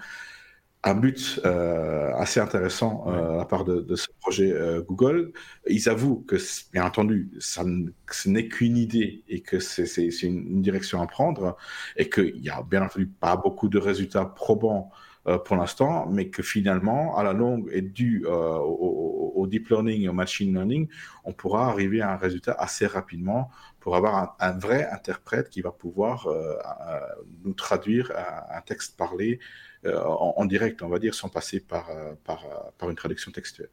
un 0.86 0.96
but 0.96 1.40
assez 1.46 2.42
intéressant 2.42 3.06
ouais. 3.08 3.16
à 3.16 3.38
la 3.38 3.46
part 3.46 3.64
de, 3.64 3.80
de 3.80 3.96
ce 3.96 4.08
projet 4.20 4.54
Google. 4.86 5.32
Ils 5.66 5.88
avouent 5.88 6.26
que, 6.28 6.36
bien 6.74 6.84
entendu, 6.84 7.32
ça 7.40 7.64
ce 8.12 8.28
n'est 8.28 8.50
qu'une 8.50 8.76
idée 8.76 9.24
et 9.30 9.40
que 9.40 9.60
c'est 9.60 9.86
une, 10.24 10.46
une 10.46 10.62
direction 10.62 11.02
à 11.02 11.08
prendre 11.08 11.56
et 11.96 12.10
qu'il 12.10 12.42
n'y 12.42 12.50
a 12.50 12.62
bien 12.64 12.84
entendu 12.84 13.08
pas 13.08 13.38
beaucoup 13.38 13.70
de 13.70 13.78
résultats 13.78 14.26
probants 14.26 14.92
euh, 15.26 15.38
pour 15.38 15.56
l'instant, 15.56 16.06
mais 16.10 16.28
que 16.28 16.44
finalement, 16.44 17.16
à 17.18 17.24
la 17.24 17.32
longue 17.32 17.70
et 17.72 17.82
dû 17.82 18.26
euh, 18.26 18.58
au, 18.58 19.32
au, 19.36 19.48
deep 19.48 19.70
learning 19.70 20.02
et 20.02 20.10
au 20.10 20.14
machine 20.14 20.54
learning, 20.54 20.90
on 21.24 21.32
pourra 21.32 21.68
arriver 21.70 22.02
à 22.02 22.12
un 22.12 22.18
résultat 22.18 22.52
assez 22.54 22.86
rapidement 22.86 23.50
pour 23.80 23.96
avoir 23.96 24.16
un, 24.16 24.36
un 24.40 24.52
vrai 24.52 24.86
interprète 24.92 25.50
qui 25.50 25.62
va 25.62 25.72
pouvoir 25.72 26.28
euh, 26.28 26.56
euh 26.90 27.00
nous 27.46 27.54
traduire 27.54 28.12
un, 28.12 28.58
un 28.58 28.62
texte 28.62 28.98
parlé 28.98 29.40
en, 29.86 30.34
en, 30.38 30.46
direct, 30.46 30.82
on 30.82 30.88
va 30.88 31.00
dire, 31.00 31.14
sans 31.14 31.28
passer 31.28 31.60
par, 31.60 31.90
par, 32.24 32.46
par 32.78 32.90
une 32.90 32.96
traduction 32.96 33.32
textuelle 33.34 33.70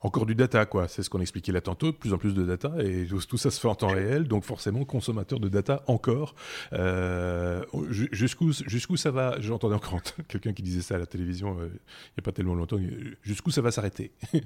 encore 0.00 0.26
du 0.26 0.34
data, 0.34 0.66
quoi. 0.66 0.88
C'est 0.88 1.02
ce 1.02 1.10
qu'on 1.10 1.20
expliquait 1.20 1.52
là 1.52 1.60
tantôt, 1.60 1.86
de 1.86 1.96
plus 1.96 2.12
en 2.12 2.18
plus 2.18 2.34
de 2.34 2.44
data, 2.44 2.72
et 2.80 3.06
tout, 3.28 3.36
ça 3.36 3.50
se 3.50 3.60
fait 3.60 3.68
en 3.68 3.74
temps 3.74 3.88
réel, 3.88 4.26
donc 4.28 4.44
forcément 4.44 4.84
consommateur 4.84 5.40
de 5.40 5.48
data 5.48 5.82
encore. 5.86 6.34
Euh, 6.72 7.62
jusqu'où 7.90 8.52
jusqu'où 8.52 8.96
ça 8.96 9.10
va 9.10 9.40
J'entendais 9.40 9.74
encore 9.74 10.00
quelqu'un 10.28 10.52
qui 10.52 10.62
disait 10.62 10.82
ça 10.82 10.96
à 10.96 10.98
la 10.98 11.06
télévision 11.06 11.58
euh, 11.58 11.66
il 11.66 11.70
n'y 11.70 12.20
a 12.20 12.22
pas 12.22 12.32
tellement 12.32 12.54
longtemps. 12.54 12.78
Jusqu'où 13.22 13.50
ça 13.50 13.62
va 13.62 13.70
s'arrêter? 13.70 14.12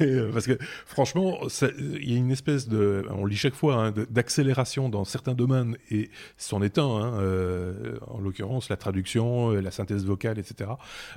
Euh, 0.00 0.32
Parce 0.32 0.46
que 0.46 0.58
franchement, 0.86 1.38
il 1.78 2.10
y 2.10 2.14
a 2.14 2.16
une 2.16 2.30
espèce 2.30 2.68
de, 2.68 3.04
on 3.10 3.26
lit 3.26 3.36
chaque 3.36 3.54
fois, 3.54 3.74
hein, 3.74 3.94
d'accélération 4.10 4.88
dans 4.88 5.04
certains 5.04 5.34
domaines, 5.34 5.76
et 5.90 6.10
c'en 6.36 6.62
est 6.62 6.78
un. 6.78 6.82
Hein, 6.82 7.98
en 8.06 8.20
l'occurrence, 8.20 8.68
la 8.68 8.76
traduction, 8.76 9.50
la 9.50 9.70
synthèse 9.70 10.04
vocale, 10.04 10.38
etc. 10.38 10.70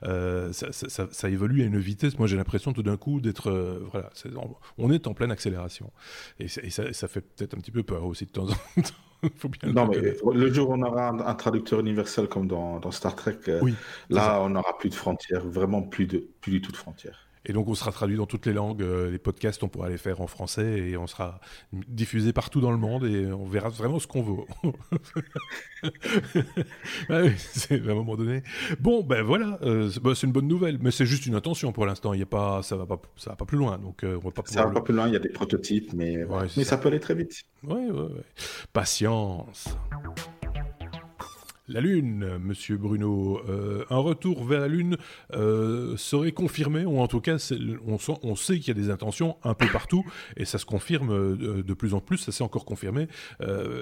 Ça, 0.04 0.52
ça, 0.72 0.89
ça, 0.89 1.08
ça 1.12 1.30
évolue 1.30 1.53
à 1.62 1.66
une 1.66 1.80
vitesse. 1.80 2.18
Moi, 2.18 2.28
j'ai 2.28 2.38
l'impression 2.38 2.74
tout 2.74 2.84
d'un 2.84 2.98
coup 2.98 3.22
d'être. 3.22 3.50
Euh, 3.50 3.86
voilà, 3.92 4.10
est, 4.10 4.30
on 4.78 4.92
est 4.92 5.08
en 5.08 5.13
pleine 5.13 5.32
accélération. 5.32 5.92
Et, 6.39 6.46
et 6.46 6.70
ça, 6.70 6.92
ça, 6.94 7.08
fait 7.08 7.22
peut-être 7.22 7.54
un 7.56 7.60
petit 7.60 7.72
peu 7.72 7.84
peur 7.84 8.06
aussi 8.06 8.26
de 8.26 8.32
temps 8.32 8.48
en 8.48 8.48
temps. 8.82 9.30
Faut 9.38 9.50
bien 9.50 9.72
non, 9.72 9.88
le, 9.88 10.02
mais 10.02 10.34
le 10.34 10.54
jour 10.54 10.70
où 10.70 10.74
on 10.74 10.82
aura 10.82 11.10
un, 11.10 11.20
un 11.20 11.36
traducteur 11.36 11.80
universel 11.80 12.28
comme 12.28 12.48
dans, 12.48 12.80
dans 12.80 12.92
Star 12.92 13.16
Trek, 13.16 13.38
euh, 13.48 13.60
oui, 13.62 13.74
là, 14.10 14.42
on 14.42 14.50
n'aura 14.50 14.78
plus 14.78 14.89
de 14.89 14.96
frontières, 14.96 15.46
vraiment 15.46 15.82
plus, 15.82 16.06
de, 16.06 16.28
plus 16.42 16.52
du 16.52 16.62
tout 16.62 16.72
de 16.72 16.78
frontières. 16.78 17.28
Et 17.46 17.54
donc, 17.54 17.68
on 17.68 17.76
sera 17.76 17.92
traduit 17.92 18.16
dans 18.16 18.26
toutes 18.26 18.46
les 18.46 18.54
langues. 18.54 18.82
Euh, 18.82 19.12
les 19.12 19.18
podcasts, 19.18 19.62
on 19.64 19.68
pourra 19.68 19.90
les 19.90 19.98
faire 19.98 20.22
en 20.22 20.28
français 20.28 20.80
et 20.80 20.98
on 20.98 21.08
sera 21.08 21.42
diffusé 21.74 22.32
partout 22.32 22.62
dans 22.62 22.72
le 22.72 22.78
monde 22.78 23.06
et 23.06 23.26
on 23.28 23.46
verra 23.46 23.70
vraiment 23.70 24.00
ce 24.00 24.08
qu'on 24.08 24.24
veut. 24.24 24.44
ah 27.10 27.22
oui, 27.24 27.34
c'est 27.38 27.86
à 27.86 27.92
un 27.92 27.96
moment 27.96 28.16
donné. 28.16 28.44
Bon, 28.80 29.04
ben 29.04 29.24
voilà, 29.24 29.60
euh, 29.64 29.90
c'est 29.90 30.02
bah, 30.02 30.14
une 30.24 30.32
bonne 30.32 30.48
nouvelle, 30.48 30.78
mais 30.82 30.92
c'est 30.92 31.06
juste 31.06 31.26
une 31.26 31.36
intention 31.36 31.74
pour 31.74 31.86
l'instant. 31.86 32.14
Il 32.14 32.20
y 32.20 32.24
a 32.24 32.28
pas, 32.28 32.64
ça 32.64 32.78
va 32.78 32.86
pas, 32.86 33.02
ça 33.18 33.32
va 33.32 33.36
pas 33.36 33.46
plus 33.46 33.58
loin. 33.58 33.78
Donc, 33.78 34.04
euh, 34.04 34.18
on 34.24 34.28
va 34.28 34.32
pas. 34.32 34.44
Ça 34.46 34.66
va 34.66 34.72
pas 34.72 34.82
plus 34.82 34.94
loin. 34.94 35.08
Il 35.08 35.14
y 35.14 35.18
a 35.18 35.20
des 35.20 35.30
prototypes, 35.30 35.92
mais, 35.94 36.24
ouais, 36.24 36.48
mais 36.56 36.64
ça. 36.64 36.72
ça 36.72 36.78
peut 36.78 36.88
aller 36.88 37.02
très 37.02 37.16
vite. 37.16 37.44
Ouais, 37.64 37.74
ouais, 37.74 37.92
ouais. 37.92 38.24
Patience. 38.72 39.76
La 41.69 41.80
Lune, 41.80 42.39
Monsieur 42.39 42.76
Bruno, 42.76 43.39
euh, 43.47 43.86
un 43.89 43.97
retour 43.97 44.43
vers 44.43 44.60
la 44.60 44.67
Lune 44.67 44.97
euh, 45.34 45.95
serait 45.95 46.34
confirmé, 46.34 46.86
ou 46.86 46.99
en 46.99 47.08
tout 47.08 47.21
cas, 47.21 47.38
on, 47.86 48.36
sait 48.36 48.60
qu'il 48.60 48.67
y 48.67 48.71
a 48.71 48.82
des 48.82 48.89
intentions 48.89 49.38
un 49.43 49.54
peu 49.54 49.67
partout, 49.71 50.06
et 50.36 50.43
ça 50.43 50.58
se 50.58 50.65
confirme 50.65 51.12
euh, 51.12 51.63
de 51.63 51.73
plus 51.73 51.93
en 51.93 52.02
plus, 52.02 52.17
ça 52.17 52.34
s'est 52.34 52.43
encore 52.43 52.65
confirmé 52.65 53.08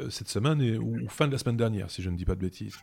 cette 0.10 0.28
semaine 0.28 0.62
ou 0.78 1.10
fin 1.10 1.28
de 1.28 1.32
la 1.32 1.40
semaine 1.40 1.58
dernière, 1.58 1.90
si 1.90 2.04
je 2.04 2.10
ne 2.12 2.18
dis 2.18 2.26
pas 2.26 2.36
de 2.36 2.42
bêtises 2.42 2.78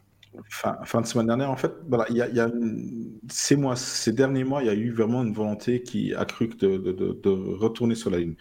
fin, 0.49 0.79
fin 0.85 1.01
de 1.01 1.07
semaine 1.07 1.27
dernière, 1.27 1.51
en 1.51 1.57
fait, 1.57 1.73
voilà, 1.89 2.07
il 2.11 2.17
y 2.17 2.23
a, 2.23 2.29
y 2.29 2.41
a 2.41 2.51
ces 3.29 3.57
mois, 3.57 3.77
ces 3.77 4.13
derniers 4.13 4.45
mois, 4.45 4.63
il 4.63 4.67
y 4.67 4.71
a 4.71 4.75
eu 4.75 4.91
vraiment 4.91 5.23
une 5.23 5.33
volonté 5.33 5.83
qui 5.83 6.15
a 6.15 6.25
cru 6.25 6.49
de, 6.49 6.77
de, 6.77 7.29
retourner 7.59 7.95
sur 7.95 8.11
la 8.11 8.19
Lune. 8.19 8.37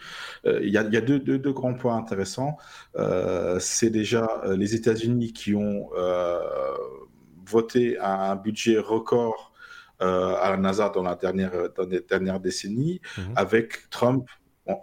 Euh, 0.46 0.60
il 0.62 0.70
y 0.70 0.78
a, 0.78 0.82
y 0.82 0.96
a 0.96 1.00
deux, 1.00 1.18
deux, 1.18 1.38
deux, 1.38 1.52
grands 1.52 1.74
points 1.74 1.96
intéressants. 1.96 2.56
Euh, 2.96 3.58
c'est 3.60 3.90
déjà 3.90 4.40
euh, 4.44 4.56
les 4.56 4.74
États-Unis 4.74 5.32
qui 5.32 5.54
ont 5.54 5.90
voté 7.46 7.98
un 7.98 8.36
budget 8.36 8.78
record 8.78 9.52
euh, 10.00 10.36
à 10.40 10.50
la 10.50 10.56
NASA 10.58 10.90
dans 10.90 11.02
la 11.02 11.16
dernière, 11.16 11.50
dans 11.76 11.84
les 11.84 12.00
dernières 12.00 12.38
décennies, 12.38 13.00
mmh. 13.16 13.20
avec 13.34 13.90
Trump 13.90 14.28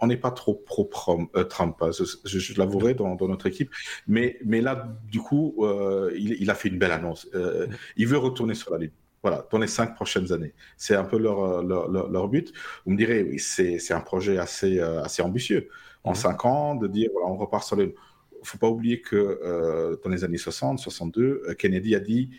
on 0.00 0.06
n'est 0.06 0.16
pas 0.16 0.30
trop 0.30 0.54
pro 0.54 0.90
euh, 1.36 1.44
Trump, 1.44 1.76
hein, 1.80 1.90
je, 2.24 2.58
l'avouerai 2.58 2.94
dans, 2.94 3.14
dans, 3.14 3.28
notre 3.28 3.46
équipe, 3.46 3.70
mais, 4.06 4.38
mais 4.44 4.60
là, 4.60 4.88
du 5.10 5.20
coup, 5.20 5.54
euh, 5.60 6.12
il, 6.16 6.36
il, 6.40 6.50
a 6.50 6.54
fait 6.54 6.68
une 6.68 6.78
belle 6.78 6.92
annonce. 6.92 7.28
Euh, 7.34 7.66
il 7.96 8.06
veut 8.06 8.18
retourner 8.18 8.54
sur 8.54 8.72
la 8.72 8.78
Lune. 8.78 8.90
Voilà, 9.22 9.46
dans 9.50 9.58
les 9.58 9.66
cinq 9.66 9.94
prochaines 9.94 10.32
années. 10.32 10.52
C'est 10.76 10.94
un 10.94 11.04
peu 11.04 11.18
leur, 11.18 11.62
leur, 11.62 11.88
leur, 11.88 12.08
leur, 12.10 12.28
but. 12.28 12.52
Vous 12.84 12.92
me 12.92 12.96
direz, 12.96 13.22
oui, 13.22 13.38
c'est 13.40 13.92
un 13.92 14.00
projet 14.00 14.38
assez, 14.38 14.78
assez 14.78 15.20
ambitieux. 15.22 15.68
En 16.04 16.12
mmh. 16.12 16.16
cinq 16.16 16.44
ans, 16.44 16.74
de 16.76 16.86
dire, 16.86 17.10
voilà, 17.12 17.28
on 17.28 17.36
repart 17.36 17.64
sur 17.64 17.76
la 17.76 17.84
Lune. 17.84 17.94
Il 18.32 18.40
ne 18.42 18.46
faut 18.46 18.58
pas 18.58 18.68
oublier 18.68 19.00
que 19.00 19.98
dans 20.04 20.10
les 20.10 20.22
années 20.22 20.36
60, 20.36 20.78
62, 20.78 21.54
Kennedy 21.58 21.96
a 21.96 22.00
dit 22.00 22.30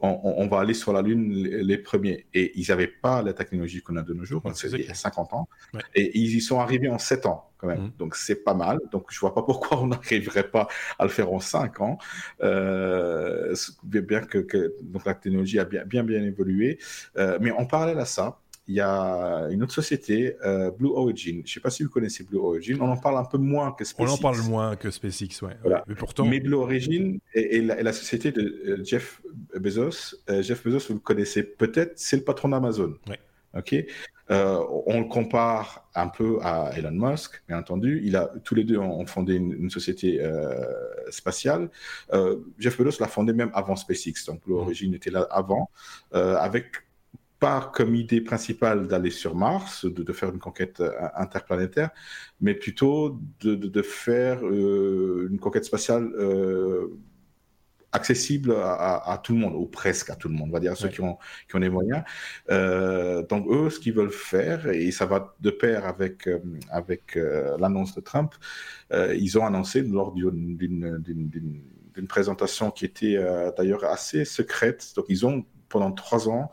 on, 0.00 0.34
on, 0.36 0.46
va 0.48 0.60
aller 0.60 0.74
sur 0.74 0.92
la 0.92 1.02
Lune 1.02 1.32
les, 1.32 1.78
premiers. 1.78 2.26
Et 2.34 2.52
ils 2.58 2.66
n'avaient 2.68 2.88
pas 2.88 3.22
la 3.22 3.32
technologie 3.32 3.82
qu'on 3.82 3.96
a 3.96 4.02
de 4.02 4.12
nos 4.12 4.24
jours, 4.24 4.42
c'est 4.54 4.70
il 4.72 4.86
y 4.86 4.90
a 4.90 4.94
50 4.94 5.32
ans. 5.32 5.48
Ouais. 5.72 5.80
Et 5.94 6.18
ils 6.18 6.36
y 6.36 6.40
sont 6.40 6.60
arrivés 6.60 6.88
en 6.88 6.98
7 6.98 7.26
ans, 7.26 7.50
quand 7.58 7.68
même. 7.68 7.84
Mmh. 7.84 7.92
Donc, 7.98 8.16
c'est 8.16 8.44
pas 8.44 8.54
mal. 8.54 8.80
Donc, 8.92 9.06
je 9.10 9.18
vois 9.18 9.34
pas 9.34 9.42
pourquoi 9.42 9.80
on 9.80 9.86
n'arriverait 9.88 10.50
pas 10.50 10.68
à 10.98 11.04
le 11.04 11.10
faire 11.10 11.32
en 11.32 11.40
5 11.40 11.80
ans. 11.80 11.98
Euh, 12.42 13.54
bien 13.82 14.20
que, 14.20 14.38
que, 14.38 14.74
donc 14.82 15.06
la 15.06 15.14
technologie 15.14 15.58
a 15.58 15.64
bien, 15.64 15.84
bien, 15.84 16.04
bien 16.04 16.22
évolué. 16.22 16.78
Euh, 17.16 17.38
mais 17.40 17.50
en 17.50 17.64
parallèle 17.64 17.98
à 17.98 18.04
ça, 18.04 18.40
il 18.66 18.74
y 18.74 18.80
a 18.80 19.48
une 19.50 19.62
autre 19.62 19.74
société, 19.74 20.36
euh, 20.44 20.70
Blue 20.70 20.88
Origin. 20.88 21.42
Je 21.44 21.50
ne 21.50 21.54
sais 21.54 21.60
pas 21.60 21.70
si 21.70 21.82
vous 21.82 21.90
connaissez 21.90 22.24
Blue 22.24 22.38
Origin. 22.38 22.78
On 22.80 22.88
en 22.88 22.96
parle 22.96 23.18
un 23.18 23.24
peu 23.24 23.36
moins 23.36 23.72
que 23.72 23.84
SpaceX. 23.84 24.10
On 24.10 24.14
en 24.14 24.16
parle 24.16 24.40
moins 24.48 24.76
que 24.76 24.90
SpaceX, 24.90 25.42
ouais. 25.42 25.56
Mais 25.86 25.94
pourtant. 25.94 26.24
Mais 26.24 26.40
Blue 26.40 26.54
Origin 26.54 27.18
est, 27.34 27.60
la, 27.60 27.92
société 27.92 28.32
de 28.32 28.80
Jeff 28.82 29.20
Bezos. 29.58 30.16
Euh, 30.28 30.42
Jeff 30.42 30.64
Bezos, 30.64 30.88
vous 30.88 30.94
le 30.94 31.00
connaissez 31.00 31.42
peut-être, 31.42 31.92
c'est 31.96 32.16
le 32.16 32.24
patron 32.24 32.48
d'Amazon. 32.48 32.94
Ouais. 33.08 33.18
Ok. 33.56 33.74
on 34.28 35.00
le 35.00 35.08
compare 35.08 35.88
un 35.94 36.08
peu 36.08 36.38
à 36.42 36.72
Elon 36.76 36.90
Musk, 36.90 37.42
bien 37.46 37.58
entendu. 37.58 38.02
Il 38.04 38.16
a 38.16 38.32
tous 38.42 38.56
les 38.56 38.64
deux 38.64 38.78
ont 38.78 39.06
fondé 39.06 39.34
une, 39.34 39.70
société 39.70 40.20
spatiale. 41.10 41.70
Jeff 42.58 42.76
Bezos 42.76 42.98
l'a 42.98 43.06
fondé 43.06 43.32
même 43.32 43.52
avant 43.54 43.76
SpaceX, 43.76 44.26
donc 44.26 44.44
mmh. 44.44 44.52
Origin 44.52 44.94
était 44.94 45.10
là 45.10 45.28
avant, 45.30 45.70
avec 46.10 46.84
pas 47.44 47.70
comme 47.74 47.94
idée 47.94 48.22
principale 48.22 48.86
d'aller 48.86 49.10
sur 49.10 49.34
Mars, 49.34 49.84
de, 49.84 50.12
faire 50.14 50.30
une 50.30 50.38
conquête 50.38 50.80
euh, 50.80 50.92
interplanétaire, 51.14 51.90
mais 52.40 52.54
plutôt 52.54 53.20
de, 53.40 53.82
faire 53.82 54.40
euh, 54.46 55.28
une 55.30 55.38
conquête 55.38 55.66
spatiale 55.66 56.10
euh, 56.14 56.88
accessible 57.94 58.54
à, 58.54 59.20
tout 59.22 59.32
le 59.32 59.38
monde, 59.38 59.54
ou 59.54 59.66
presque 59.66 60.10
à 60.10 60.16
tout 60.16 60.28
le 60.28 60.34
monde, 60.34 60.48
on 60.50 60.52
va 60.52 60.60
dire 60.60 60.72
à 60.72 60.74
ceux 60.74 60.88
qui, 60.88 61.00
ont, 61.00 61.16
qui 61.48 61.56
ont 61.56 61.60
les 61.60 61.70
moyens. 61.70 62.02
donc 62.48 63.46
eux, 63.48 63.70
ce 63.70 63.78
qu'ils 63.78 63.94
veulent 63.94 64.10
faire, 64.10 64.68
et 64.68 64.90
ça 64.90 65.06
va 65.06 65.34
de 65.40 65.50
pair 65.50 65.86
avec, 65.86 66.28
avec 66.70 67.16
l'annonce 67.58 67.94
de 67.94 68.00
Trump, 68.00 68.34
ils 68.92 69.38
ont 69.38 69.46
annoncé 69.46 69.82
lors 69.82 70.12
d'une 70.12 72.08
présentation 72.08 72.70
qui 72.70 72.84
était 72.84 73.18
d'ailleurs 73.56 73.84
assez 73.84 74.24
secrète, 74.24 74.92
donc 74.96 75.06
ils 75.08 75.24
ont 75.24 75.44
pendant 75.68 75.92
trois 75.92 76.28
ans 76.28 76.50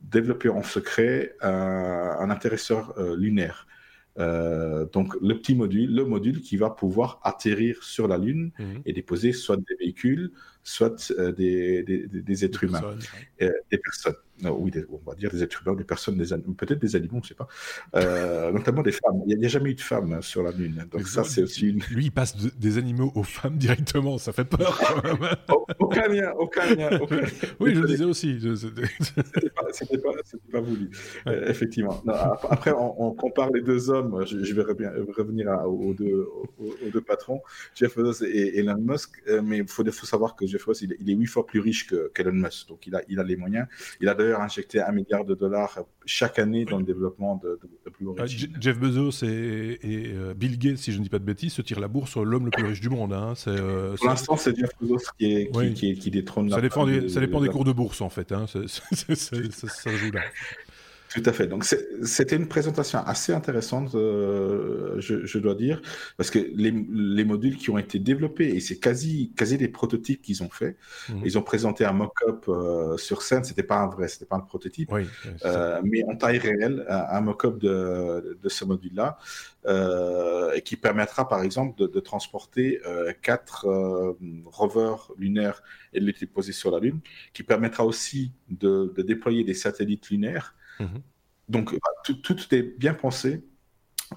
développer 0.00 0.48
en 0.48 0.62
secret 0.62 1.34
un, 1.40 2.30
intéresseur 2.30 2.94
euh, 2.98 3.16
lunaire. 3.16 3.66
Euh, 4.18 4.86
donc 4.92 5.14
le 5.20 5.34
petit 5.34 5.54
module, 5.54 5.94
le 5.94 6.04
module 6.04 6.40
qui 6.40 6.56
va 6.56 6.70
pouvoir 6.70 7.20
atterrir 7.22 7.82
sur 7.82 8.08
la 8.08 8.18
Lune 8.18 8.50
mhm. 8.58 8.82
et 8.84 8.92
déposer 8.92 9.32
soit 9.32 9.56
des 9.56 9.76
véhicules, 9.78 10.32
soit 10.62 11.12
euh, 11.18 11.32
des, 11.32 11.82
des, 11.82 12.44
êtres 12.44 12.64
humains, 12.64 12.96
des 13.38 13.78
personnes 13.78 14.16
oui, 14.48 14.72
on 14.90 15.10
va 15.10 15.14
dire 15.14 15.30
des 15.30 15.42
êtres 15.42 15.62
humains, 15.62 15.76
des 15.76 15.84
personnes, 15.84 16.16
des 16.16 16.26
peut-être 16.54 16.78
des 16.78 16.96
animaux, 16.96 17.16
on 17.16 17.20
ne 17.20 17.24
sait 17.24 17.34
pas, 17.34 17.48
euh, 17.96 18.50
notamment 18.52 18.82
des 18.82 18.92
femmes. 18.92 19.22
Il 19.26 19.38
n'y 19.38 19.44
a, 19.44 19.48
jamais 19.48 19.70
eu 19.70 19.74
de 19.74 19.80
femmes 19.80 20.12
hein, 20.12 20.20
sur 20.22 20.42
la 20.42 20.52
Lune, 20.52 20.86
donc 20.90 21.06
ça 21.06 21.24
c'est 21.24 21.42
aussi 21.42 21.68
une... 21.68 21.80
Lui, 21.90 22.06
il 22.06 22.12
passe 22.12 22.36
des 22.36 22.78
animaux 22.78 23.12
aux 23.14 23.22
femmes 23.22 23.58
directement, 23.58 24.18
ça 24.18 24.32
fait 24.32 24.44
peur 24.44 24.78
quand 24.78 25.02
même. 25.02 25.36
aucun 25.78 26.08
lien, 26.08 26.32
aucun 26.38 26.74
lien. 26.74 26.90
oui, 27.60 27.74
je 27.74 27.80
le 27.80 27.86
disais 27.86 28.04
aussi. 28.04 28.40
C'était 28.56 29.50
pas, 29.50 29.62
pas, 29.62 30.10
pas, 30.52 30.60
voulu, 30.60 30.90
euh, 31.26 31.48
effectivement. 31.48 32.02
après, 32.48 32.72
on, 32.72 33.10
compare 33.12 33.50
les 33.50 33.60
deux 33.60 33.90
hommes, 33.90 34.24
je, 34.26 34.54
vais 34.54 34.62
revenir 34.62 35.48
aux, 35.66 35.92
deux, 35.92 36.26
aux, 36.58 36.90
deux, 36.90 37.00
patrons, 37.00 37.42
Jeff 37.74 37.96
Bezos 37.96 38.24
et, 38.24 38.58
Elon 38.58 38.78
Musk, 38.78 39.22
euh, 39.28 39.42
mais 39.42 39.58
il 39.58 39.68
faut, 39.68 39.84
faut, 39.84 40.06
savoir 40.06 40.36
que 40.36 40.46
Jeff 40.50 40.66
Bezos, 40.66 40.84
il, 40.84 41.10
est 41.10 41.14
huit 41.14 41.26
fois 41.26 41.46
plus 41.46 41.60
riche 41.60 41.86
qu'Elon 42.14 42.32
Musk, 42.32 42.68
donc 42.68 42.86
il 42.86 42.94
a, 42.94 43.02
il 43.08 43.18
a 43.18 43.22
les 43.22 43.36
moyens. 43.36 43.66
Il 44.00 44.08
a 44.08 44.16
injecté 44.40 44.80
un 44.80 44.92
milliard 44.92 45.24
de 45.24 45.34
dollars 45.34 45.78
chaque 46.04 46.38
année 46.38 46.64
dans 46.64 46.78
le 46.78 46.84
développement 46.84 47.40
de, 47.42 47.58
plus 47.90 48.06
ah, 48.18 48.26
Jeff 48.26 48.78
Bezos 48.78 49.24
et, 49.24 49.78
euh, 49.84 50.34
Bill 50.34 50.58
Gates, 50.58 50.78
si 50.78 50.92
je 50.92 50.98
ne 50.98 51.02
dis 51.02 51.08
pas 51.08 51.18
de 51.18 51.24
bêtises, 51.24 51.52
se 51.52 51.62
tirent 51.62 51.80
la 51.80 51.88
bourse 51.88 52.10
sur 52.10 52.24
l'homme 52.24 52.46
le 52.46 52.50
plus 52.50 52.64
riche 52.64 52.80
du 52.80 52.88
monde. 52.88 53.12
Hein. 53.12 53.34
Euh, 53.46 53.96
Pour 53.96 54.06
l'instant, 54.06 54.36
c'est 54.36 54.56
Jeff 54.56 54.70
Bezos 54.80 54.98
qui, 55.18 55.32
est, 55.32 55.74
qui, 55.74 55.94
qui, 55.94 56.10
détrône 56.10 56.50
ça 56.50 56.60
dépend, 56.60 56.86
des, 56.86 57.08
ça 57.08 57.20
dépend 57.20 57.40
des 57.40 57.48
cours 57.48 57.64
de 57.64 57.72
bourse, 57.72 58.00
en 58.00 58.10
fait. 58.10 58.32
Hein. 58.32 58.46
ça, 58.46 59.90
joue 59.96 60.10
là. 60.12 60.22
Tout 61.12 61.22
à 61.26 61.32
fait. 61.32 61.48
Donc 61.48 61.64
c'était 61.64 62.36
une 62.36 62.46
présentation 62.46 63.00
assez 63.00 63.32
intéressante, 63.32 63.96
euh, 63.96 64.94
je, 65.00 65.38
dois 65.38 65.56
dire, 65.56 65.82
parce 66.16 66.30
que 66.30 66.38
les, 66.38 66.70
les, 66.70 67.24
modules 67.24 67.56
qui 67.56 67.68
ont 67.70 67.78
été 67.78 67.98
développés 67.98 68.54
et 68.54 68.60
c'est 68.60 68.78
quasi 68.78 69.32
quasi 69.36 69.58
des 69.58 69.66
prototypes 69.66 70.22
qu'ils 70.22 70.44
ont 70.44 70.48
fait. 70.48 70.76
Mhm. 71.08 71.22
Ils 71.24 71.36
ont 71.36 71.42
présenté 71.42 71.84
un 71.84 71.92
mock-up 71.92 72.44
euh, 72.46 72.96
sur 72.96 73.22
scène. 73.22 73.42
C'était 73.42 73.64
pas 73.64 73.78
un 73.78 73.88
vrai, 73.88 74.06
c'était 74.06 74.24
pas 74.24 74.36
un 74.36 74.40
prototype, 74.40 74.92
oui, 74.92 75.04
euh, 75.44 75.80
mais 75.82 76.04
en 76.04 76.14
taille 76.14 76.38
réelle, 76.38 76.86
un, 76.88 77.20
mock-up 77.20 77.58
de, 77.58 78.38
de 78.40 78.48
ce 78.48 78.64
module-là 78.64 79.18
et 80.54 80.62
qui 80.62 80.76
permettra 80.76 81.28
par 81.28 81.42
exemple 81.42 81.76
de, 81.76 81.86
de 81.88 82.00
transporter 82.00 82.80
quatre 83.20 83.66
rovers 84.46 85.10
lunaires 85.18 85.62
et 85.92 86.00
de 86.00 86.06
les 86.06 86.12
déposer 86.12 86.52
sur 86.52 86.70
la 86.70 86.78
Lune, 86.78 87.00
qui 87.32 87.42
permettra 87.42 87.84
aussi 87.84 88.32
de, 88.48 88.92
de 88.96 89.02
déployer 89.02 89.42
des 89.42 89.54
satellites 89.54 90.08
lunaires 90.08 90.54
Mhm. 90.80 91.02
Donc, 91.48 91.72
bah, 91.72 92.12
tout, 92.22 92.54
est 92.54 92.78
bien 92.78 92.94
pensé. 92.94 93.44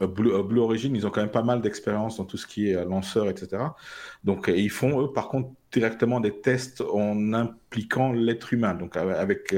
Euh, 0.02 0.08
Blue, 0.08 0.34
euh, 0.34 0.44
Blue, 0.44 0.60
Origin, 0.60 0.96
ils 0.96 1.06
ont 1.06 1.12
quand 1.12 1.22
même 1.22 1.32
pas 1.32 1.44
mal 1.44 1.62
d'expérience 1.62 2.18
dans 2.18 2.26
tout 2.26 2.38
ce 2.38 2.48
qui 2.48 2.70
est 2.70 2.76
euh, 2.76 2.86
lanceur, 2.86 3.30
etc. 3.30 3.64
Donc, 4.24 4.52
ils 4.56 4.70
font, 4.70 5.02
eux, 5.02 5.12
par 5.12 5.28
contre, 5.30 5.50
directement 5.72 6.20
des 6.20 6.40
tests 6.42 6.82
en 6.82 7.34
impliquant 7.34 8.12
l'être 8.12 8.54
humain, 8.54 8.76
donc 8.76 8.96
avec 8.96 9.56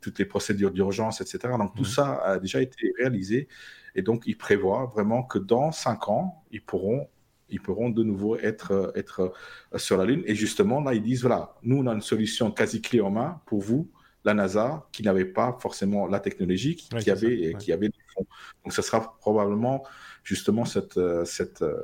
toutes 0.00 0.18
les 0.18 0.24
procédures 0.24 0.70
d'urgence, 0.70 1.20
etc. 1.20 1.54
Donc, 1.58 1.74
tout 1.74 1.82
mhm. 1.82 1.88
ça 1.88 2.20
a 2.24 2.38
déjà 2.38 2.60
été 2.60 2.92
réalisé. 2.98 3.48
Et 3.94 4.02
donc, 4.02 4.24
ils 4.26 4.36
prévoient 4.36 4.90
vraiment 4.94 5.22
que 5.22 5.38
dans 5.38 5.72
cinq 5.72 6.08
ans, 6.08 6.44
ils 6.50 6.62
pourront 6.62 7.08
ils 7.50 7.62
pourront 7.62 7.88
de 7.88 8.02
nouveau 8.02 8.36
être, 8.36 8.92
être 8.94 9.32
sur 9.76 9.96
la 9.96 10.04
Lune. 10.04 10.22
Et 10.26 10.34
justement, 10.34 10.82
là, 10.82 10.92
ils 10.92 11.02
disent, 11.02 11.22
voilà, 11.22 11.54
nous, 11.62 11.78
on 11.78 11.86
a 11.86 11.94
une 11.94 12.02
solution 12.02 12.50
quasi 12.50 12.82
clé 12.82 13.00
en 13.00 13.10
main 13.10 13.40
pour 13.46 13.62
vous 13.62 13.90
la 14.28 14.34
NASA 14.34 14.86
qui 14.92 15.02
n'avait 15.02 15.24
pas 15.24 15.58
forcément 15.60 16.06
la 16.06 16.20
technologie, 16.20 16.76
qui, 16.76 17.10
avait, 17.10 17.54
qui 17.58 17.72
avait 17.72 17.88
des 17.88 18.04
fonds. 18.14 18.26
Donc, 18.64 18.72
ce 18.72 18.82
sera 18.82 19.16
probablement 19.18 19.84
justement 20.22 20.64
cette, 20.64 20.98
euh, 20.98 21.24
cette 21.24 21.62
euh, 21.62 21.74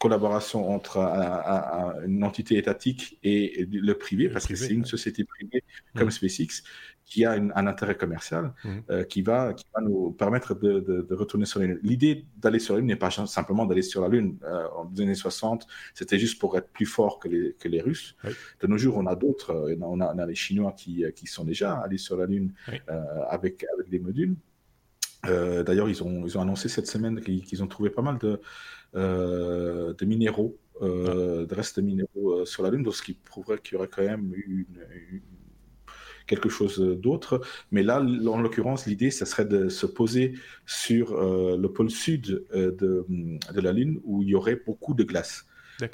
collaboration 0.00 0.70
entre 0.70 0.98
une 2.06 2.24
entité 2.24 2.56
étatique 2.58 3.18
et, 3.22 3.66
le 3.70 3.94
privé, 3.94 4.28
parce 4.28 4.46
que 4.46 4.56
c'est 4.56 4.74
une 4.74 4.84
société 4.84 5.24
privée 5.24 5.62
comme 5.96 6.08
mmh. 6.08 6.18
SpaceX 6.18 6.62
qui 7.04 7.24
a 7.24 7.32
un 7.32 7.66
intérêt 7.66 7.96
commercial 7.96 8.52
mmh. 8.64 8.70
euh, 8.90 9.04
qui, 9.04 9.22
va, 9.22 9.52
qui 9.52 9.64
va 9.74 9.82
nous 9.82 10.12
permettre 10.12 10.54
de, 10.54 11.06
retourner 11.14 11.44
sur 11.44 11.60
la 11.60 11.66
Lune. 11.66 11.80
L'idée 11.82 12.24
d'aller 12.36 12.58
sur 12.58 12.74
la 12.74 12.80
Lune 12.80 12.88
n'est 12.88 12.96
pas 12.96 13.10
simplement 13.10 13.66
d'aller 13.66 13.82
sur 13.82 14.00
la 14.00 14.08
Lune. 14.08 14.38
Euh, 14.44 14.66
en 14.74 14.84
2060 14.86 15.04
années 15.04 15.14
60, 15.14 15.66
c'était 15.92 16.18
juste 16.18 16.40
pour 16.40 16.56
être 16.56 16.68
plus 16.68 16.86
fort 16.86 17.18
que 17.18 17.28
les, 17.28 17.54
que 17.54 17.68
les 17.68 17.82
Russes. 17.82 18.16
De 18.60 18.66
nos 18.66 18.78
jours, 18.78 18.96
on 18.96 19.06
a 19.06 19.16
d'autres. 19.16 19.50
Euh, 19.50 19.76
on 19.82 20.00
a, 20.00 20.12
on 20.14 20.18
a, 20.18 20.26
les 20.26 20.34
Chinois 20.34 20.72
qui, 20.72 21.04
qui 21.14 21.26
sont 21.26 21.44
déjà 21.44 21.74
allés 21.74 21.98
sur 21.98 22.16
la 22.16 22.26
Lune 22.26 22.52
avec, 23.28 23.64
avec 23.74 23.90
des 23.90 23.98
modules. 23.98 24.36
D'ailleurs, 25.24 25.88
ils 25.88 26.02
ont, 26.02 26.26
ils 26.26 26.36
ont 26.38 26.40
annoncé 26.40 26.68
cette 26.68 26.86
semaine 26.86 27.20
qu'ils 27.20 27.62
ont 27.62 27.66
trouvé 27.66 27.90
pas 27.90 28.02
mal 28.02 28.18
de, 28.18 28.40
de 28.94 30.04
minéraux, 30.04 30.58
de 30.80 31.54
restes 31.54 31.76
de 31.76 31.82
minéraux 31.84 32.46
sur 32.46 32.62
la 32.62 32.70
Lune, 32.70 32.82
donc 32.82 32.94
ce 32.94 33.02
qui 33.02 33.14
prouverait 33.14 33.58
qu'il 33.58 33.74
y 33.74 33.76
aurait 33.76 33.88
quand 33.88 34.02
même 34.02 34.32
une 34.34 34.64
quelque 36.26 36.48
chose 36.48 36.78
d'autre. 36.78 37.40
Mais 37.70 37.82
là, 37.82 38.00
en 38.00 38.40
l'occurrence, 38.40 38.86
l'idée, 38.86 39.10
ce 39.10 39.24
serait 39.24 39.44
de 39.44 39.68
se 39.68 39.86
poser 39.86 40.34
sur 40.66 41.12
euh, 41.12 41.56
le 41.56 41.72
pôle 41.72 41.90
sud 41.90 42.44
euh, 42.54 42.72
de, 42.72 43.06
de, 43.52 43.60
la 43.60 43.72
Lune 43.72 44.00
où 44.04 44.22
il 44.22 44.30
y 44.30 44.34
aurait 44.34 44.60
beaucoup 44.66 44.94
de 44.94 45.04
glace. 45.04 45.46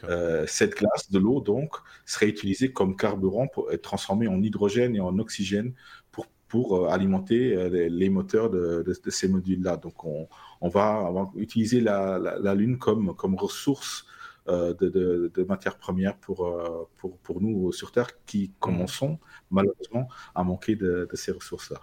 Euh, 0.05 0.45
cette 0.47 0.76
glace 0.76 1.11
de 1.11 1.18
l'eau, 1.18 1.41
donc, 1.41 1.74
serait 2.05 2.28
utilisée 2.28 2.70
comme 2.72 2.97
carburant 2.97 3.49
pour 3.49 3.72
être 3.72 3.83
transformée 3.83 4.28
en 4.28 4.43
hydrogène 4.43 4.95
et 4.95 5.01
en 5.01 5.18
oxygène 5.18 5.72
pour, 6.12 6.26
pour 6.49 6.91
alimenter 6.91 7.68
les, 7.70 8.11
moteurs 8.11 8.51
de, 8.51 8.85
de, 8.87 9.11
ces 9.11 9.26
modules-là. 9.28 9.78
Donc, 9.78 10.05
on, 10.05 10.28
on, 10.61 10.68
va, 10.68 11.31
utiliser 11.35 11.81
la, 11.81 12.18
la, 12.18 12.55
Lune 12.55 12.78
comme, 12.78 13.14
comme 13.16 13.37
ressource 13.37 14.07
euh, 14.49 14.74
de, 14.74 15.45
matières 15.45 15.76
premières 15.76 16.16
pour, 16.16 16.47
euh, 16.47 16.88
pour, 16.97 17.18
pour, 17.18 17.41
nous 17.41 17.72
sur 17.72 17.93
Terre 17.93 18.09
qui 18.24 18.53
commençons 18.59 19.18
malheureusement 19.51 20.09
à 20.34 20.43
manquer 20.45 20.76
de, 20.76 21.09
ces 21.14 21.32
ressources-là. 21.32 21.80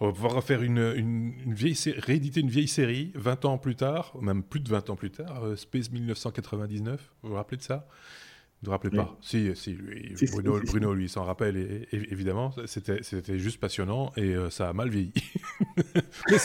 On 0.00 0.06
va 0.06 0.12
pouvoir 0.12 0.62
une, 0.62 0.78
une, 0.78 1.54
rééditer 1.98 2.40
une 2.40 2.48
vieille 2.48 2.68
série 2.68 3.12
20 3.14 3.44
ans 3.44 3.58
plus 3.58 3.76
tard, 3.76 4.16
même 4.20 4.42
plus 4.42 4.60
de 4.60 4.68
20 4.68 4.90
ans 4.90 4.96
plus 4.96 5.10
tard, 5.10 5.44
euh, 5.44 5.56
Space 5.56 5.90
1999, 5.90 7.12
vous 7.22 7.30
vous 7.30 7.34
rappelez 7.34 7.56
de 7.56 7.62
ça? 7.62 7.86
Ne 8.62 8.66
vous 8.66 8.70
rappelez 8.72 8.96
pas 8.96 9.16
Si, 9.20 9.50
si, 9.56 9.76
Bruno, 10.66 10.94
lui, 10.94 11.08
s'en 11.08 11.24
rappelle, 11.24 11.86
évidemment. 11.92 12.52
C'était, 12.66 13.38
juste 13.38 13.58
passionnant 13.58 14.12
et 14.16 14.34
euh, 14.34 14.50
ça 14.50 14.68
a 14.68 14.72
mal 14.72 14.88
vieilli. 14.88 15.12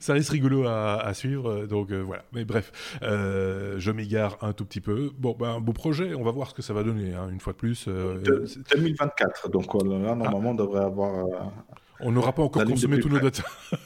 ça, 0.00 0.12
reste 0.12 0.30
rigolo 0.30 0.66
à, 0.66 1.12
suivre, 1.14 1.50
euh, 1.50 1.66
donc 1.66 1.92
euh, 1.92 2.00
voilà. 2.00 2.24
Mais 2.32 2.44
bref, 2.44 2.72
je 3.00 3.90
m'égare 3.92 4.38
un 4.42 4.52
tout 4.52 4.64
petit 4.64 4.80
peu. 4.80 5.10
Bon, 5.16 5.36
ben, 5.38 5.56
un 5.56 5.60
beau 5.60 5.72
projet, 5.72 6.14
on 6.14 6.24
va 6.24 6.32
voir 6.32 6.50
ce 6.50 6.54
que 6.54 6.62
ça 6.62 6.74
va 6.74 6.82
donner, 6.82 7.14
hein, 7.14 7.28
une 7.30 7.40
fois 7.40 7.52
de 7.52 7.58
plus. 7.58 7.86
2024, 7.86 9.48
donc 9.48 9.72
là, 9.74 10.14
normalement, 10.16 10.50
on 10.50 10.54
devrait 10.54 10.84
avoir 10.84 11.52
on 12.00 12.12
n'aura 12.12 12.34
pas 12.34 12.42
encore 12.42 12.64
consommé 12.64 13.00
tous 13.00 13.08
nos 13.08 13.20
data. 13.20 13.42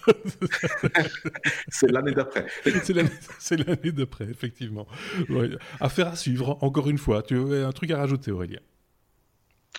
c'est 1.68 1.90
l'année 1.90 2.12
d'après. 2.12 2.46
c'est 3.38 3.56
l'année 3.56 3.92
d'après, 3.92 4.24
effectivement. 4.24 4.86
Affaire 5.80 6.08
à 6.08 6.16
suivre, 6.16 6.58
encore 6.62 6.88
une 6.88 6.98
fois. 6.98 7.22
Tu 7.22 7.38
avais 7.38 7.62
un 7.62 7.72
truc 7.72 7.90
à 7.90 7.98
rajouter, 7.98 8.30
Aurélien? 8.30 8.60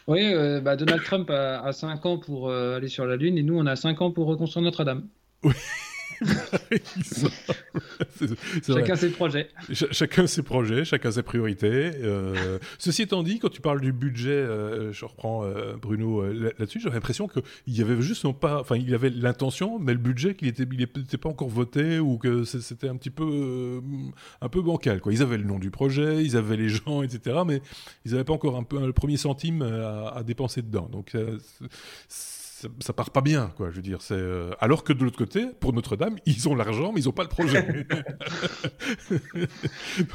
Oui, 0.08 0.34
bah, 0.62 0.76
Donald 0.76 1.04
Trump 1.04 1.30
a, 1.30 1.72
5 1.72 2.06
ans 2.06 2.18
pour 2.18 2.52
aller 2.52 2.88
sur 2.88 3.06
la 3.06 3.16
Lune 3.16 3.38
et 3.38 3.44
nous, 3.44 3.58
on 3.58 3.66
a 3.66 3.76
5 3.76 4.02
ans 4.02 4.12
pour 4.12 4.28
reconstruire 4.28 4.64
Notre-Dame. 4.64 5.08
Oui. 5.44 5.54
chacun 8.68 8.96
ses 8.96 9.10
projets. 9.10 9.50
chacun 9.72 10.28
ses 10.28 10.44
projets, 10.44 10.86
chacun 10.86 11.12
ses 11.12 11.24
priorités. 11.24 11.92
Euh, 12.02 12.60
ceci 12.78 13.02
étant 13.04 13.24
dit, 13.24 13.40
quand 13.40 13.50
tu 13.50 13.62
parles 13.62 13.82
du 13.82 13.92
budget, 13.92 14.30
euh, 14.30 14.94
je 14.94 15.06
reprends 15.06 15.44
euh, 15.44 15.76
Bruno 15.82 16.24
là-dessus, 16.32 16.80
j'ai 16.80 16.90
l'impression 16.90 17.28
qu'il 17.28 17.44
y 17.68 17.82
avait 17.82 18.02
juste 18.02 18.24
non 18.24 18.34
pas, 18.34 18.60
enfin, 18.60 18.78
il 18.78 18.94
avait 18.94 19.10
l'intention, 19.10 19.80
mais 19.80 19.94
le 19.94 20.00
budget 20.00 20.36
qu'il 20.36 20.48
était, 20.48 20.64
il 20.64 21.18
pas 21.18 21.30
encore 21.30 21.50
voté 21.50 22.00
ou 22.00 22.18
que 22.18 22.44
c'était 22.44 22.90
un 22.90 22.96
petit 22.96 23.10
peu, 23.10 23.82
un 24.42 24.50
peu 24.50 24.62
bancal. 24.62 25.02
Quoi. 25.02 25.14
Ils 25.14 25.22
avaient 25.22 25.38
le 25.38 25.44
nom 25.44 25.60
du 25.60 25.72
projet, 25.72 26.24
ils 26.24 26.38
avaient 26.38 26.58
les 26.58 26.70
gens, 26.70 27.04
etc., 27.04 27.40
mais 27.46 27.62
ils 28.06 28.12
n'avaient 28.12 28.24
pas 28.24 28.34
encore 28.34 28.58
un 28.58 28.64
peu 28.64 28.86
le 28.86 28.94
premier 28.94 29.18
centime 29.18 29.62
à, 29.62 30.10
à 30.10 30.24
dépenser 30.24 30.62
dedans. 30.62 30.90
Donc 30.92 31.16
ça, 32.80 32.94
part 32.94 33.10
pas 33.12 33.22
bien, 33.22 33.52
quoi. 33.56 33.70
Je 33.70 33.76
veux 33.78 33.82
dire, 33.82 34.02
c'est 34.02 34.14
euh, 34.14 34.52
alors 34.60 34.84
que 34.84 34.94
de 34.94 35.04
l'autre 35.04 35.18
côté, 35.18 35.48
pour 35.60 35.74
Notre-Dame, 35.74 36.18
ils 36.26 36.48
ont 36.50 36.56
l'argent, 36.56 36.92
mais 36.94 37.02
ils 37.02 37.10
ont 37.10 37.14
pas 37.14 37.24
le 37.24 37.30
projet. 37.30 37.66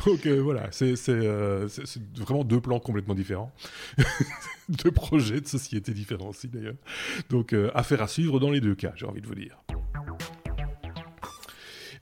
Donc 0.06 0.26
euh, 0.26 0.40
voilà, 0.40 0.70
euh, 0.82 1.68
c'est 1.68 2.02
vraiment 2.18 2.44
deux 2.44 2.60
plans 2.60 2.80
complètement 2.80 3.14
différents, 3.14 3.52
deux 4.68 4.90
projets 4.90 5.40
de 5.40 5.46
société 5.46 5.92
différents 5.92 6.28
aussi 6.28 6.48
d'ailleurs. 6.48 6.74
Donc 7.30 7.54
affaire 7.74 8.02
à 8.02 8.08
suivre 8.08 8.40
dans 8.40 8.50
les 8.50 8.60
deux 8.60 8.74
cas, 8.74 8.92
j'ai 8.96 9.06
envie 9.06 9.20
de 9.20 9.26
vous 9.26 9.34
dire 9.34 9.56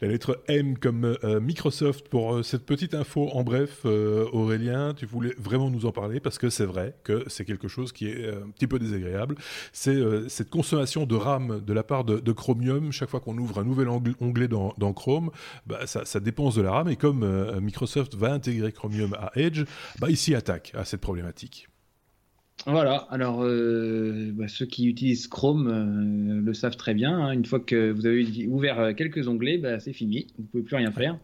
la 0.05 0.11
lettre 0.11 0.43
M 0.49 0.77
comme 0.77 1.17
euh, 1.25 1.41
Microsoft 1.41 2.09
pour 2.09 2.35
euh, 2.35 2.43
cette 2.43 2.67
petite 2.67 2.95
info. 2.95 3.31
En 3.33 3.43
bref, 3.43 3.81
euh, 3.87 4.27
Aurélien, 4.33 4.93
tu 4.93 5.07
voulais 5.07 5.35
vraiment 5.39 5.71
nous 5.71 5.87
en 5.87 5.93
parler 5.93 6.21
parce 6.21 6.37
que 6.37 6.51
c'est 6.51 6.67
vrai 6.67 6.95
que 7.05 7.25
c'est 7.27 7.47
quelque 7.47 7.69
chose 7.69 7.93
qui 7.93 8.09
est 8.09 8.29
un 8.29 8.51
petit 8.51 8.67
peu 8.67 8.79
désagréable. 8.79 9.37
C'est 9.73 9.95
cette 10.29 10.51
consommation 10.51 11.07
de 11.07 11.15
RAM 11.15 11.63
de 11.65 11.73
la 11.73 11.83
part 11.83 12.05
de, 12.05 12.33
Chromium. 12.33 12.93
Chaque 12.93 13.09
fois 13.09 13.21
qu'on 13.21 13.39
ouvre 13.39 13.61
un 13.61 13.65
nouvel 13.65 13.89
onglet 13.89 14.49
dans, 14.49 14.93
Chrome, 14.93 15.31
bah, 15.67 15.87
ça, 15.87 16.21
dépense 16.21 16.55
de 16.57 16.63
la 16.63 16.73
RAM. 16.73 16.89
Et 16.89 16.97
comme 16.97 17.25
Microsoft 17.61 18.15
va 18.15 18.33
intégrer 18.33 18.73
Chromium 18.73 19.15
à 19.15 19.31
Edge, 19.37 19.65
bah, 20.01 20.09
il 20.11 20.17
s'y 20.17 20.35
attaque 20.35 20.73
à 20.75 20.85
cette 20.85 21.01
problématique. 21.01 21.69
Voilà, 22.67 23.07
alors 23.11 23.43
euh, 23.43 24.31
bah, 24.33 24.49
ceux 24.49 24.65
qui 24.65 24.87
utilisent 24.87 25.29
Chrome 25.29 25.69
euh, 25.69 26.41
le 26.41 26.55
savent 26.55 26.77
très 26.77 26.95
bien. 26.95 27.19
Hein. 27.19 27.33
Une 27.33 27.45
fois 27.45 27.61
que 27.61 27.91
vous 27.91 28.07
avez 28.07 28.47
ouvert 28.47 28.81
euh, 28.81 28.93
quelques 28.95 29.29
onglets, 29.29 29.59
bah, 29.59 29.81
c'est 29.81 29.93
fini, 29.93 30.29
vous 30.39 30.45
pouvez 30.45 30.63
plus 30.63 30.77
rien 30.77 30.91
faire. 30.91 31.19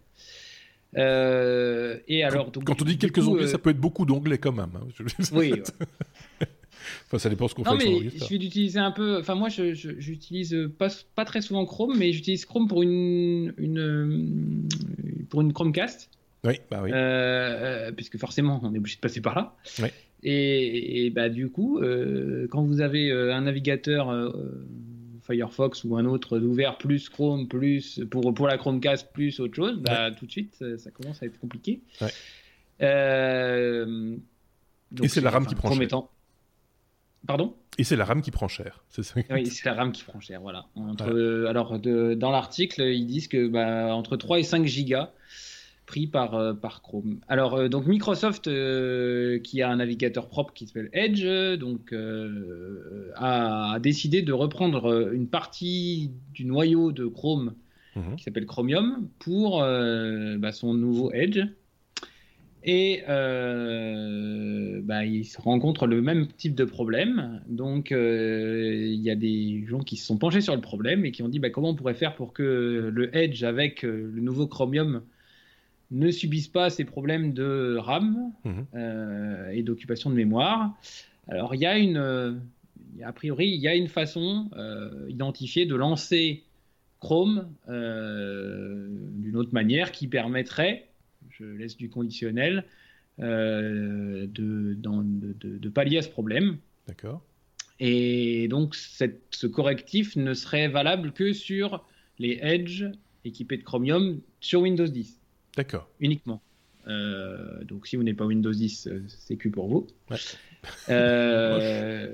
et 0.97 2.25
alors, 2.25 2.53
quand 2.65 2.83
on 2.83 2.85
dit 2.85 2.99
quelques 2.99 3.27
onglets, 3.27 3.47
ça 3.47 3.59
peut 3.59 3.71
être 3.71 3.81
beaucoup 3.81 4.05
d'onglets 4.05 4.39
quand 4.39 4.53
même. 4.53 4.71
Hein. 4.75 4.87
Oui. 5.33 5.55
enfin, 7.07 7.19
ça 7.19 7.31
dépend 7.31 7.49
ce 7.49 7.55
qu'on 7.55 7.65
fait. 7.65 7.71
Non, 7.71 7.77
mais 7.79 7.97
il 7.97 8.11
suffit 8.11 8.39
d'utiliser 8.39 8.79
un 8.79 8.91
peu. 8.91 9.19
Enfin, 9.19 9.35
moi, 9.35 9.49
je, 9.49 9.73
j'utilise 9.73 10.55
pas, 10.79 10.89
pas, 11.15 11.25
très 11.25 11.41
souvent 11.41 11.65
Chrome, 11.65 11.97
mais 11.97 12.13
j'utilise 12.13 12.45
Chrome 12.45 12.69
pour 12.69 12.83
une, 12.83 13.55
une, 13.57 14.69
pour 15.31 15.41
une 15.41 15.55
Chromecast. 15.55 16.11
Oui, 16.45 16.55
bah 16.71 16.83
oui. 16.83 16.91
puisque 17.97 18.19
forcément, 18.19 18.61
on 18.63 18.75
est 18.75 18.79
obligé 18.79 18.97
de 18.97 19.01
passer 19.01 19.23
par 19.23 19.35
là. 19.35 19.57
Oui. 19.79 19.89
Et, 20.23 21.11
bah, 21.11 21.29
du 21.29 21.51
coup, 21.51 21.79
euh, 21.79 22.47
quand 22.51 22.63
vous 22.63 22.81
avez 22.81 23.11
euh, 23.11 23.35
un 23.35 23.43
navigateur 23.43 24.11
euh, 24.11 24.31
Firefox 25.23 25.85
ou 25.85 25.97
un 25.97 26.05
autre 26.05 26.39
ouvert 26.39 26.77
plus 26.79 27.09
Chrome 27.09 27.49
plus 27.49 28.01
pour, 28.11 28.35
pour 28.35 28.47
la 28.47 28.59
Chromecast 28.59 29.13
plus 29.13 29.41
autre 29.41 29.55
chose, 29.55 29.79
bah, 29.79 30.11
tout 30.11 30.27
de 30.27 30.31
suite 30.31 30.63
ça, 30.77 30.91
commence 30.91 31.23
à 31.23 31.27
être 31.27 31.39
compliqué. 31.39 31.81
et 32.81 32.85
c'est 35.09 35.21
la 35.21 35.31
RAM 35.31 35.47
qui 35.47 35.55
prend 35.55 35.73
cher. 35.73 36.03
Pardon? 37.27 37.55
Et 37.77 37.85
c'est 37.85 37.97
la 37.97 38.07
RAM 38.07 38.23
qui 38.23 38.31
prend 38.31 38.49
cher. 38.49 38.83
C'est 38.89 39.03
ça. 39.03 39.21
Oui, 39.31 39.47
c'est 39.47 39.67
la 39.67 39.75
RAM 39.75 39.93
qui 39.93 40.05
prend 40.05 40.21
cher. 40.21 40.41
Voilà. 40.41 40.67
Entre, 40.75 41.47
Alors 41.49 41.79
dans 41.79 42.31
l'article, 42.31 42.83
ils 42.83 43.07
disent 43.07 43.29
que 43.29 43.49
bah, 43.49 43.95
entre 43.95 44.17
3 44.17 44.41
et 44.41 44.43
5 44.43 44.67
gigas 44.67 45.13
pris 45.91 46.07
par, 46.07 46.37
euh, 46.37 46.55
par 46.55 46.83
Chrome. 46.83 47.19
Alors, 47.27 47.55
euh, 47.55 47.69
donc 47.69 47.89
Microsoft, 47.89 48.47
euh, 48.47 49.41
qui 49.41 49.61
a 49.61 49.69
un 49.69 49.77
navigateur 49.77 50.29
propre 50.29 50.55
qui 50.55 50.69
s'appelle 50.69 50.89
Edge, 50.93 51.27
donc, 51.59 51.93
a, 53.17 53.79
décidé 53.81 54.23
de 54.23 54.33
reprendre 54.33 55.11
une 55.13 55.27
partie 55.27 56.13
du 56.33 56.45
noyau 56.45 56.93
de 56.93 57.07
Chrome 57.07 57.55
mhm. 57.97 58.15
qui 58.17 58.23
s'appelle 58.23 58.47
Chromium 58.47 59.09
pour 59.19 59.59
bah, 59.59 60.53
son 60.53 60.75
nouveau 60.75 61.11
Edge. 61.13 61.41
Et 62.63 63.03
bah, 63.07 65.05
il 65.05 65.25
se 65.25 65.41
rencontre 65.41 65.89
le 65.89 66.01
même 66.03 66.29
type 66.29 66.55
de 66.55 66.65
problème. 66.65 67.41
Donc, 67.49 67.91
il 67.91 69.01
y 69.03 69.11
a 69.11 69.17
des 69.17 69.65
gens 69.67 69.81
qui 69.81 69.97
se 69.97 70.07
sont 70.07 70.19
penchés 70.19 70.41
sur 70.41 70.55
le 70.55 70.61
problème 70.61 71.05
et 71.05 71.11
qui 71.11 71.25
ont 71.25 71.29
dit 71.29 71.41
bah, 71.41 71.51
comment 71.51 71.71
on 71.71 71.75
pourrait 71.75 71.95
faire 71.95 72.15
pour 72.15 72.33
que 72.33 72.91
le 72.93 73.17
Edge 73.17 73.43
avec 73.43 73.83
le 73.83 74.21
nouveau 74.21 74.47
Chromium 74.47 75.03
ne 75.91 76.11
subissent 76.11 76.49
pas 76.49 76.71
ces 76.71 76.85
problèmes 76.85 77.33
de 77.33 77.77
RAM 77.79 78.33
mhm. 78.45 78.67
euh, 78.75 79.51
et 79.51 79.63
d'occupation 79.63 80.11
de 80.11 80.15
mémoire. 80.15 80.77
Alors 81.29 81.55
il 81.55 81.61
y 81.61 81.67
a 81.67 81.79
une, 81.79 81.97
euh, 81.97 82.35
a 83.05 83.13
priori, 83.13 83.49
il 83.49 83.61
y 83.61 83.69
a 83.69 83.75
une 83.75 83.89
façon 83.89 84.51
euh, 84.57 85.07
identifiée 85.09 85.67
de 85.67 85.75
lancer 85.75 86.45
Chrome 87.01 87.49
d'une 87.67 89.37
autre 89.37 89.55
manière 89.55 89.91
qui 89.91 90.07
permettrait, 90.07 90.89
je 91.31 91.45
laisse 91.45 91.79
du 91.79 91.89
conditionnel, 91.89 92.67
de, 93.19 94.29
de, 94.29 95.69
pallier 95.71 95.97
à 95.97 96.03
ce 96.03 96.11
problème. 96.11 96.59
D'accord. 96.87 97.23
Et 97.79 98.49
donc 98.49 98.75
cette, 98.75 99.23
ce 99.31 99.47
correctif 99.47 100.15
ne 100.17 100.35
serait 100.35 100.69
valable 100.69 101.13
que 101.13 101.33
sur 101.33 101.87
les 102.19 102.39
Edge 102.43 102.85
équipés 103.25 103.57
de 103.57 103.63
Chromium 103.63 104.21
sur 104.41 104.61
Windows 104.61 104.87
10. 104.87 105.20
D'accord. 105.57 105.89
Uniquement. 106.01 106.41
Euh, 106.89 107.63
donc 107.65 107.87
si 107.87 107.97
vous 107.97 108.03
n'êtes 108.03 108.17
pas 108.17 108.25
Windows 108.25 108.53
10, 108.53 108.87
euh, 108.87 109.03
c'est 109.09 109.37
que 109.37 109.49
pour 109.49 109.69
vous. 109.69 109.87
Euh, 110.89 112.13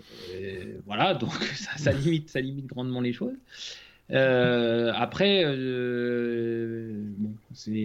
voilà, 0.86 1.14
donc 1.14 1.32
ça, 1.76 1.92
limite, 1.92 2.28
ça 2.30 2.40
limite 2.40 2.66
grandement 2.66 3.00
les 3.00 3.12
choses. 3.12 3.34
après, 4.10 5.44
bon, 7.16 7.34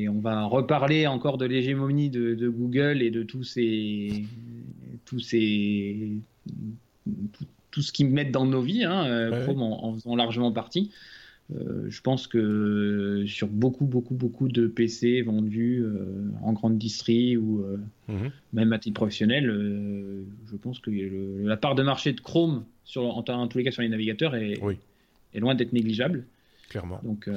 on 0.09 0.19
va 0.19 0.43
reparler 0.43 1.07
encore 1.07 1.37
de 1.37 1.45
l'hégémonie 1.45 2.09
de, 2.09 2.49
Google 2.49 3.01
et 3.01 3.11
de 3.11 3.23
tous 3.23 3.43
ces, 3.43 4.25
tous 5.05 5.19
ces, 5.19 6.11
tout, 7.71 7.81
ce 7.81 7.91
qu'ils 7.91 8.09
mettent 8.09 8.31
dans 8.31 8.45
nos 8.45 8.61
vies, 8.61 8.83
hein, 8.83 9.31
Chrome 9.43 9.61
en, 9.61 9.93
faisant 9.95 10.15
largement 10.15 10.51
partie. 10.51 10.91
Euh, 11.55 11.89
je 11.89 12.01
pense 12.01 12.27
que 12.27 13.25
sur 13.27 13.47
beaucoup, 13.47 13.85
beaucoup, 13.85 14.13
beaucoup 14.13 14.47
de 14.47 14.67
PC 14.67 15.21
vendus 15.21 15.81
euh, 15.83 16.31
en 16.41 16.53
grande 16.53 16.77
distrie 16.77 17.35
ou 17.35 17.61
euh, 17.61 17.77
mhm. 18.07 18.31
même 18.53 18.73
à 18.73 18.79
titre 18.79 18.95
professionnel, 18.95 19.45
je 20.49 20.55
pense 20.57 20.79
que 20.79 20.91
la 21.43 21.57
part 21.57 21.75
de 21.75 21.83
marché 21.83 22.13
de 22.13 22.21
Chrome, 22.21 22.63
sur, 22.85 23.03
en, 23.03 23.47
tous 23.47 23.57
les 23.57 23.63
cas 23.63 23.71
sur 23.71 23.81
les 23.81 23.89
navigateurs, 23.89 24.35
est, 24.35 24.59
est 25.33 25.39
loin 25.39 25.55
d'être 25.55 25.73
négligeable. 25.73 26.25
Clairement. 26.69 27.01
Donc, 27.03 27.29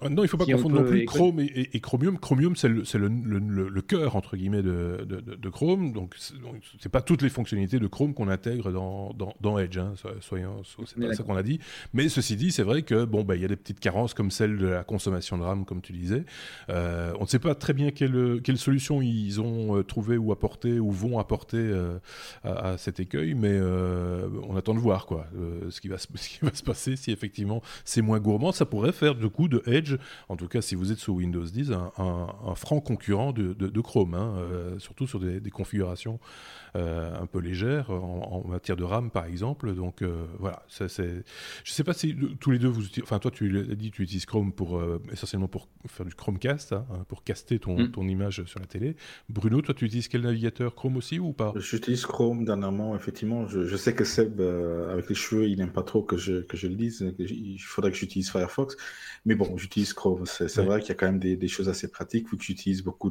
ah 0.00 0.08
non, 0.08 0.22
il 0.22 0.26
ne 0.26 0.26
faut 0.26 0.36
pas 0.36 0.44
confondre 0.44 0.80
non 0.80 0.84
plus 0.84 1.04
Chrome 1.04 1.40
et, 1.40 1.80
Chromium. 1.80 2.18
Chromium, 2.18 2.56
c'est 2.56 2.68
le, 2.68 2.82
le, 2.98 3.68
le, 3.68 3.82
cœur, 3.82 4.16
entre 4.16 4.36
guillemets, 4.36 4.62
de, 4.62 5.04
de, 5.04 5.48
Chrome. 5.48 5.92
Donc, 5.92 6.14
ce 6.16 6.34
n'est 6.34 6.90
pas 6.90 7.00
toutes 7.00 7.22
les 7.22 7.28
fonctionnalités 7.28 7.78
de 7.78 7.86
Chrome 7.86 8.14
qu'on 8.14 8.28
intègre 8.28 8.72
dans, 8.72 9.14
dans, 9.40 9.58
Edge. 9.58 9.78
Hein, 9.78 9.94
soyons, 10.20 10.62
c'est 10.86 10.98
pas 10.98 11.14
ça 11.14 11.22
qu'on 11.22 11.36
a 11.36 11.42
dit. 11.42 11.60
Mais 11.94 12.08
ceci 12.08 12.36
dit, 12.36 12.52
c'est 12.52 12.62
vrai 12.62 12.82
que 12.82 13.04
bon, 13.04 13.24
bah, 13.24 13.36
y 13.36 13.44
a 13.44 13.48
des 13.48 13.56
petites 13.56 13.80
carences 13.80 14.14
comme 14.14 14.30
celle 14.30 14.58
de 14.58 14.66
la 14.66 14.84
consommation 14.84 15.38
de 15.38 15.42
RAM, 15.42 15.64
comme 15.64 15.80
tu 15.80 15.92
disais. 15.92 16.24
Euh, 16.70 17.12
on 17.18 17.22
ne 17.22 17.28
sait 17.28 17.38
pas 17.38 17.54
très 17.54 17.72
bien 17.72 17.90
quelle, 17.90 18.40
quelle 18.42 18.58
solution 18.58 19.02
ils 19.02 19.40
ont 19.40 19.78
euh, 19.78 19.82
trouvé 19.82 20.16
ou 20.18 20.32
apporté 20.32 20.78
ou 20.78 20.90
vont 20.90 21.18
apporter 21.18 21.58
euh, 21.58 21.98
à, 22.44 22.76
cet 22.78 23.00
écueil, 23.00 23.34
mais 23.34 23.58
on 24.48 24.56
attend 24.56 24.74
de 24.74 24.80
voir 24.80 25.06
quoi, 25.06 25.26
ce, 25.70 25.80
qui 25.80 25.88
va, 25.88 25.98
ce 25.98 26.28
qui 26.28 26.38
va 26.42 26.52
se 26.52 26.62
passer 26.62 26.96
si 26.96 27.10
effectivement 27.10 27.62
c'est 27.84 28.02
moins 28.02 28.18
gourmand. 28.18 28.52
Ça 28.52 28.66
pourrait 28.66 28.92
faire 28.92 29.14
du 29.14 29.28
coup 29.28 29.48
de 29.48 29.62
Edge 29.66 29.85
en 30.28 30.36
tout 30.36 30.48
cas 30.48 30.62
si 30.62 30.74
vous 30.74 30.92
êtes 30.92 30.98
sous 30.98 31.14
Windows 31.14 31.44
10, 31.44 31.72
un, 31.72 32.54
franc 32.54 32.80
concurrent 32.80 33.32
de, 33.32 33.80
Chrome, 33.80 34.14
hein, 34.14 34.34
euh, 34.38 34.78
surtout 34.78 35.06
sur 35.06 35.20
des, 35.20 35.50
configurations 35.50 36.18
un 36.74 37.26
peu 37.26 37.38
légères 37.38 37.90
en, 37.90 38.44
matière 38.46 38.76
de 38.76 38.84
RAM 38.84 39.10
par 39.10 39.26
exemple. 39.26 39.74
Donc 39.74 40.02
euh, 40.02 40.26
voilà, 40.38 40.62
ça, 40.68 40.88
c'est... 40.88 41.24
je 41.64 41.72
sais 41.72 41.84
pas 41.84 41.92
si 41.92 42.16
tous 42.40 42.50
les 42.50 42.58
deux 42.58 42.68
vous 42.68 42.84
enfin 43.02 43.18
toi 43.18 43.30
tu 43.30 43.48
l'as 43.48 43.74
dit, 43.74 43.90
tu 43.90 44.02
utilises 44.02 44.26
Chrome 44.26 44.52
pour 44.52 44.82
essentiellement 45.12 45.48
pour 45.48 45.68
faire 45.86 46.06
du 46.06 46.14
Chromecast, 46.14 46.72
hein, 46.72 46.86
pour 47.08 47.24
caster 47.24 47.58
ton, 47.58 47.78
mm. 47.78 47.90
ton 47.92 48.06
image 48.08 48.44
sur 48.44 48.60
la 48.60 48.66
télé. 48.66 48.96
Bruno, 49.28 49.60
toi 49.62 49.74
tu 49.74 49.84
utilises 49.86 50.08
quel 50.08 50.22
navigateur 50.22 50.74
Chrome 50.74 50.96
aussi 50.96 51.18
ou 51.18 51.32
pas? 51.32 51.52
J'utilise 51.56 52.06
Chrome 52.06 52.44
dernièrement, 52.44 52.96
effectivement. 52.96 53.46
Je, 53.46 53.76
sais 53.76 53.94
que 53.94 54.04
Seb, 54.04 54.40
avec 54.40 55.08
les 55.08 55.14
cheveux, 55.14 55.48
il 55.48 55.58
n'aime 55.58 55.72
pas 55.72 55.82
trop 55.82 56.02
que 56.02 56.16
je, 56.16 56.42
que 56.42 56.56
je 56.56 56.66
le 56.66 56.74
dise. 56.74 57.14
Il 57.18 57.58
faudrait 57.58 57.90
que 57.90 57.96
j'utilise 57.96 58.30
Firefox. 58.30 58.76
Mais 59.24 59.34
bon, 59.34 59.56
j'utilise 59.56 59.92
Chrome. 59.92 60.24
C'est 60.26 60.62
vrai 60.62 60.80
qu'il 60.80 60.88
y 60.90 60.92
a 60.92 60.94
quand 60.94 61.06
même 61.06 61.18
des, 61.18 61.48
choses 61.48 61.68
assez 61.68 61.88
pratiques, 61.88 62.30
vu 62.30 62.36
que 62.36 62.44
j'utilise 62.44 62.82
beaucoup 62.82 63.10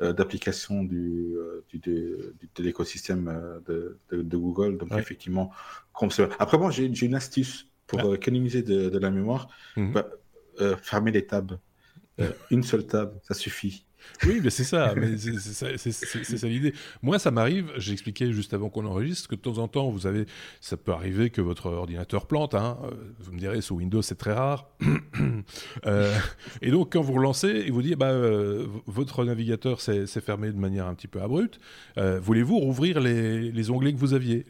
d'applications 0.00 0.84
du, 0.84 1.34
de, 1.74 2.34
l'écosystème 2.82 3.60
de, 3.66 4.36
Google. 4.36 4.78
Donc, 4.78 4.92
effectivement, 4.92 5.50
Chrome. 5.92 6.10
Après, 6.38 6.58
moi, 6.58 6.70
j'ai 6.70 6.86
une 6.86 7.14
astuce 7.14 7.68
pour 7.86 8.00
ah. 8.00 8.14
économiser 8.14 8.62
de, 8.62 8.98
la 8.98 9.10
mémoire. 9.10 9.48
Mhm. 9.76 9.92
Bah, 9.92 10.08
fermer 10.82 11.12
les 11.12 11.26
tabs. 11.26 11.58
une 12.50 12.62
seule 12.62 12.86
table, 12.86 13.20
ça 13.22 13.34
suffit. 13.34 13.86
Oui, 14.26 14.40
mais 14.42 14.50
c'est 14.50 14.64
ça, 14.64 14.94
c'est 15.76 15.92
ça 15.92 16.46
l'idée. 16.46 16.74
Moi, 17.02 17.18
ça 17.18 17.30
m'arrive, 17.30 17.72
j'ai 17.76 17.92
expliqué 17.92 18.32
juste 18.32 18.54
avant 18.54 18.68
qu'on 18.68 18.86
enregistre, 18.86 19.28
que 19.28 19.34
de 19.34 19.40
temps 19.40 19.58
en 19.58 19.68
temps, 19.68 19.90
vous 19.90 20.06
avez, 20.06 20.26
ça 20.60 20.76
peut 20.76 20.92
arriver 20.92 21.30
que 21.30 21.40
votre 21.40 21.66
ordinateur 21.66 22.26
plante. 22.26 22.54
Hein. 22.54 22.78
Euh, 22.84 22.90
vous 23.20 23.32
me 23.32 23.38
direz, 23.38 23.60
sous 23.60 23.76
Windows, 23.76 24.02
c'est 24.02 24.18
très 24.18 24.32
rare. 24.32 24.68
Euh, 25.86 26.14
et 26.60 26.70
donc, 26.70 26.92
quand 26.92 27.00
vous 27.00 27.12
relancez, 27.12 27.64
il 27.66 27.72
vous 27.72 27.82
dit, 27.82 27.94
bah, 27.96 28.10
euh, 28.10 28.66
votre 28.86 29.24
navigateur 29.24 29.80
s'est 29.80 30.06
fermé 30.20 30.50
de 30.52 30.58
manière 30.58 30.86
un 30.86 30.94
petit 30.94 31.08
peu 31.08 31.20
abrupte. 31.20 31.58
Voulez-vous 31.96 32.58
rouvrir 32.58 33.00
les, 33.00 33.70
onglets 33.70 33.92
que 33.92 33.98
vous 33.98 34.14
aviez? 34.14 34.46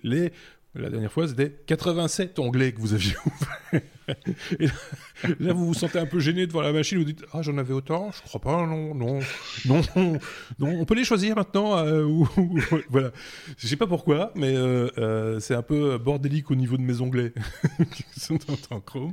La 0.74 0.90
dernière 0.90 1.12
fois, 1.12 1.28
c'était 1.28 1.50
87 1.66 2.38
onglets 2.38 2.72
que 2.72 2.80
vous 2.80 2.94
aviez 2.94 3.14
ouverts. 3.26 3.82
Là, 5.40 5.52
vous 5.52 5.66
vous 5.66 5.74
sentez 5.74 5.98
un 5.98 6.06
peu 6.06 6.18
gêné 6.18 6.46
devant 6.46 6.62
la 6.62 6.72
machine, 6.72 6.98
vous 6.98 7.04
dites 7.04 7.24
Ah, 7.32 7.42
j'en 7.42 7.56
avais 7.58 7.72
autant? 7.72 8.10
Je 8.12 8.22
crois 8.22 8.40
pas, 8.40 8.66
non, 8.66 8.94
non, 8.94 9.20
non, 9.66 9.80
non, 10.58 10.80
on 10.80 10.84
peut 10.84 10.94
les 10.94 11.04
choisir 11.04 11.36
maintenant 11.36 11.76
euh, 11.78 12.04
ou, 12.04 12.28
Voilà. 12.90 13.12
Je 13.56 13.66
sais 13.66 13.76
pas 13.76 13.86
pourquoi, 13.86 14.32
mais 14.34 14.54
euh, 14.54 14.88
euh, 14.98 15.40
c'est 15.40 15.54
un 15.54 15.62
peu 15.62 15.98
bordélique 15.98 16.50
au 16.50 16.54
niveau 16.54 16.76
de 16.76 16.82
mes 16.82 17.00
onglets 17.00 17.32
qui 17.92 18.20
sont 18.20 18.38
en, 18.70 18.80
Chrome. 18.80 19.12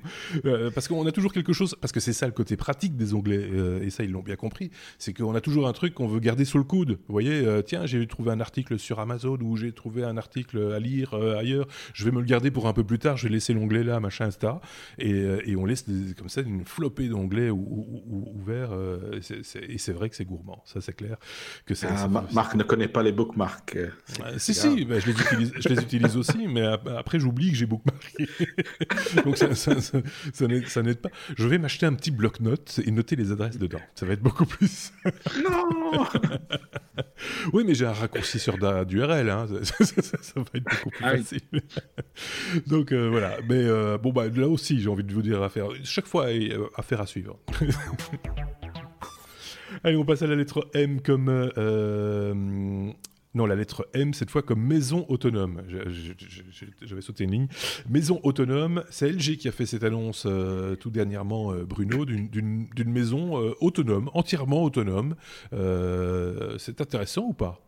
parce 0.73 0.87
qu'on 0.87 1.05
a 1.05 1.11
toujours 1.11 1.33
quelque 1.33 1.53
chose, 1.53 1.75
parce 1.79 1.91
que 1.91 1.99
c'est 1.99 2.13
ça 2.13 2.25
le 2.25 2.31
côté 2.31 2.57
pratique 2.57 2.95
des 2.95 3.13
onglets, 3.13 3.49
et 3.81 3.89
ça, 3.89 4.03
ils 4.03 4.11
l'ont 4.11 4.23
bien 4.23 4.35
compris, 4.35 4.71
c'est 4.97 5.13
qu'on 5.13 5.35
a 5.35 5.41
toujours 5.41 5.67
un 5.67 5.73
truc 5.73 5.93
qu'on 5.93 6.07
veut 6.07 6.19
garder 6.19 6.45
sous 6.45 6.57
le 6.57 6.63
coude. 6.63 6.91
Vous 7.07 7.13
voyez, 7.13 7.45
tiens, 7.65 7.85
j'ai 7.85 8.05
trouvé 8.07 8.31
un 8.31 8.39
article 8.39 8.79
sur 8.79 8.99
Amazon 8.99 9.37
ou 9.41 9.57
j'ai 9.57 9.71
trouvé 9.71 10.03
un 10.03 10.17
article 10.17 10.73
à 10.73 10.79
lire 10.79 11.13
ailleurs, 11.13 11.67
je 11.93 12.05
vais 12.05 12.11
me 12.11 12.19
le 12.19 12.25
garder 12.25 12.51
pour 12.51 12.67
un 12.67 12.73
peu 12.73 12.83
plus 12.83 12.99
tard, 12.99 13.17
je 13.17 13.27
vais 13.27 13.33
laisser 13.33 13.53
l'onglet 13.53 13.83
là, 13.83 13.99
machin, 13.99 14.27
etc. 14.27 14.53
Euh, 15.01 15.41
et, 15.45 15.55
on 15.55 15.65
laisse 15.65 15.85
comme 16.17 16.29
ça 16.29 16.41
une 16.41 16.65
flopée 16.65 17.07
d'onglets 17.07 17.49
ouverts. 17.49 18.71
Euh, 18.71 19.19
et 19.67 19.77
c'est 19.77 19.93
vrai 19.93 20.09
que 20.09 20.15
c'est 20.15 20.25
gourmand, 20.25 20.63
ça 20.65 20.81
c'est 20.81 20.95
clair. 20.95 21.17
Que 21.65 21.73
ah, 21.85 22.07
Marc 22.33 22.55
ne 22.55 22.63
connaît 22.63 22.87
pas 22.87 23.03
les 23.03 23.11
bookmarks. 23.11 23.77
si, 24.37 24.53
si, 24.53 24.85
bah, 24.85 24.99
je, 24.99 25.07
les 25.07 25.19
utilise, 25.19 25.53
je 25.57 25.69
les 25.69 25.81
utilise 25.81 26.17
aussi, 26.17 26.47
mais 26.47 26.65
après 26.65 27.19
j'oublie 27.19 27.51
que 27.51 27.57
j'ai 27.57 27.65
bookmarké. 27.65 28.27
Donc 29.25 29.37
ça, 29.37 29.53
ça, 29.55 30.81
n'aide 30.81 30.97
pas. 30.97 31.09
Je 31.37 31.47
vais 31.47 31.57
m'acheter 31.57 31.85
un 31.85 31.93
petit 31.93 32.11
bloc-notes 32.11 32.79
et 32.85 32.91
noter 32.91 33.15
les 33.15 33.31
adresses 33.31 33.57
dedans. 33.57 33.81
Ça 33.95 34.05
va 34.05 34.13
être 34.13 34.21
beaucoup 34.21 34.45
plus. 34.45 34.91
non 35.49 36.05
Oui, 37.53 37.63
mais 37.65 37.73
j'ai 37.73 37.85
un 37.85 37.93
raccourci 37.93 38.39
d'URL. 38.87 39.29
Hein. 39.29 39.47
Ça, 39.63 39.75
va 40.35 40.43
être 40.53 40.63
beaucoup 40.63 40.89
plus 40.89 41.05
ah 41.05 41.17
facile. 41.17 41.41
Donc 42.67 42.91
euh, 42.91 43.09
voilà. 43.09 43.37
Mais 43.47 43.65
bon, 43.97 44.11
bah, 44.11 44.27
là 44.27 44.47
aussi, 44.47 44.68
j'ai 44.77 44.89
envie 44.89 45.03
de 45.03 45.13
vous 45.13 45.21
dire, 45.21 45.41
affaire. 45.41 45.67
Chaque 45.83 46.07
fois, 46.07 46.25
euh, 46.27 46.67
affaire 46.75 47.01
à 47.01 47.05
suivre. 47.05 47.39
Allez, 49.83 49.97
on 49.97 50.05
passe 50.05 50.21
à 50.21 50.27
la 50.27 50.35
lettre 50.35 50.69
M 50.73 51.01
comme. 51.01 51.29
Euh, 51.29 52.33
non, 53.35 53.45
la 53.45 53.55
lettre 53.55 53.87
M, 53.93 54.13
cette 54.13 54.29
fois 54.31 54.41
comme 54.41 54.61
maison 54.61 55.05
autonome. 55.07 55.61
J'avais 56.81 57.01
sauté 57.01 57.23
une 57.23 57.31
ligne. 57.31 57.47
Maison 57.87 58.19
autonome, 58.23 58.83
c'est 58.89 59.09
LG 59.09 59.37
qui 59.37 59.47
a 59.47 59.51
fait 59.51 59.67
cette 59.67 59.83
annonce 59.83 60.23
euh, 60.25 60.75
tout 60.75 60.89
dernièrement, 60.89 61.53
Bruno, 61.53 62.05
d'une 62.05 62.67
maison 62.85 63.35
autonome, 63.61 64.09
entièrement 64.13 64.63
autonome. 64.63 65.15
c'est 65.51 66.81
intéressant 66.81 67.25
ou 67.27 67.33
pas? 67.33 67.61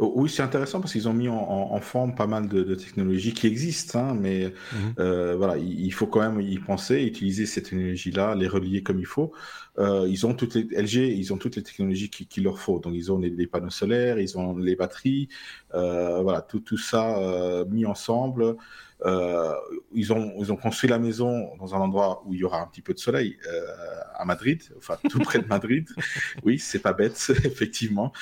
Oui, 0.00 0.30
c'est 0.30 0.42
intéressant 0.42 0.80
parce 0.80 0.92
qu'ils 0.92 1.08
ont 1.08 1.12
mis 1.12 1.28
en, 1.28 1.80
forme 1.80 2.14
pas 2.14 2.26
mal 2.26 2.48
de, 2.48 2.74
technologies 2.74 3.34
qui 3.34 3.46
existent, 3.46 3.98
hein, 3.98 4.16
mais 4.18 4.52
mhm. 4.72 4.94
euh, 4.98 5.36
voilà, 5.36 5.58
il, 5.58 5.90
faut 5.92 6.06
quand 6.06 6.20
même 6.20 6.40
y 6.40 6.58
penser, 6.58 7.02
utiliser 7.02 7.44
cette 7.44 7.64
technologie-là, 7.64 8.34
les 8.34 8.48
relier 8.48 8.82
comme 8.82 8.98
il 8.98 9.06
faut. 9.06 9.32
Euh, 9.78 10.06
ils 10.08 10.26
ont 10.26 10.34
toutes 10.34 10.54
les 10.54 10.62
LG, 10.62 11.16
ils 11.16 11.32
ont 11.32 11.36
toutes 11.36 11.56
les 11.56 11.62
technologies 11.62 12.08
qu'il 12.08 12.44
leur 12.44 12.58
faut. 12.58 12.78
Donc 12.78 12.94
ils 12.94 13.12
ont 13.12 13.18
les, 13.18 13.46
panneaux 13.46 13.70
solaires, 13.70 14.18
ils 14.18 14.38
ont 14.38 14.56
les 14.56 14.74
batteries, 14.74 15.28
euh, 15.74 16.22
voilà, 16.22 16.40
tout, 16.40 16.60
tout 16.60 16.78
ça 16.78 17.64
mis 17.68 17.84
ensemble. 17.84 18.56
Euh, 19.04 19.54
ils, 19.92 20.12
ont, 20.12 20.34
ils 20.38 20.52
ont 20.52 20.56
construit 20.56 20.88
la 20.88 20.98
maison 20.98 21.56
dans 21.56 21.74
un 21.74 21.78
endroit 21.78 22.22
où 22.26 22.34
il 22.34 22.40
y 22.40 22.44
aura 22.44 22.60
un 22.60 22.66
petit 22.66 22.82
peu 22.82 22.92
de 22.92 22.98
soleil, 22.98 23.38
euh, 23.46 23.66
à 24.14 24.24
Madrid, 24.24 24.62
enfin 24.76 24.98
tout 25.08 25.18
près 25.20 25.38
de 25.38 25.46
Madrid. 25.46 25.88
Oui, 26.44 26.58
c'est 26.58 26.78
pas 26.78 26.92
bête, 26.92 27.32
effectivement. 27.44 28.12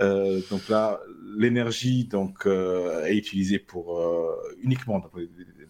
Euh, 0.00 0.40
donc 0.50 0.68
là, 0.68 1.00
l'énergie 1.36 2.04
donc 2.04 2.46
est 2.46 3.16
utilisée 3.16 3.58
pour 3.58 4.00
uniquement 4.60 5.02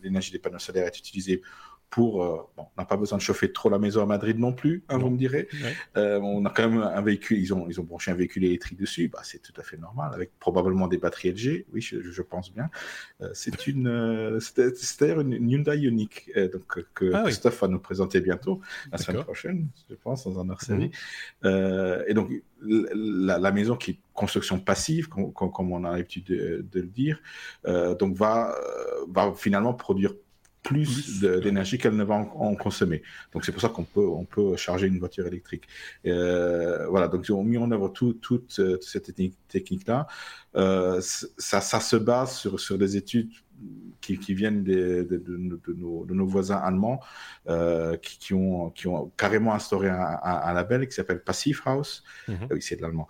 l'énergie 0.03 0.33
des 0.33 0.39
panneaux 0.39 0.59
solaires 0.59 0.87
est 0.87 0.99
utilisée 0.99 1.43
pour. 1.91 2.23
Euh, 2.23 2.37
bon, 2.57 2.65
on 2.77 2.81
n'a 2.81 2.85
pas 2.85 2.97
besoin 2.97 3.19
de 3.19 3.23
chauffer 3.23 3.53
trop 3.53 3.71
la 3.71 3.79
maison 3.79 4.03
à 4.03 4.07
Madrid 4.07 4.39
non 4.39 4.53
plus, 4.53 4.85
hein, 4.89 4.99
vous 4.99 5.11
me 5.11 5.17
direz. 5.17 5.49
Euh, 5.97 6.21
on 6.21 6.45
a 6.45 6.51
quand 6.51 6.69
même 6.69 6.81
un 6.81 7.01
véhicule, 7.01 7.39
ils 7.39 7.55
ont, 7.55 7.67
ils 7.69 7.81
ont 7.81 7.85
branché 7.85 8.11
un 8.11 8.15
véhicule 8.15 8.45
électrique 8.45 8.79
dessus, 8.79 9.09
bah, 9.09 9.21
c'est 9.23 9.41
tout 9.41 9.59
à 9.59 9.63
fait 9.63 9.77
normal, 9.77 10.13
avec 10.15 10.39
probablement 10.39 10.87
des 10.87 10.99
batteries 10.99 11.31
LG, 11.31 11.67
oui, 11.73 11.81
je, 11.81 12.01
je 12.03 12.23
pense 12.23 12.53
bien. 12.53 12.69
Euh, 13.21 13.31
c'est 13.35 13.67
une, 13.67 14.39
c'est 14.41 15.01
d'ailleurs 15.01 15.21
une, 15.21 15.51
Hyundai 15.51 15.79
Ioniq 15.79 16.31
donc, 16.53 16.85
que 16.95 17.13
ah 17.15 17.23
Christophe 17.25 17.61
va 17.61 17.69
nous 17.69 17.79
présenter 17.79 18.21
bientôt, 18.21 18.61
la 18.93 18.99
semaine 18.99 19.23
prochaine, 19.23 19.69
je 19.89 19.95
pense, 19.95 20.25
dans 20.25 20.41
un 20.41 20.49
hors 20.51 20.61
série. 20.61 20.91
Mhm. 21.43 22.05
et 22.07 22.15
donc, 22.15 22.31
la, 22.61 23.39
la, 23.39 23.53
maison 23.53 23.77
qui 23.77 23.93
est 23.93 23.99
construction 24.15 24.59
passive, 24.59 25.09
comme, 25.09 25.33
comme 25.33 25.73
on 25.73 25.85
a 25.85 25.93
l'habitude 25.93 26.25
de, 26.25 26.67
de, 26.71 26.81
le 26.81 26.87
dire, 26.87 27.21
donc 27.99 28.17
va, 28.17 28.55
va 29.09 29.33
finalement 29.35 29.75
produire 29.75 30.13
plus 30.63 31.21
d'énergie 31.21 31.79
qu'elle 31.79 31.97
ne 31.97 32.05
va 32.05 32.15
en, 32.15 32.55
consommer. 32.55 33.03
Donc 33.33 33.45
c'est 33.45 33.53
pour 33.53 33.61
ça 33.61 33.69
qu'on 33.69 33.85
peut, 33.85 34.07
on 34.07 34.25
peut 34.25 34.57
charger 34.57 34.87
une 34.87 34.99
voiture 34.99 35.27
électrique. 35.27 35.65
Euh, 36.07 36.87
voilà, 36.89 37.09
donc 37.09 37.27
ils 37.29 37.33
ont 37.33 37.45
mis 37.45 37.59
en 37.59 37.71
œuvre 37.71 37.89
tout, 37.89 38.15
toute, 38.15 38.59
euh, 38.59 38.79
cette 38.81 39.15
technique-là. 39.49 40.07
Euh, 40.57 41.01
ça, 41.01 41.61
ça, 41.61 41.81
se 41.81 41.97
base 41.97 42.37
sur, 42.37 42.59
sur 42.59 42.79
des 42.79 42.97
études 42.97 43.31
qui, 44.01 44.19
qui 44.19 44.35
viennent 44.35 44.63
de, 44.63 45.07
de, 45.09 45.17
de, 45.17 45.37
nos, 45.75 46.05
de, 46.05 46.15
nos, 46.15 46.27
voisins 46.27 46.57
allemands 46.57 47.01
qui, 48.03 48.19
qui, 48.19 48.35
ont, 48.35 48.71
qui 48.71 48.87
ont 48.87 49.13
carrément 49.17 49.55
instauré 49.55 49.89
un, 49.89 50.19
un, 50.23 50.53
label 50.53 50.87
qui 50.87 50.95
s'appelle 50.95 51.23
Passive 51.23 51.61
House, 51.65 52.05
mm 52.29 52.35
oui 52.51 52.63
c'est 52.63 52.77
de 52.77 52.83
l'allemand, 52.83 53.09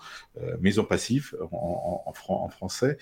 maison 0.60 0.84
passive 0.84 1.36
en, 1.52 2.02
en, 2.06 2.10
en, 2.10 2.44
en 2.44 2.48
français, 2.48 2.96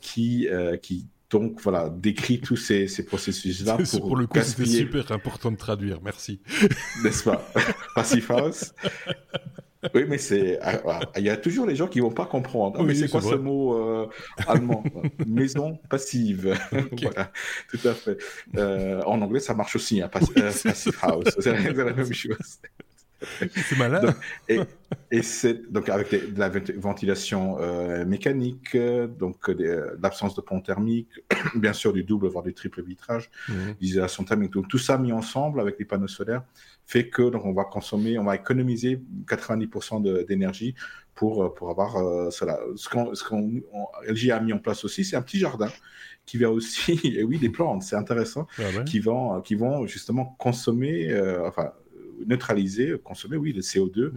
qui, 0.00 0.48
qui 0.82 1.06
donc 1.30 1.60
voilà, 1.60 1.88
décrit 1.88 2.40
tous 2.40 2.56
ces, 2.56 2.86
ces 2.86 3.04
processus-là 3.04 3.78
pour, 3.78 4.00
pour 4.00 4.16
le 4.16 4.26
coup, 4.26 4.38
c'est 4.42 4.66
super 4.66 5.10
important 5.12 5.50
de 5.50 5.56
traduire, 5.56 6.00
merci. 6.02 6.40
N'est-ce 7.02 7.24
pas? 7.24 7.46
Passive 7.94 8.30
House. 8.30 8.72
Oui, 9.94 10.04
mais 10.08 10.18
c'est. 10.18 10.58
Ah, 10.62 11.00
il 11.16 11.24
y 11.24 11.30
a 11.30 11.36
toujours 11.36 11.66
les 11.66 11.76
gens 11.76 11.86
qui 11.86 12.00
vont 12.00 12.10
pas 12.10 12.26
comprendre. 12.26 12.82
mais 12.82 12.94
c'est 12.94 13.08
quoi 13.08 13.20
ce 13.20 13.34
mot 13.34 13.74
euh, 13.74 14.08
allemand? 14.46 14.84
Maison 15.26 15.78
passive. 15.88 16.56
voilà, 17.02 17.32
tout 17.70 17.88
à 17.88 17.94
fait. 17.94 18.18
Euh, 18.56 19.02
en 19.02 19.20
anglais, 19.20 19.40
ça 19.40 19.54
marche 19.54 19.76
aussi, 19.76 20.00
hein, 20.00 20.10
euh, 20.16 20.52
passive 20.52 20.98
house. 21.02 21.36
C'est 21.38 21.52
la 21.52 21.92
même 21.92 22.12
chose. 22.12 22.60
C'est 23.30 23.78
malin. 23.78 24.14
et, 24.48 24.60
et 25.10 25.22
c'est 25.22 25.72
donc 25.72 25.88
avec 25.88 26.10
de 26.10 26.38
la 26.38 26.50
ventilation 26.76 27.56
euh, 27.60 28.04
mécanique, 28.04 28.76
donc 28.76 29.48
euh, 29.48 29.96
l'absence 30.02 30.34
de 30.34 30.40
pont 30.40 30.60
thermique, 30.60 31.08
bien 31.54 31.72
sûr 31.72 31.92
du 31.92 32.04
double 32.04 32.28
voire 32.28 32.44
du 32.44 32.52
triple 32.52 32.82
vitrage, 32.82 33.30
mmh. 33.48 33.52
l'isolation 33.80 34.24
thermique. 34.24 34.52
Donc 34.52 34.68
tout 34.68 34.78
ça 34.78 34.98
mis 34.98 35.12
ensemble 35.12 35.60
avec 35.60 35.78
les 35.78 35.84
panneaux 35.84 36.08
solaires 36.08 36.42
fait 36.86 37.08
que 37.08 37.30
donc 37.30 37.44
on 37.44 37.52
va 37.52 37.64
consommer, 37.64 38.18
on 38.18 38.24
va 38.24 38.36
économiser 38.36 39.02
90% 39.26 40.24
d'énergie 40.24 40.74
pour 41.14 41.42
euh, 41.42 41.52
pour 41.52 41.70
avoir 41.70 41.96
euh, 41.96 42.30
cela. 42.30 42.58
Ce 42.76 42.88
qu'on 42.88 43.14
ce 43.14 43.24
qu'on 43.24 43.62
LG 44.06 44.30
a 44.30 44.40
mis 44.40 44.52
en 44.52 44.58
place 44.58 44.84
aussi, 44.84 45.04
c'est 45.04 45.16
un 45.16 45.22
petit 45.22 45.38
jardin 45.38 45.70
qui 46.24 46.38
va 46.38 46.50
aussi, 46.50 47.00
et 47.04 47.22
oui, 47.24 47.38
des 47.38 47.50
plantes, 47.50 47.82
c'est 47.82 47.96
intéressant, 47.96 48.46
ah 48.58 48.82
qui 48.84 49.00
vont 49.00 49.40
qui 49.40 49.56
vont 49.56 49.86
justement 49.86 50.36
consommer, 50.38 51.12
enfin 51.44 51.72
neutraliser, 52.26 52.96
consommer, 53.02 53.36
oui, 53.36 53.52
le 53.52 53.60
CO2, 53.60 54.12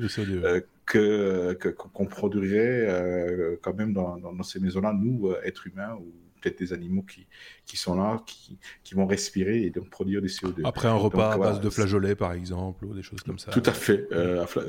euh, 0.47 0.61
que 0.85 1.53
qu'on 1.69 2.05
produirait 2.05 2.85
euh, 2.87 3.55
quand 3.61 3.75
même 3.75 3.93
dans, 3.93 4.17
dans, 4.17 4.43
ces 4.43 4.59
maisons-là, 4.59 4.93
nous, 4.93 5.27
euh, 5.27 5.39
êtres 5.43 5.67
humains 5.67 5.95
ou 5.99 6.11
peut-être 6.41 6.57
des 6.57 6.73
animaux 6.73 7.03
qui, 7.03 7.27
qui 7.65 7.75
sont 7.75 7.95
là, 7.95 8.23
qui, 8.25 8.57
qui 8.83 8.95
vont 8.95 9.05
respirer 9.05 9.61
et 9.63 9.69
donc 9.69 9.89
produire 9.89 10.21
du 10.21 10.29
CO2. 10.29 10.61
Après 10.63 10.87
un 10.87 10.95
repas 10.95 11.33
à 11.33 11.37
base 11.37 11.59
de 11.59 11.69
flageolets, 11.69 12.15
par 12.15 12.31
exemple, 12.31 12.85
ou 12.85 12.93
des 12.93 13.03
choses 13.03 13.21
comme 13.21 13.37
ça. 13.37 13.51
Tout 13.51 13.63
à 13.65 13.73
fait. 13.73 14.07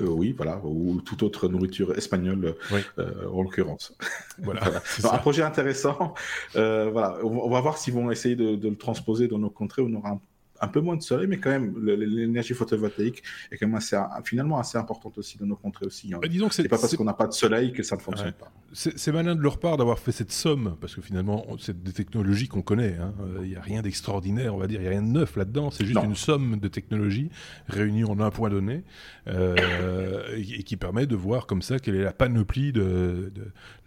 oui, 0.02 0.34
voilà. 0.36 0.60
Ou 0.64 1.00
toute 1.00 1.22
autre 1.22 1.48
nourriture 1.48 1.96
espagnole, 1.96 2.56
en 2.98 3.42
l'occurrence. 3.42 3.96
Voilà. 4.42 4.82
un 5.04 5.18
projet 5.18 5.42
intéressant. 5.42 6.14
voilà. 6.54 7.18
On, 7.22 7.48
va 7.48 7.60
voir 7.60 7.78
s'ils 7.78 7.94
vont 7.94 8.10
essayer 8.10 8.36
de, 8.36 8.56
de, 8.56 8.68
le 8.68 8.76
transposer 8.76 9.28
dans 9.28 9.38
nos 9.38 9.50
contrées. 9.50 9.82
On 9.82 9.94
aura 9.94 10.10
un 10.10 10.20
un 10.60 10.68
peu 10.68 10.80
moins 10.80 10.96
de 10.96 11.02
soleil, 11.02 11.26
mais 11.26 11.38
quand 11.38 11.50
même, 11.50 11.74
l'énergie 11.84 12.54
photovoltaïque 12.54 13.22
est 13.50 13.56
quand 13.56 13.66
même 13.66 13.76
assez, 13.76 13.96
finalement 14.24 14.58
assez 14.58 14.78
importante 14.78 15.16
aussi 15.18 15.38
dans 15.38 15.46
nos 15.46 15.56
contrées 15.56 15.86
aussi. 15.86 16.12
Hein. 16.12 16.20
disons 16.28 16.48
que 16.48 16.54
c'est 16.54 16.68
pas 16.68 16.78
parce 16.78 16.94
qu'on 16.96 17.04
n'a 17.04 17.14
pas 17.14 17.26
de 17.26 17.32
soleil 17.32 17.72
que 17.72 17.82
ça 17.82 17.96
ne 17.96 18.00
fonctionne 18.00 18.32
pas. 18.32 18.52
C'est 18.72 19.10
malin 19.12 19.34
de 19.34 19.40
leur 19.40 19.58
part 19.58 19.76
d'avoir 19.78 19.98
fait 19.98 20.12
cette 20.12 20.30
somme, 20.30 20.76
parce 20.80 20.94
que 20.94 21.00
finalement, 21.00 21.44
c'est 21.58 21.82
des 21.82 21.92
technologies 21.92 22.46
qu'on 22.46 22.62
connaît. 22.62 22.96
Hein. 23.00 23.12
Il 23.42 23.48
n'y 23.48 23.56
a 23.56 23.60
rien 23.60 23.82
d'extraordinaire, 23.82 24.54
on 24.54 24.58
va 24.58 24.68
dire, 24.68 24.80
il 24.80 24.82
n'y 24.82 24.88
a 24.88 24.90
rien 24.90 25.02
de 25.02 25.08
neuf 25.08 25.34
là-dedans. 25.36 25.70
C'est 25.70 25.84
juste 25.84 26.02
une 26.04 26.14
somme 26.14 26.60
de 26.60 26.68
technologies 26.68 27.30
réunies 27.68 28.04
en 28.04 28.20
un 28.20 28.30
point 28.30 28.50
donné 28.50 28.84
euh, 29.26 30.36
et, 30.36 30.62
qui 30.62 30.76
permet 30.76 31.06
de 31.06 31.16
voir 31.16 31.46
comme 31.46 31.62
ça 31.62 31.78
quelle 31.78 31.96
est 31.96 32.04
la 32.04 32.12
panoplie 32.12 32.72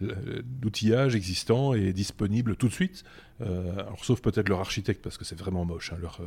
d'outillages 0.00 1.12
de, 1.12 1.16
existants 1.16 1.74
et 1.74 1.92
disponibles 1.92 2.56
tout 2.56 2.68
de 2.68 2.72
suite. 2.72 3.04
Euh, 3.40 3.72
alors, 3.72 4.04
sauf 4.04 4.20
peut-être 4.20 4.48
leur 4.48 4.60
architecte, 4.60 5.02
parce 5.02 5.18
que 5.18 5.24
c'est 5.24 5.38
vraiment 5.38 5.64
moche, 5.64 5.92
hein, 5.92 5.98
leur, 6.00 6.20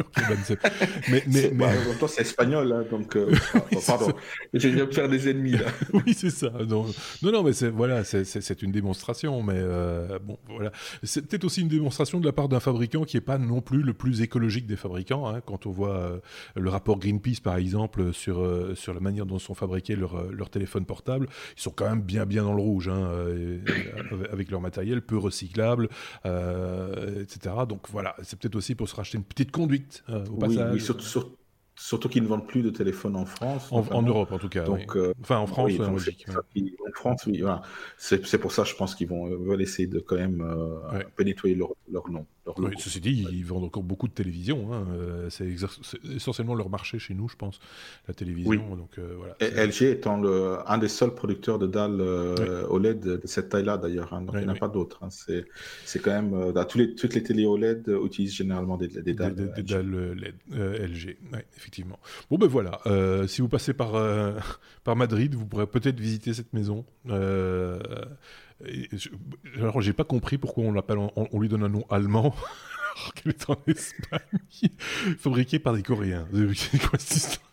euh, 0.00 0.56
mais, 1.10 1.22
mais, 1.26 1.50
mais... 1.52 1.64
en 1.64 1.68
même 1.68 1.98
temps, 1.98 2.08
c'est 2.08 2.22
espagnol, 2.22 2.72
hein, 2.72 2.84
donc. 2.90 3.16
Euh, 3.16 3.32
pardon, 3.86 4.12
j'ai 4.54 4.72
de 4.72 4.84
faire 4.86 5.08
des 5.08 5.28
ennemis 5.28 5.52
là. 5.52 5.66
oui, 5.92 6.14
c'est 6.14 6.30
ça. 6.30 6.50
Non, 6.68 6.86
non, 7.22 7.32
non 7.32 7.42
mais 7.42 7.52
c'est 7.52 7.68
voilà, 7.68 8.04
c'est 8.04 8.62
une 8.62 8.72
démonstration, 8.72 9.42
mais 9.42 9.54
euh, 9.56 10.18
bon, 10.22 10.38
voilà, 10.48 10.72
c'est 11.02 11.26
peut-être 11.26 11.44
aussi 11.44 11.62
une 11.62 11.68
démonstration 11.68 12.20
de 12.20 12.26
la 12.26 12.32
part 12.32 12.48
d'un 12.48 12.60
fabricant 12.60 13.04
qui 13.04 13.16
est 13.16 13.22
pas 13.22 13.38
non 13.38 13.60
plus 13.60 13.82
le 13.82 13.94
plus 13.94 14.22
écologique 14.22 14.66
des 14.66 14.76
fabricants. 14.76 15.28
Hein, 15.28 15.40
quand 15.44 15.66
on 15.66 15.70
voit 15.70 15.96
euh, 15.96 16.18
le 16.56 16.70
rapport 16.70 16.98
Greenpeace, 16.98 17.40
par 17.42 17.56
exemple, 17.56 18.12
sur 18.12 18.38
sur 18.74 18.94
la 18.94 19.00
manière 19.00 19.26
dont 19.26 19.38
sont 19.38 19.54
fabriqués 19.54 19.96
leurs 19.96 20.30
leur 20.30 20.50
téléphones 20.50 20.84
portables, 20.84 21.28
ils 21.56 21.60
sont 21.60 21.70
quand 21.70 21.88
même 21.88 22.02
bien 22.02 22.26
bien 22.26 22.44
dans 22.44 22.54
le 22.54 22.62
rouge, 22.62 22.88
hein, 22.88 23.08
avec 24.32 24.50
leur 24.50 24.60
matériel 24.60 25.02
peu 25.02 25.16
recyclable, 25.16 25.88
etc. 26.24 27.54
Donc 27.68 27.88
voilà, 27.90 28.14
c'est 28.22 28.38
peut-être 28.38 28.56
aussi 28.56 28.74
pour 28.74 28.88
se 28.88 28.94
racheter 28.94 29.18
une 29.18 29.24
petite 29.24 29.50
conduite 29.50 29.87
euh, 30.08 30.24
au 30.26 30.36
passage. 30.36 30.72
Oui, 30.72 30.80
surtout, 30.80 31.04
surtout 31.76 32.08
qu'ils 32.08 32.22
ne 32.22 32.28
vendent 32.28 32.46
plus 32.46 32.62
de 32.62 32.70
téléphone 32.70 33.16
en 33.16 33.24
France. 33.24 33.68
En, 33.70 34.02
Europe, 34.02 34.32
en 34.32 34.38
tout 34.38 34.48
cas. 34.48 34.64
Donc, 34.64 34.96
euh, 34.96 35.12
enfin, 35.20 35.38
en 35.38 35.46
France, 35.46 35.72
en 35.80 35.92
Belgique. 35.92 36.26
En 36.28 36.92
France, 36.94 37.24
oui. 37.26 37.40
Voilà. 37.40 37.62
C'est 37.96 38.38
pour 38.38 38.52
ça, 38.52 38.64
je 38.64 38.74
pense 38.74 38.94
qu'ils 38.94 39.08
vont 39.08 39.26
veulent 39.26 39.62
essayer 39.62 39.88
de 39.88 40.00
quand 40.00 40.16
même 40.16 40.40
euh, 40.40 41.02
nettoyer 41.24 41.54
leur, 41.54 41.70
leur 41.90 42.08
nom 42.10 42.26
ceci 42.78 43.00
dit, 43.00 43.26
ils 43.30 43.44
vendent 43.44 43.64
encore 43.64 43.82
beaucoup 43.82 44.08
de 44.08 44.12
télévision. 44.12 44.72
Hein. 44.72 44.86
Euh, 44.92 45.30
c'est 45.30 45.48
essentiellement 46.14 46.54
leur 46.54 46.70
marché 46.70 46.98
chez 46.98 47.14
nous, 47.14 47.28
je 47.28 47.36
pense, 47.36 47.58
la 48.06 48.14
télévision. 48.14 48.76
Donc, 48.76 48.98
euh, 48.98 49.14
voilà, 49.16 49.36
Et 49.40 49.66
LG 49.66 49.82
étant 49.82 50.20
le, 50.20 50.58
un 50.66 50.78
des 50.78 50.88
seuls 50.88 51.14
producteurs 51.14 51.58
de 51.58 51.66
dalles 51.66 52.00
euh, 52.00 52.66
OLED 52.68 53.00
de 53.00 53.20
cette 53.24 53.50
taille-là, 53.50 53.78
d'ailleurs. 53.78 54.12
Hein. 54.12 54.22
donc, 54.22 54.34
il 54.34 54.40
n'y 54.40 54.46
en 54.46 54.54
a 54.54 54.58
pas 54.58 54.68
d'autres. 54.68 55.02
Hein. 55.02 55.08
C'est 55.10 56.02
quand 56.02 56.10
même. 56.22 56.52
tous 56.68 56.78
les, 56.78 56.94
toutes 56.94 57.14
les 57.14 57.22
télé 57.22 57.46
OLED 57.46 57.92
utilisent 58.04 58.34
généralement 58.34 58.76
des, 58.76 58.88
des 58.88 59.14
dalles. 59.14 59.34
Des, 59.34 59.62
dalles 59.62 60.14
LED, 60.14 60.34
LG, 60.50 61.16
effectivement. 61.56 61.98
Bon, 62.30 62.38
ben 62.38 62.46
voilà. 62.48 62.80
si 63.26 63.40
vous 63.40 63.48
passez 63.48 63.72
par, 63.72 63.92
par 64.84 64.96
Madrid, 64.96 65.34
vous 65.34 65.46
pourrez 65.46 65.66
peut-être 65.66 66.00
visiter 66.00 66.34
cette 66.34 66.52
maison. 66.52 66.84
Alors, 69.56 69.80
j'ai 69.80 69.92
pas 69.92 70.04
compris 70.04 70.38
pourquoi 70.38 70.64
on 70.64 70.72
l'appelle, 70.72 70.98
on, 70.98 71.40
lui 71.40 71.48
donne 71.48 71.62
un 71.62 71.68
nom 71.68 71.84
allemand. 71.90 72.34
alors 72.98 73.14
qu'elle 73.14 73.32
est 73.32 73.50
en 73.50 73.56
Espagne, 73.66 74.70
fabriquée 75.18 75.58
par 75.58 75.74
des 75.74 75.82
Coréens. 75.82 76.26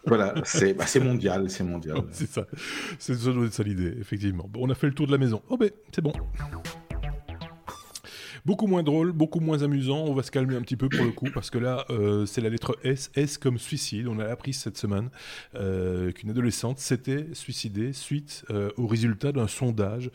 Voilà, 0.05 0.33
bah, 0.33 0.43
c'est 0.45 0.99
mondial, 0.99 1.49
c'est 1.49 1.63
mondial. 1.63 2.03
c'est 2.11 2.27
ça, 2.27 2.45
c'est 2.97 3.15
ça 3.15 3.63
l'idée, 3.63 3.95
effectivement. 3.99 4.47
Bon, 4.49 4.61
on 4.63 4.69
a 4.69 4.75
fait 4.75 4.87
le 4.87 4.93
tour 4.93 5.07
de 5.07 5.11
la 5.11 5.17
maison. 5.17 5.41
Oh 5.49 5.57
ben, 5.57 5.69
c'est 5.93 6.01
bon. 6.01 6.13
Beaucoup 8.45 8.67
moins 8.67 8.83
drôle, 8.83 9.11
beaucoup 9.11 9.39
moins 9.39 9.63
amusant. 9.63 10.05
On 10.05 10.13
va 10.13 10.21
se 10.21 10.29
calmer 10.29 10.55
un 10.55 10.61
petit 10.61 10.75
peu 10.75 10.87
pour 10.87 11.03
le 11.03 11.11
coup 11.11 11.29
parce 11.33 11.49
que 11.49 11.57
là, 11.57 11.83
euh, 11.89 12.27
c'est 12.27 12.41
la 12.41 12.49
lettre 12.49 12.77
S. 12.83 13.09
S 13.15 13.39
comme 13.39 13.57
suicide. 13.57 14.07
On 14.07 14.19
a 14.19 14.25
appris 14.25 14.53
cette 14.53 14.77
semaine 14.77 15.09
euh, 15.55 16.11
qu'une 16.11 16.29
adolescente 16.29 16.77
s'était 16.77 17.25
suicidée 17.33 17.91
suite 17.91 18.45
euh, 18.51 18.69
au 18.77 18.85
résultat 18.85 19.31
d'un 19.31 19.47
sondage 19.47 20.11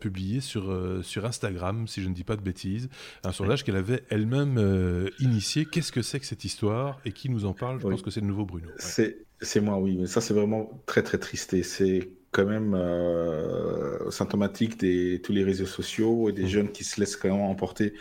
publié 0.00 0.40
sur, 0.40 0.74
sur 1.02 1.26
Instagram, 1.26 1.86
si 1.86 2.02
je 2.02 2.08
ne 2.08 2.14
dis 2.14 2.24
pas 2.24 2.36
de 2.36 2.42
bêtises. 2.42 2.88
Un 3.24 3.32
sondage 3.32 3.64
qu'elle 3.64 3.76
avait 3.76 4.02
elle-même 4.08 5.10
initié. 5.20 5.66
Qu'est-ce 5.66 5.92
que 5.92 6.02
c'est 6.02 6.20
que 6.20 6.26
cette 6.26 6.44
histoire 6.44 7.00
et 7.04 7.12
qui 7.12 7.28
nous 7.28 7.44
en 7.44 7.52
parle? 7.52 7.80
Je 7.80 7.86
pense 7.86 8.02
que 8.02 8.10
c'est 8.10 8.20
le 8.20 8.26
nouveau 8.26 8.46
Bruno. 8.46 8.68
C'est 8.78 9.60
moi, 9.60 9.78
oui. 9.78 9.96
Mais 9.98 10.06
ça, 10.06 10.20
c'est 10.20 10.34
vraiment 10.34 10.82
très, 10.86 11.02
très 11.02 11.18
triste. 11.18 11.52
Et 11.52 11.62
c'est 11.62 12.08
quand 12.32 12.46
même 12.46 12.74
euh, 12.74 14.10
symptomatique 14.10 14.80
de 14.80 15.18
tous 15.18 15.32
les 15.32 15.44
réseaux 15.44 15.66
sociaux 15.66 16.30
et 16.30 16.32
des 16.32 16.44
mmh. 16.44 16.48
jeunes 16.48 16.72
qui 16.72 16.82
se 16.82 16.98
laissent 16.98 17.16
quand 17.16 17.28
même 17.28 17.40
emporter 17.42 17.92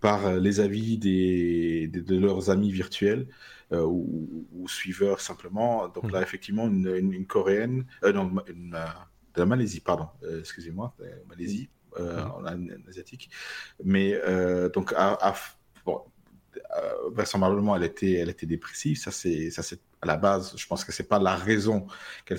par 0.00 0.26
euh, 0.26 0.38
les 0.38 0.60
avis 0.60 0.96
des, 0.96 1.88
de 1.88 2.18
leurs 2.18 2.50
amis 2.50 2.70
virtuels 2.70 3.26
euh, 3.72 3.84
ou, 3.84 4.68
suiveurs 4.68 5.20
simplement. 5.20 5.88
Donc 5.88 6.10
là, 6.12 6.20
mmh. 6.20 6.22
effectivement, 6.22 6.68
une, 6.68 7.26
coréenne, 7.26 7.84
non, 8.02 8.32
une, 8.46 8.70
de 8.70 9.40
la 9.40 9.46
Malaisie, 9.46 9.80
pardon, 9.80 10.08
excusez-moi, 10.38 10.94
Malaisie, 11.28 11.68
mmh. 11.98 12.88
asiatique, 12.88 13.28
mais 13.82 14.18
donc 14.72 14.94
bon, 16.54 17.10
vraisemblablement, 17.10 17.76
elle 17.76 17.84
était, 17.84 18.12
elle 18.14 18.30
était 18.30 18.46
dépressive. 18.46 18.98
Ça, 18.98 19.10
c'est, 19.10 19.50
ça, 19.50 19.62
c'est 19.62 19.80
à 20.02 20.06
la 20.06 20.16
base, 20.16 20.54
je 20.56 20.66
pense 20.66 20.84
que 20.84 20.92
c'est 20.92 21.08
pas 21.08 21.18
la 21.18 21.34
raison 21.34 21.86
qu'elle 22.26 22.38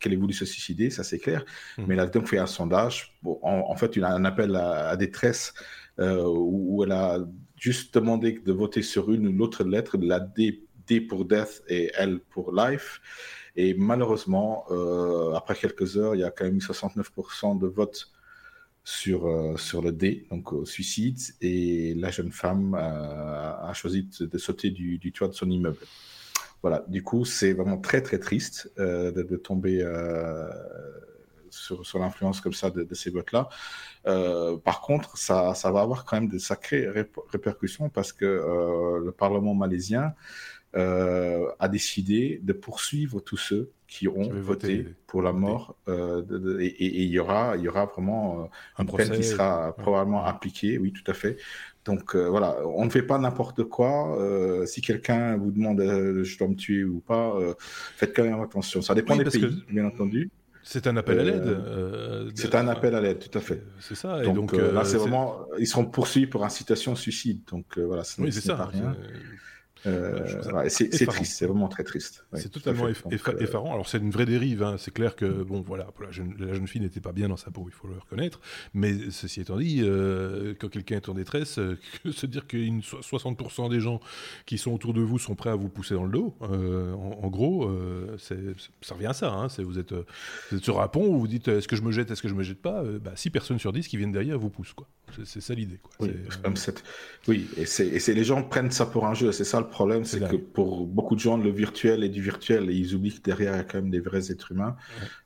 qu'elle 0.00 0.12
ait 0.12 0.16
voulu 0.16 0.32
se 0.32 0.46
suicider, 0.46 0.90
ça 0.90 1.04
c'est 1.04 1.18
clair. 1.18 1.44
Mmh. 1.76 1.84
Mais 1.86 1.94
elle 1.94 2.00
a 2.00 2.06
donc 2.06 2.26
fait 2.26 2.38
un 2.38 2.46
sondage, 2.46 3.18
en, 3.24 3.76
fait, 3.76 3.96
a 3.98 4.08
un 4.08 4.24
appel 4.24 4.56
à, 4.56 4.96
détresse 4.96 5.52
euh, 5.98 6.24
où 6.26 6.82
elle 6.82 6.92
a 6.92 7.18
juste 7.56 7.94
demandé 7.94 8.40
de 8.44 8.52
voter 8.52 8.82
sur 8.82 9.12
une 9.12 9.28
ou 9.28 9.32
l'autre 9.32 9.62
lettre, 9.64 9.98
la 9.98 10.20
D, 10.20 10.64
D, 10.86 11.00
pour 11.00 11.24
death 11.24 11.62
et 11.68 11.92
L 11.94 12.20
pour 12.30 12.52
life. 12.52 13.00
Et 13.54 13.74
malheureusement, 13.74 14.64
euh, 14.70 15.34
après 15.34 15.54
quelques 15.54 15.96
heures, 15.98 16.14
il 16.14 16.22
y 16.22 16.24
a 16.24 16.30
quand 16.30 16.44
même 16.44 16.56
eu 16.56 16.60
69% 16.60 17.60
de 17.60 17.66
votes 17.66 18.10
sur, 18.84 19.26
euh, 19.26 19.56
sur 19.56 19.80
le 19.82 19.92
D, 19.92 20.26
donc 20.30 20.52
au 20.52 20.64
suicide, 20.64 21.18
et 21.40 21.94
la 21.94 22.10
jeune 22.10 22.32
femme 22.32 22.74
a 22.74 23.72
choisi 23.74 24.08
de, 24.20 24.38
sauter 24.38 24.70
du, 24.70 24.98
du, 24.98 25.12
toit 25.12 25.28
de 25.28 25.34
son 25.34 25.50
immeuble. 25.50 25.78
Voilà, 26.62 26.84
du 26.86 27.02
coup, 27.02 27.24
c'est 27.24 27.52
vraiment 27.52 27.78
très 27.78 28.02
très 28.02 28.18
triste 28.18 28.72
euh, 28.78 29.10
de, 29.10 29.36
tomber 29.36 29.82
euh, 29.82 30.48
sur, 31.50 31.84
sur 31.84 31.98
l'influence 31.98 32.40
comme 32.40 32.52
ça 32.52 32.70
de, 32.70 32.94
ces 32.94 33.10
votes-là. 33.10 33.48
Euh, 34.06 34.56
par 34.56 34.80
contre, 34.80 35.18
ça, 35.18 35.54
ça, 35.54 35.72
va 35.72 35.80
avoir 35.80 36.04
quand 36.04 36.20
même 36.20 36.28
de 36.28 36.38
sacrées 36.38 36.88
répercussions 36.88 37.88
parce 37.88 38.12
que 38.12 39.00
le 39.04 39.10
Parlement 39.10 39.54
malaisien 39.54 40.14
a 40.74 41.68
décidé 41.68 42.40
de 42.42 42.52
poursuivre 42.52 43.20
tous 43.20 43.36
ceux 43.36 43.70
qui 43.86 44.08
ont 44.08 44.30
voté 44.40 44.86
pour 45.06 45.20
la 45.20 45.32
mort 45.32 45.76
et 45.86 47.02
il 47.02 47.10
y 47.10 47.18
aura 47.18 47.56
il 47.56 47.62
y 47.62 47.68
aura 47.68 47.84
vraiment 47.84 48.48
un 48.78 48.84
peine 48.86 49.10
qui 49.10 49.22
sera 49.22 49.74
probablement 49.76 50.24
appliquée 50.24 50.78
oui 50.78 50.92
tout 50.92 51.08
à 51.10 51.14
fait 51.14 51.36
donc 51.84 52.14
euh, 52.14 52.28
voilà, 52.28 52.56
on 52.64 52.84
ne 52.84 52.90
fait 52.90 53.02
pas 53.02 53.18
n'importe 53.18 53.64
quoi. 53.64 54.16
Euh, 54.20 54.66
si 54.66 54.80
quelqu'un 54.80 55.36
vous 55.36 55.50
demande 55.50 55.80
euh, 55.80 56.22
je 56.22 56.38
dois 56.38 56.48
me 56.48 56.54
tuer 56.54 56.84
ou 56.84 57.00
pas, 57.00 57.34
faites 57.96 58.14
quand 58.14 58.24
même 58.24 58.40
attention. 58.40 58.82
Ça 58.82 58.94
dépend 58.94 59.16
des 59.16 59.24
pays, 59.24 59.64
bien 59.68 59.86
entendu. 59.86 60.30
C'est 60.64 60.86
un 60.86 60.96
appel 60.96 61.18
à 61.18 61.24
l'aide. 61.24 62.32
c'est 62.36 62.54
un 62.54 62.68
appel 62.68 62.94
à 62.94 63.00
l'aide, 63.00 63.18
tout 63.18 63.36
à 63.36 63.40
fait. 63.40 63.64
C'est 63.80 63.96
ça. 63.96 64.22
Et 64.22 64.32
donc, 64.32 64.52
là, 64.52 64.84
c'est 64.84 64.96
vraiment, 64.98 65.46
ils 65.58 65.66
seront 65.66 65.86
poursuivis 65.86 66.26
pour 66.26 66.44
incitation 66.44 66.92
au 66.92 66.96
suicide. 66.96 67.40
Donc 67.50 67.78
voilà, 67.78 68.04
oui, 68.18 68.32
c'est 68.32 68.40
ça. 68.40 68.66
Rien. 68.66 68.96
Euh, 69.86 70.68
c'est 70.68 71.06
triste, 71.06 71.36
c'est 71.36 71.46
vraiment 71.46 71.68
très 71.68 71.82
triste. 71.82 72.24
c'est 72.34 72.50
totalement 72.50 72.86
euh, 72.86 73.38
effarant. 73.40 73.72
Alors 73.72 73.88
c'est 73.88 73.98
une 73.98 74.10
vraie 74.10 74.26
dérive. 74.26 74.62
Hein. 74.62 74.76
C'est 74.78 74.92
clair 74.92 75.16
que 75.16 75.24
bon, 75.24 75.60
voilà, 75.60 75.88
la 76.00 76.10
jeune, 76.10 76.34
la 76.38 76.54
jeune 76.54 76.66
fille 76.68 76.80
n'était 76.80 77.00
pas 77.00 77.12
bien 77.12 77.28
dans 77.28 77.36
sa 77.36 77.50
peau, 77.50 77.64
il 77.66 77.72
faut 77.72 77.88
le 77.88 77.94
reconnaître. 77.94 78.40
Mais 78.74 78.94
ceci 79.10 79.40
étant 79.40 79.56
dit, 79.56 79.80
euh, 79.82 80.54
quand 80.58 80.68
quelqu'un 80.68 80.96
est 80.96 81.08
en 81.08 81.14
détresse, 81.14 81.58
se 82.10 82.26
dire 82.26 82.46
que 82.46 82.56
60% 82.56 83.70
des 83.70 83.80
gens 83.80 84.00
qui 84.46 84.58
sont 84.58 84.72
autour 84.72 84.94
de 84.94 85.00
vous 85.00 85.18
sont 85.18 85.34
prêts 85.34 85.50
à 85.50 85.56
vous 85.56 85.68
pousser 85.68 85.94
dans 85.94 86.04
le 86.04 86.12
dos, 86.12 86.34
en, 86.40 87.28
gros, 87.28 87.70
ça 88.18 88.94
revient 88.94 89.06
à 89.06 89.12
ça. 89.12 89.32
Hein. 89.32 89.48
Vous 89.58 89.78
êtes, 89.78 89.92
vous, 89.92 90.58
êtes, 90.58 90.64
sur 90.64 90.80
un 90.80 90.88
pont, 90.88 91.06
où 91.06 91.18
vous 91.18 91.28
dites 91.28 91.48
est-ce 91.48 91.68
que 91.68 91.76
je 91.76 91.82
me 91.82 91.92
jette, 91.92 92.10
est-ce 92.10 92.22
que 92.22 92.28
je 92.28 92.34
me 92.34 92.42
jette 92.42 92.60
pas 92.60 92.82
bah, 92.82 93.12
6 93.14 93.30
personnes 93.30 93.58
sur 93.58 93.72
10 93.72 93.88
qui 93.88 93.96
viennent 93.96 94.12
derrière 94.12 94.38
vous 94.38 94.50
poussent. 94.50 94.74
C'est 95.24 95.40
ça 95.40 95.54
l'idée. 95.54 95.78
Oui, 96.00 96.10
oui, 97.28 97.48
et, 97.56 97.64
et 97.96 98.14
les 98.14 98.24
gens 98.24 98.42
prennent 98.42 98.70
ça 98.70 98.86
pour 98.86 99.06
un 99.06 99.14
jeu, 99.14 99.32
c'est 99.32 99.44
ça 99.44 99.60
le 99.60 99.68
problème, 99.72 100.04
c'est 100.04 100.20
que 100.20 100.36
pour 100.36 100.86
beaucoup 100.86 101.14
de 101.14 101.20
gens, 101.20 101.36
le 101.36 101.50
virtuel 101.50 102.04
est 102.04 102.08
du 102.08 102.22
virtuel 102.22 102.70
et 102.70 102.74
ils 102.74 102.94
oublient 102.94 103.18
que 103.18 103.22
derrière, 103.22 103.54
il 103.54 103.56
y 103.56 103.60
a 103.60 103.64
quand 103.64 103.78
même 103.78 103.90
des 103.90 104.00
vrais 104.00 104.30
êtres 104.30 104.52
humains. 104.52 104.76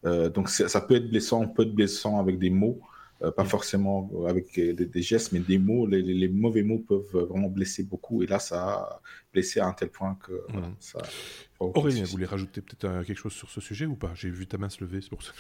Euh, 0.05 0.29
donc 0.31 0.49
ça 0.49 0.81
peut 0.81 0.97
être 0.97 1.09
blessant, 1.09 1.43
on 1.43 1.49
peut 1.49 1.65
être 1.65 1.75
blessant 1.75 2.19
avec 2.19 2.39
des 2.39 2.51
mots, 2.51 2.81
euh, 3.23 3.31
pas 3.31 3.45
forcément 3.45 4.11
avec 4.27 4.55
des, 4.55 5.03
gestes, 5.03 5.33
mais 5.33 5.41
des 5.41 5.59
mots. 5.59 5.87
Les, 5.87 6.29
mauvais 6.29 6.63
mots 6.63 6.79
peuvent 6.79 7.27
vraiment 7.29 7.49
blesser 7.49 7.83
beaucoup. 7.83 8.23
Et 8.23 8.27
là, 8.27 8.39
ça 8.39 8.63
a 8.63 9.01
blessé 9.33 9.61
à 9.61 9.67
un 9.67 9.73
tel 9.73 9.91
point 9.91 10.17
que 10.27 10.33
ça. 10.81 11.01
Aurélien, 11.59 12.05
vous 12.05 12.13
voulez 12.13 12.27
rajouter 12.27 12.63
peut-être 12.63 13.05
quelque 13.05 13.19
chose 13.19 13.35
sur 13.35 13.51
ce 13.51 13.61
sujet 13.61 13.87
ou 13.87 13.97
pas? 13.97 14.13
J'ai 14.15 14.31
vu 14.31 14.47
ta 14.47 14.59
main 14.59 14.69
se 14.69 14.83
lever, 14.83 15.01
c'est 15.03 15.11
pour 15.11 15.23
ça. 15.23 15.33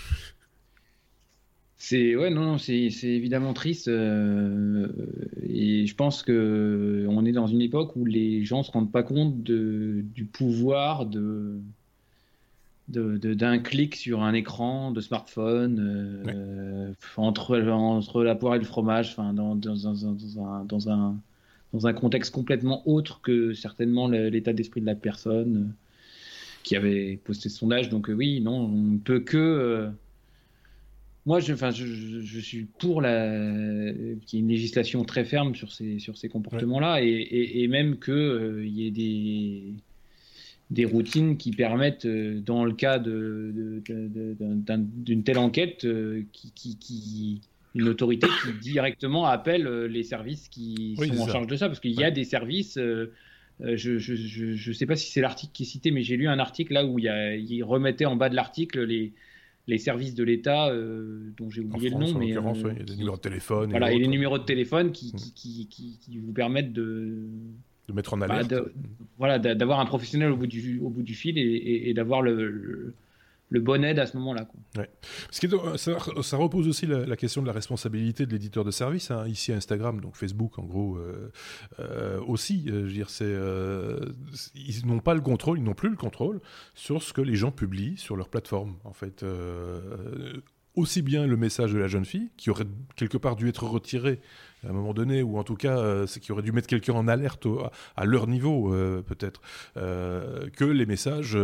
C'est 1.79 2.16
ouais 2.16 2.31
non, 2.31 2.57
c'est 2.59 2.89
évidemment 3.03 3.53
triste 3.53 3.89
et 3.89 3.91
je 5.87 5.95
pense 5.95 6.22
que 6.22 7.07
on 7.09 7.24
est 7.27 7.33
dans 7.33 7.47
une 7.47 7.61
époque 7.61 7.95
où 7.97 8.05
les 8.07 8.45
gens 8.45 8.62
se 8.62 8.70
rendent 8.70 8.91
pas 8.91 9.03
compte 9.03 9.43
de, 9.43 10.03
du 10.14 10.24
pouvoir 10.24 11.05
de 11.05 11.61
d'un 12.89 13.59
clic 13.59 13.97
sur 13.97 14.22
un 14.22 14.33
écran 14.33 14.93
de 14.93 15.01
smartphone 15.01 16.22
euh, 16.29 16.93
entre, 17.16 17.61
entre 17.68 18.22
la 18.22 18.37
poire 18.37 18.55
et 18.55 18.59
le 18.59 18.64
fromage, 18.64 19.11
enfin, 19.11 19.33
dans, 19.33 19.57
dans, 19.57 19.74
dans, 19.74 20.07
un, 20.07 20.64
dans, 20.64 20.89
un, 20.89 21.16
dans 21.72 21.87
un 21.87 21.93
contexte 21.93 22.33
complètement 22.33 22.89
autre 22.89 23.20
que 23.22 23.55
certainement 23.55 24.07
l'état 24.09 24.53
d'esprit 24.53 24.81
de 24.81 24.87
la 24.87 24.95
personne 24.95 25.57
euh, 25.57 25.72
qui 26.62 26.77
avait 26.77 27.18
posté 27.24 27.49
ce 27.49 27.59
sondage. 27.59 27.89
Donc 27.89 28.09
euh, 28.09 28.12
oui, 28.12 28.41
non, 28.41 28.57
on 28.57 28.68
ne 28.68 28.99
peut 28.99 29.20
que... 29.20 29.91
moi, 31.27 31.41
je, 31.41 31.53
enfin, 31.53 31.70
je, 31.70 31.85
je, 31.85 32.41
suis 32.41 32.66
pour 32.79 33.03
la, 33.03 33.93
qu'il 34.27 34.39
y 34.39 34.41
ait 34.41 34.45
une 34.45 34.49
législation 34.49 35.05
très 35.05 35.24
ferme 35.24 35.55
sur 35.55 35.72
ces, 35.72 35.99
sur 35.99 36.16
ces 36.16 36.29
comportements-là 36.29 37.03
et, 37.03 37.09
et, 37.09 37.62
et, 37.62 37.68
même 37.68 37.99
qu'il 37.99 38.62
il 38.64 38.79
y 38.79 38.87
ait 38.87 38.91
des 38.93 39.74
des 40.70 40.85
routines 40.85 41.37
qui 41.37 41.51
permettent, 41.53 42.07
euh, 42.07 42.41
dans 42.41 42.64
le 42.64 42.72
cas 42.72 42.99
d'une 42.99 43.83
telle 45.24 45.39
enquête, 45.39 45.85
euh, 45.85 46.24
qui, 46.33 47.41
une 47.74 47.89
autorité 47.89 48.27
qui 48.43 48.53
directement 48.61 49.27
appelle 49.27 49.66
euh, 49.66 49.87
les 49.87 50.03
services 50.03 50.49
qui 50.49 50.97
sont 50.97 51.20
en 51.20 51.29
charge 51.29 51.47
de 51.47 51.57
ça, 51.57 51.68
parce 51.68 51.81
qu'il 51.81 51.93
y 51.93 52.05
a 52.05 52.11
des 52.11 52.24
services. 52.24 52.79
je 52.79 53.11
ne 53.61 54.72
sais 54.72 54.87
pas 54.87 54.97
si 54.97 55.12
c'est 55.12 55.20
l'article 55.20 55.53
qui 55.53 55.62
est 55.62 55.66
cité, 55.66 55.91
mais 55.91 56.03
j'ai 56.03 56.16
lu 56.16 56.27
un 56.27 56.39
article 56.39 56.72
là 56.72 56.85
où 56.85 56.99
il, 56.99 57.05
y 57.05 57.62
remettait 57.62 58.07
en 58.07 58.16
bas 58.16 58.29
de 58.29 58.35
l'article 58.35 58.83
les, 58.85 59.12
les 59.67 59.79
services 59.79 60.14
de 60.14 60.25
l'État, 60.25 60.73
dont 61.37 61.51
j'ai 61.51 61.62
oublié 61.62 61.91
le 61.91 61.97
nom, 61.97 62.19
mais 62.19 62.29
il 62.29 62.35
y 62.35 62.37
a 62.37 62.85
des 62.85 62.97
numéros 62.97 63.17
de 63.17 63.21
téléphone. 63.21 63.71
Voilà, 63.71 63.93
et, 63.93 63.99
les 63.99 64.09
numéros 64.09 64.39
de 64.39 64.45
téléphone 64.45 64.93
qui, 64.93 65.12
mm. 65.12 65.19
qui, 65.35 65.99
qui 66.01 66.19
vous 66.19 66.33
permettent 66.33 66.73
de, 66.73 67.29
de 67.89 67.93
mettre 67.93 68.14
en 68.14 68.19
bah, 68.19 68.27
alerte. 68.27 68.55
voilà, 69.19 69.39
d'avoir 69.39 69.81
un 69.81 69.87
professionnel 69.87 70.33
au 70.33 70.37
bout 70.37 70.47
du, 70.47 70.81
au 70.81 70.91
bout 70.91 71.03
du 71.03 71.14
fil 71.14 71.39
et, 71.39 71.93
d'avoir 71.95 72.23
le, 72.23 72.51
le, 72.51 72.95
bon 73.51 73.85
aide 73.85 73.99
à 73.99 74.07
ce 74.07 74.17
moment-là. 74.17 74.49
Ouais. 74.77 74.91
ça, 75.31 75.99
ça, 76.23 76.37
repose 76.37 76.69
aussi 76.69 76.87
la, 76.87 77.17
question 77.17 77.43
de 77.43 77.47
la 77.47 77.53
responsabilité 77.53 78.27
de 78.27 78.33
l'éditeur 78.33 78.65
de 78.65 78.71
service. 78.71 79.11
Hein. 79.11 79.27
Ici, 79.29 79.53
Instagram, 79.53 80.01
donc 80.01 80.17
Facebook, 80.17 80.59
en 80.59 80.65
gros, 80.65 80.97
euh, 80.97 81.31
euh, 81.79 82.21
aussi. 82.27 82.67
Euh, 82.69 82.89
c'est, 83.09 84.51
ils 84.55 84.87
n'ont 84.87 84.99
pas 84.99 85.15
le 85.15 85.21
contrôle, 85.21 85.59
ils 85.59 85.65
n'ont 85.65 85.75
plus 85.75 85.91
le 85.91 85.97
contrôle 85.97 86.41
sur 86.75 87.03
ce 87.03 87.13
que 87.13 87.21
les 87.21 87.37
gens 87.37 87.53
publient 87.53 87.97
sur 87.97 88.17
leur 88.17 88.29
plateforme. 88.29 88.77
En 88.85 88.93
fait, 88.93 89.25
aussi 90.75 91.03
bien 91.03 91.27
le 91.27 91.37
message 91.37 91.73
de 91.73 91.79
la 91.79 91.89
jeune 91.89 92.05
fille, 92.05 92.31
qui 92.37 92.51
aurait 92.51 92.67
quelque 92.97 93.17
part 93.17 93.37
dû 93.37 93.49
être 93.49 93.65
retiré 93.65 94.21
à 94.65 94.71
un 94.71 94.73
moment 94.73 94.95
donné, 94.95 95.23
ou 95.23 95.39
en 95.39 95.45
tout 95.45 95.55
cas, 95.55 95.79
euh, 95.79 96.07
qui 96.07 96.33
aurait 96.33 96.43
dû 96.43 96.53
mettre 96.53 96.67
quelqu'un 96.67 96.95
en 96.95 97.09
alerte 97.09 97.47
à 97.97 98.05
leur 98.05 98.27
niveau, 98.27 98.73
euh, 98.73 99.03
peut-être, 99.03 99.41
euh, 99.77 100.49
que 100.51 100.65
les 100.65 100.87
messages 100.87 101.39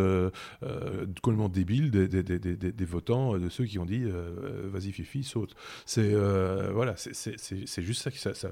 complètement 1.23 1.49
débiles 1.49 1.91
des, 1.91 2.09
des, 2.09 2.23
des, 2.23 2.57
des, 2.57 2.85
votants, 2.85 3.39
de 3.39 3.49
ceux 3.49 3.65
qui 3.65 3.79
ont 3.79 3.85
dit 3.85 4.05
vas-y 4.65 4.93
Fifi, 4.93 5.25
saute. 5.25 5.55
C'est 5.87 6.13
voilà, 6.73 6.95
c'est 6.97 7.83
juste 7.83 8.03
ça 8.03 8.11
que 8.11 8.19
ça, 8.19 8.49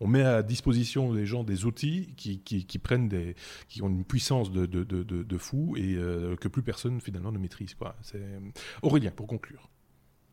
On 0.00 0.06
met 0.06 0.22
à 0.22 0.42
disposition 0.42 1.12
des 1.12 1.26
gens 1.26 1.44
des 1.44 1.64
outils 1.64 2.14
qui, 2.16 2.40
qui, 2.40 2.66
qui, 2.66 2.78
prennent 2.78 3.08
des, 3.08 3.34
qui 3.68 3.82
ont 3.82 3.88
une 3.88 4.04
puissance 4.04 4.50
de, 4.50 4.66
de, 4.66 4.84
de, 4.84 5.02
de 5.02 5.38
fou 5.38 5.74
et 5.76 5.96
que 6.40 6.48
plus 6.48 6.62
personne 6.62 7.00
finalement 7.00 7.32
ne 7.32 7.38
maîtrise. 7.38 7.74
Quoi. 7.74 7.96
Aurélien, 8.82 9.10
pour 9.10 9.26
conclure. 9.26 9.71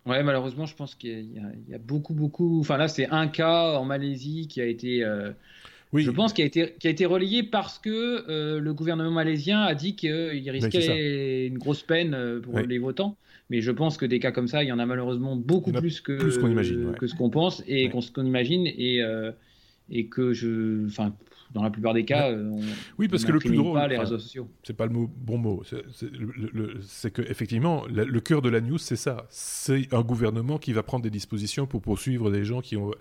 Ouais, 0.05 0.23
malheureusement, 0.23 0.65
je 0.65 0.75
pense 0.75 0.95
qu'il 0.95 1.31
y, 1.67 1.73
a 1.73 1.77
beaucoup, 1.77 2.13
beaucoup. 2.13 2.59
Enfin, 2.61 2.77
là, 2.77 2.87
c'est 2.87 3.07
un 3.09 3.27
cas 3.27 3.77
en 3.77 3.85
Malaisie 3.85 4.47
qui 4.47 4.61
a 4.61 4.65
été. 4.65 5.03
Euh, 5.03 5.31
oui. 5.91 6.03
Je 6.03 6.11
pense 6.11 6.33
qu'il 6.33 6.43
a 6.43 6.47
été, 6.47 6.75
qui 6.79 6.87
a 6.87 6.89
été 6.89 7.05
relayé 7.05 7.43
parce 7.43 7.79
que 7.79 8.25
euh, 8.29 8.59
le 8.59 8.73
gouvernement 8.73 9.11
malaisien 9.11 9.61
a 9.61 9.73
dit 9.75 9.95
qu'il 9.95 10.49
risquait 10.49 11.47
une 11.47 11.57
grosse 11.57 11.81
peine 11.81 12.13
euh, 12.13 12.39
pour 12.39 12.59
les 12.59 12.77
votants. 12.77 13.17
Mais 13.49 13.61
je 13.61 13.71
pense 13.71 13.97
que 13.97 14.05
des 14.05 14.19
cas 14.19 14.31
comme 14.31 14.47
ça, 14.47 14.63
il 14.63 14.67
y 14.67 14.71
en 14.71 14.77
a 14.77 14.85
malheureusement 14.85 15.35
beaucoup 15.35 15.71
plus 15.71 16.01
que, 16.01 16.17
plus 16.17 16.37
qu'on 16.37 16.49
imagine, 16.49 16.93
que 16.93 17.07
ce 17.07 17.15
qu'on 17.15 17.31
pense 17.31 17.63
et 17.67 17.89
qu'on 17.89 18.25
imagine. 18.25 18.67
Et, 18.67 19.01
et 19.91 20.05
que 20.05 20.33
je. 20.33 20.85
Enfin, 20.85 21.13
dans 21.51 21.63
la 21.63 21.69
plupart 21.69 21.93
des 21.93 22.05
cas, 22.05 22.29
euh, 22.29 22.51
on, 22.51 22.61
oui, 22.97 23.07
parce 23.07 23.25
que 23.25 23.31
le 23.31 23.39
plus 23.39 23.55
drôle, 23.55 23.73
pas 23.73 23.87
les 23.87 23.97
réseaux 23.97 24.19
sociaux. 24.19 24.49
C'est 24.63 24.75
pas 24.75 24.85
le 24.85 24.93
mot, 24.93 25.09
bon 25.17 25.37
mot. 25.37 25.63
C'est 26.81 27.11
que 27.11 27.21
effectivement, 27.23 27.85
le, 27.87 28.19
cœur 28.19 28.41
de 28.41 28.49
la 28.49 28.61
news, 28.61 28.77
c'est 28.77 28.95
ça. 28.95 29.25
C'est 29.29 29.91
un 29.93 30.01
gouvernement 30.01 30.57
qui 30.57 30.73
va 30.73 30.83
prendre 30.83 31.03
des 31.03 31.09
dispositions 31.09 31.65
pour 31.65 31.81
poursuivre 31.81 32.31
des 32.31 32.45
gens 32.45 32.61
qui 32.61 32.77
ont. 32.77 32.91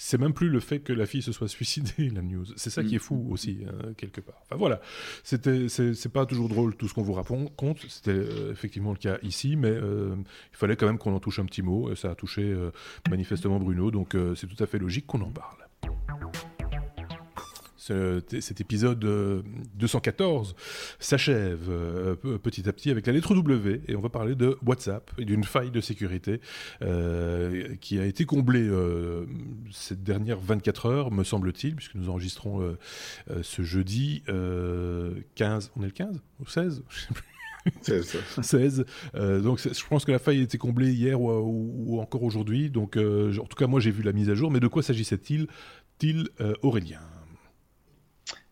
C'est 0.00 0.18
même 0.18 0.32
plus 0.32 0.48
le 0.48 0.60
fait 0.60 0.78
que 0.78 0.92
la 0.92 1.06
fille 1.06 1.22
se 1.22 1.32
soit 1.32 1.48
suicidée, 1.48 2.08
la 2.14 2.22
news. 2.22 2.46
C'est 2.56 2.70
ça 2.70 2.84
qui 2.84 2.94
est 2.94 3.00
fou 3.00 3.16
mm. 3.16 3.32
aussi, 3.32 3.58
hein, 3.66 3.92
quelque 3.96 4.20
part. 4.20 4.40
Enfin 4.44 4.56
voilà, 4.56 4.80
c'était, 5.24 5.68
c'est 5.68 6.12
pas 6.12 6.24
toujours 6.24 6.48
drôle 6.48 6.76
tout 6.76 6.88
ce 6.88 6.94
qu'on 6.94 7.02
vous 7.02 7.14
raconte. 7.14 7.84
C'était 7.88 8.12
euh, 8.12 8.52
effectivement 8.52 8.92
le 8.92 8.98
cas 8.98 9.18
ici, 9.22 9.56
mais 9.56 9.70
euh, 9.72 10.14
il 10.52 10.56
fallait 10.56 10.76
quand 10.76 10.86
même 10.86 10.98
qu'on 10.98 11.14
en 11.14 11.20
touche 11.20 11.40
un 11.40 11.46
petit 11.46 11.62
mot. 11.62 11.94
Ça 11.96 12.12
a 12.12 12.14
touché 12.14 12.56
manifestement 13.10 13.58
Bruno, 13.58 13.90
donc 13.90 14.16
c'est 14.36 14.46
tout 14.46 14.62
à 14.62 14.66
fait 14.66 14.78
logique 14.78 15.06
qu'on 15.06 15.20
en 15.20 15.30
parle 15.30 15.67
cet 18.40 18.60
épisode 18.60 19.00
214 19.74 20.50
euh, 20.50 20.52
s'achève 20.98 21.68
euh, 21.70 22.14
petit 22.16 22.68
à 22.68 22.72
petit 22.72 22.90
avec 22.90 23.06
la 23.06 23.12
lettre 23.12 23.34
W 23.34 23.80
et 23.88 23.96
on 23.96 24.00
va 24.00 24.08
parler 24.08 24.34
de 24.34 24.58
WhatsApp 24.64 25.10
et 25.18 25.24
d'une 25.24 25.44
faille 25.44 25.70
de 25.70 25.80
sécurité 25.80 26.40
euh, 26.82 27.74
qui 27.80 27.98
a 27.98 28.04
été 28.04 28.24
comblée 28.24 28.68
cette 29.70 30.02
dernière 30.02 30.38
24 30.38 30.86
heures, 30.86 31.10
me 31.10 31.24
semble-t-il, 31.24 31.74
puisque 31.76 31.94
nous 31.94 32.08
enregistrons 32.08 32.76
ce 33.42 33.62
jeudi 33.62 34.22
15, 35.34 35.72
on 35.76 35.82
est 35.82 35.86
le 35.86 35.92
15 35.92 36.22
ou 36.40 36.46
16 36.46 36.82
je 36.88 37.00
sais 37.00 37.14
plus. 37.14 37.24
16. 37.82 38.18
16. 38.42 38.84
donc 39.42 39.60
je 39.60 39.86
pense 39.86 40.04
que 40.04 40.12
la 40.12 40.18
faille 40.18 40.40
a 40.40 40.42
été 40.42 40.58
comblée 40.58 40.92
hier 40.92 41.20
ou, 41.20 42.00
encore 42.00 42.22
aujourd'hui. 42.22 42.70
Donc 42.70 42.96
en 42.96 43.46
tout 43.46 43.56
cas 43.56 43.66
moi 43.66 43.80
j'ai 43.80 43.90
vu 43.90 44.02
la 44.02 44.12
mise 44.12 44.30
à 44.30 44.34
jour. 44.34 44.50
Mais 44.50 44.60
de 44.60 44.68
quoi 44.68 44.82
s'agissait-il, 44.82 45.48
il 46.02 46.28
Aurélien? 46.62 47.00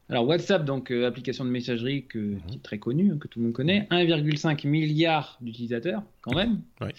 Alors 0.09 0.27
WhatsApp, 0.27 0.65
donc 0.65 0.91
euh, 0.91 1.07
application 1.07 1.45
de 1.45 1.51
messagerie 1.51 2.05
que, 2.05 2.19
mhm. 2.19 2.41
qui 2.47 2.57
est 2.57 2.63
très 2.63 2.79
connue, 2.79 3.13
hein, 3.13 3.19
que 3.19 3.27
tout 3.29 3.41
le 3.41 3.47
monde 3.47 3.55
connaît, 3.55 3.89
1,5 3.91 4.67
milliard 4.67 5.37
d'utilisateurs 5.41 6.03
quand 6.23 6.35
même. 6.35 6.61
Ouais. 6.81 6.95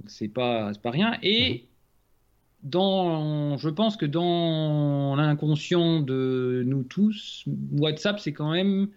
Donc 0.00 0.08
c'est 0.08 0.28
pas 0.28 0.72
pas 0.82 0.90
rien. 0.90 1.16
Et 1.22 1.52
mhm. 1.52 2.70
dans, 2.70 3.56
je 3.56 3.68
pense 3.68 3.96
que 3.96 4.06
dans 4.06 5.14
l'inconscient 5.16 6.00
de 6.00 6.64
nous 6.66 6.82
tous, 6.82 7.44
WhatsApp 7.72 8.18
c'est 8.18 8.32
quand 8.32 8.50
même 8.50 8.88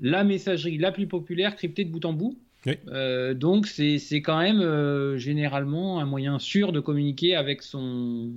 la 0.00 0.24
messagerie 0.24 0.78
la 0.78 0.90
plus 0.90 1.06
populaire 1.06 1.54
cryptée 1.54 1.84
de 1.84 1.90
bout 1.90 2.04
en 2.04 2.12
bout. 2.12 2.36
Euh, 2.88 3.34
donc 3.34 3.66
c'est 3.66 4.22
quand 4.22 4.38
même 4.38 4.60
euh, 4.60 5.18
généralement 5.18 5.98
un 5.98 6.04
moyen 6.04 6.38
sûr 6.38 6.72
de 6.72 6.78
communiquer 6.78 7.34
avec 7.34 7.60
son 7.62 8.30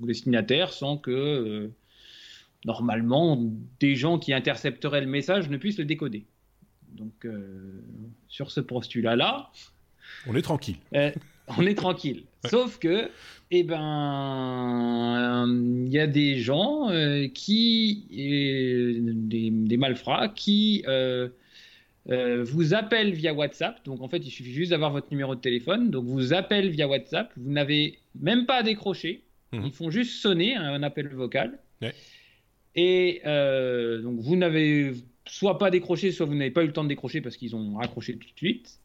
destinataire 0.00 0.72
sans 0.72 0.98
que 0.98 1.70
normalement, 2.64 3.38
des 3.80 3.96
gens 3.96 4.18
qui 4.18 4.32
intercepteraient 4.32 5.00
le 5.00 5.06
message 5.06 5.48
ne 5.48 5.56
puissent 5.56 5.78
le 5.78 5.84
décoder. 5.84 6.24
Donc, 6.94 7.24
euh, 7.24 7.82
sur 8.28 8.50
ce 8.50 8.60
postulat-là. 8.60 9.50
On 10.26 10.34
est 10.34 10.42
tranquille. 10.42 10.76
Euh, 10.94 11.10
on 11.58 11.66
est 11.66 11.74
tranquille. 11.74 12.24
Sauf 12.44 12.78
que, 12.78 13.08
eh 13.50 13.62
ben, 13.62 15.46
il 15.86 15.92
y 15.92 15.98
a 15.98 16.06
des 16.06 16.38
gens 16.38 16.90
euh, 16.90 17.28
qui, 17.28 18.06
des, 18.10 19.50
des, 19.50 19.76
malfrats, 19.76 20.28
qui 20.28 20.84
vous 22.06 22.74
appellent 22.74 23.12
via 23.12 23.32
WhatsApp. 23.32 23.84
Donc, 23.84 24.02
en 24.02 24.08
fait, 24.08 24.18
il 24.18 24.30
suffit 24.30 24.52
juste 24.52 24.70
d'avoir 24.70 24.90
votre 24.90 25.08
numéro 25.10 25.34
de 25.34 25.40
téléphone. 25.40 25.90
Donc, 25.90 26.04
vous 26.04 26.32
appellent 26.32 26.70
via 26.70 26.86
WhatsApp. 26.88 27.32
Vous 27.36 27.50
n'avez 27.50 27.98
même 28.20 28.46
pas 28.46 28.56
à 28.56 28.62
décrocher. 28.62 29.22
Mmh. 29.52 29.66
Ils 29.66 29.72
font 29.72 29.90
juste 29.90 30.20
sonner 30.20 30.56
un 30.56 30.82
appel 30.82 31.08
vocal. 31.08 31.58
Ouais. 31.80 31.94
Et 32.74 33.20
euh, 33.26 34.00
donc 34.02 34.20
vous 34.20 34.36
n'avez 34.36 34.94
soit 35.26 35.58
pas 35.58 35.70
décroché, 35.70 36.10
soit 36.12 36.26
vous 36.26 36.34
n'avez 36.34 36.50
pas 36.50 36.62
eu 36.62 36.66
le 36.66 36.72
temps 36.72 36.84
de 36.84 36.88
décrocher 36.88 37.20
parce 37.20 37.36
qu'ils 37.36 37.54
ont 37.54 37.74
raccroché 37.74 38.16
tout 38.16 38.28
de 38.28 38.36
suite. 38.36 38.80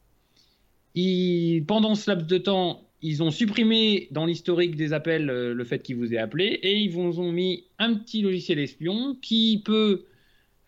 pendant 1.66 1.94
ce 1.94 2.10
laps 2.10 2.26
de 2.26 2.38
temps, 2.38 2.88
ils 3.02 3.22
ont 3.22 3.30
supprimé 3.30 4.08
dans 4.10 4.26
l'historique 4.26 4.74
des 4.76 4.92
appels 4.92 5.30
euh, 5.30 5.54
le 5.54 5.64
fait 5.64 5.82
qu'ils 5.82 5.96
vous 5.96 6.12
aient 6.12 6.18
appelé 6.18 6.46
et 6.46 6.76
ils 6.76 6.90
vous 6.90 7.20
ont 7.20 7.32
mis 7.32 7.64
un 7.78 7.94
petit 7.94 8.22
logiciel 8.22 8.58
espion 8.58 9.16
qui 9.22 9.62
peut 9.64 10.04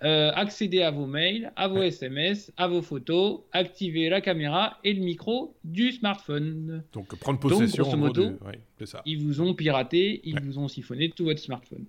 euh, 0.02 0.30
accéder 0.34 0.82
à 0.82 0.90
vos 0.90 1.06
mails, 1.06 1.52
à 1.56 1.68
vos 1.68 1.82
SMS, 1.82 2.52
à 2.56 2.68
vos 2.68 2.82
photos, 2.82 3.40
activer 3.52 4.08
la 4.08 4.20
caméra 4.20 4.78
et 4.84 4.94
le 4.94 5.02
micro 5.02 5.56
du 5.64 5.92
smartphone. 5.92 6.84
Donc 6.92 7.14
prendre 7.16 7.40
possession. 7.40 7.82
Donc, 7.82 7.90
grosso 7.90 7.98
modo, 7.98 8.38
ils 9.04 9.18
vous 9.20 9.40
ont 9.40 9.54
piraté, 9.54 10.20
ils 10.24 10.40
vous 10.40 10.58
ont 10.58 10.68
siphonné 10.68 11.10
tout 11.10 11.24
votre 11.24 11.40
smartphone. 11.40 11.84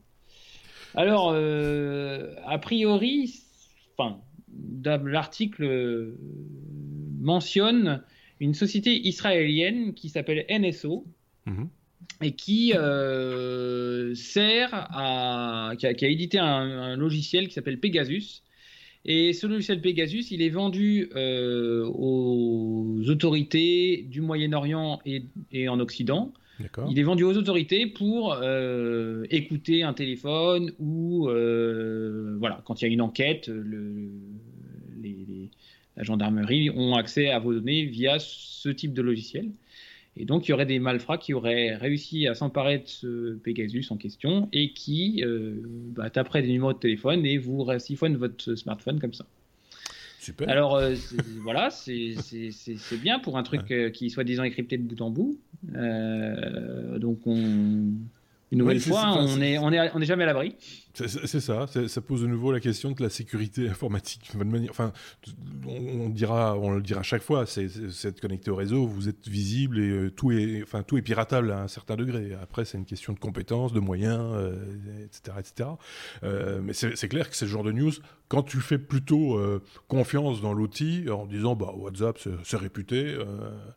Alors, 0.95 1.31
euh, 1.33 2.33
a 2.45 2.57
priori, 2.57 3.41
enfin, 3.97 4.19
l'article 5.05 6.15
mentionne 7.19 8.03
une 8.39 8.53
société 8.53 9.07
israélienne 9.07 9.93
qui 9.93 10.09
s'appelle 10.09 10.45
NSO, 10.49 11.05
Mhm. 11.45 11.69
Et 12.23 12.33
qui 12.33 12.69
sert 14.15 14.69
à. 14.73 15.73
qui 15.77 15.85
a, 15.87 16.07
édité 16.07 16.37
un, 16.37 16.95
logiciel 16.95 17.47
qui 17.47 17.53
s'appelle 17.53 17.79
Pegasus. 17.79 18.43
Et 19.05 19.33
ce 19.33 19.47
logiciel 19.47 19.81
Pegasus, 19.81 20.29
il 20.29 20.43
est 20.43 20.49
vendu 20.49 21.09
aux 21.15 23.01
autorités 23.07 24.05
du 24.07 24.21
Moyen-Orient 24.21 24.99
et, 25.05 25.23
et, 25.51 25.67
en 25.67 25.79
Occident 25.79 26.31
il 26.89 26.99
est 26.99 27.03
vendu 27.03 27.23
aux 27.23 27.35
autorités 27.37 27.87
pour 27.87 28.37
euh, 28.41 29.25
écouter 29.29 29.83
un 29.83 29.93
téléphone 29.93 30.71
ou 30.79 31.27
euh, 31.29 32.35
voilà, 32.39 32.61
quand 32.65 32.81
il 32.81 32.85
y 32.85 32.89
a 32.89 32.93
une 32.93 33.01
enquête, 33.01 33.49
la 35.97 36.03
gendarmerie 36.03 36.69
ont 36.69 36.95
accès 36.95 37.29
à 37.29 37.39
vos 37.39 37.53
données 37.53 37.85
via 37.85 38.17
ce 38.19 38.69
type 38.69 38.93
de 38.93 39.01
logiciel. 39.01 39.51
Et 40.17 40.25
donc, 40.25 40.47
il 40.47 40.51
y 40.51 40.53
aurait 40.53 40.65
des 40.65 40.79
malfrats 40.79 41.17
qui 41.17 41.33
auraient 41.33 41.75
réussi 41.75 42.27
à 42.27 42.35
s'emparer 42.35 42.79
de 42.79 42.87
ce 42.87 43.35
Pegasus 43.35 43.85
en 43.91 43.97
question 43.97 44.49
et 44.51 44.73
qui 44.73 45.23
euh, 45.23 45.61
bah, 45.95 46.09
taperaient 46.09 46.41
des 46.41 46.49
numéros 46.49 46.73
de 46.73 46.79
téléphone 46.79 47.25
et 47.25 47.37
vous 47.37 47.65
siphonnent 47.79 48.17
votre 48.17 48.55
smartphone 48.55 48.99
comme 48.99 49.13
ça. 49.13 49.25
Alors 50.47 50.75
euh, 50.75 50.95
voilà, 51.43 51.69
c'est 51.71 52.15
bien 53.01 53.19
pour 53.19 53.37
un 53.37 53.43
truc 53.43 53.71
euh, 53.71 53.89
qui 53.89 54.09
soit 54.09 54.23
disant 54.23 54.43
écrypté 54.43 54.77
de 54.77 54.83
bout 54.83 55.01
en 55.01 55.09
bout. 55.09 55.39
Euh, 55.75 56.99
donc 56.99 57.19
on, 57.25 57.35
une 57.35 58.57
nouvelle 58.57 58.79
fois, 58.79 59.13
on 59.17 59.37
n'est 59.37 59.57
on 59.57 59.71
est, 59.71 59.91
on 59.93 60.01
est 60.01 60.05
jamais 60.05 60.23
à 60.23 60.27
l'abri. 60.27 60.55
C'est 60.93 61.39
ça, 61.39 61.65
ça 61.67 62.01
pose 62.01 62.21
de 62.21 62.27
nouveau 62.27 62.51
la 62.51 62.59
question 62.59 62.91
de 62.91 63.01
la 63.01 63.09
sécurité 63.09 63.69
informatique. 63.69 64.31
Enfin, 64.69 64.91
on, 65.67 66.09
dira, 66.09 66.57
on 66.57 66.71
le 66.71 66.81
dira 66.81 67.03
chaque 67.03 67.21
fois, 67.21 67.45
c'est 67.45 68.19
connecté 68.19 68.51
au 68.51 68.55
réseau, 68.55 68.85
vous 68.85 69.09
êtes 69.09 69.27
visible 69.27 69.79
et 69.79 69.89
euh, 69.89 70.11
tout 70.11 70.31
est, 70.31 70.61
enfin, 70.63 70.83
tout 70.83 70.97
est 70.97 71.01
piratable 71.01 71.51
à 71.51 71.61
un 71.61 71.67
certain 71.67 71.95
degré. 71.95 72.35
Après, 72.41 72.65
c'est 72.65 72.77
une 72.77 72.85
question 72.85 73.13
de 73.13 73.19
compétences, 73.19 73.73
de 73.73 73.79
moyens, 73.79 74.35
etc., 75.05 75.21
euh, 75.29 75.39
etc. 75.39 75.69
Euh, 76.23 76.61
mais 76.61 76.73
c'est 76.73 77.07
clair 77.07 77.29
que 77.29 77.35
c'est 77.35 77.45
le 77.45 77.51
genre 77.51 77.63
de 77.63 77.71
news 77.71 77.91
quand 78.27 78.43
tu 78.43 78.61
fais 78.61 78.77
plutôt 78.77 79.37
confiance 79.89 80.39
dans 80.41 80.53
l'outil 80.53 81.09
en 81.09 81.25
disant 81.25 81.53
bah 81.57 81.73
WhatsApp 81.75 82.17
c'est 82.43 82.55
réputé 82.55 83.17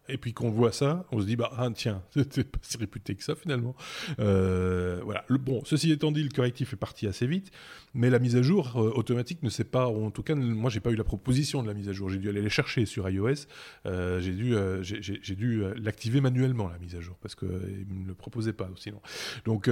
et 0.09 0.17
puis 0.17 0.33
qu'on 0.33 0.51
voit 0.51 0.71
ça, 0.71 1.07
on 1.11 1.21
se 1.21 1.27
dit 1.27 1.35
bah 1.35 1.51
ah, 1.57 1.69
tiens, 1.75 2.03
c'est 2.15 2.49
pas 2.49 2.61
si 2.63 2.77
réputé 2.77 3.17
que 3.17 3.25
ça 3.25 3.35
finalement. 3.35 3.75
voilà. 4.17 5.25
Le, 5.27 5.39
bon, 5.39 5.63
ceci 5.65 5.91
étant 5.91 6.13
dit, 6.13 6.23
le 6.23 6.29
correctif 6.29 6.73
est 6.73 6.77
parti 6.77 7.04
assez 7.07 7.27
vite, 7.27 7.51
mais 7.95 8.11
la 8.11 8.19
mise 8.19 8.37
à 8.37 8.43
jour 8.43 8.73
euh, 8.77 8.91
automatique 8.91 9.43
ne 9.43 9.49
sait 9.49 9.65
pas, 9.65 9.87
en 9.87 10.11
tout 10.11 10.23
cas, 10.23 10.35
moi 10.35 10.69
j'ai 10.69 10.81
pas 10.81 10.91
eu 10.91 10.97
la 10.97 11.05
proposition 11.05 11.63
de 11.63 11.69
la 11.69 11.75
mise 11.75 11.89
à 11.89 11.93
jour, 11.93 12.11
j'ai 12.11 12.19
dû 12.19 12.29
aller 12.29 12.43
les 12.43 12.51
chercher 12.51 12.87
sur 12.87 13.09
iOS, 13.09 13.47
euh, 13.87 14.21
j'ai 14.21 14.33
dû, 14.33 14.55
euh, 14.55 15.75
l'activer 15.77 16.21
manuellement 16.21 16.69
la 16.69 16.79
mise 16.79 16.97
à 16.97 17.01
jour 17.01 17.17
parce 17.23 17.35
qu'il 17.35 17.49
ne 17.49 18.09
le 18.09 18.15
proposait 18.15 18.53
pas 18.53 18.69
sinon. 18.77 19.01
Donc 19.45 19.71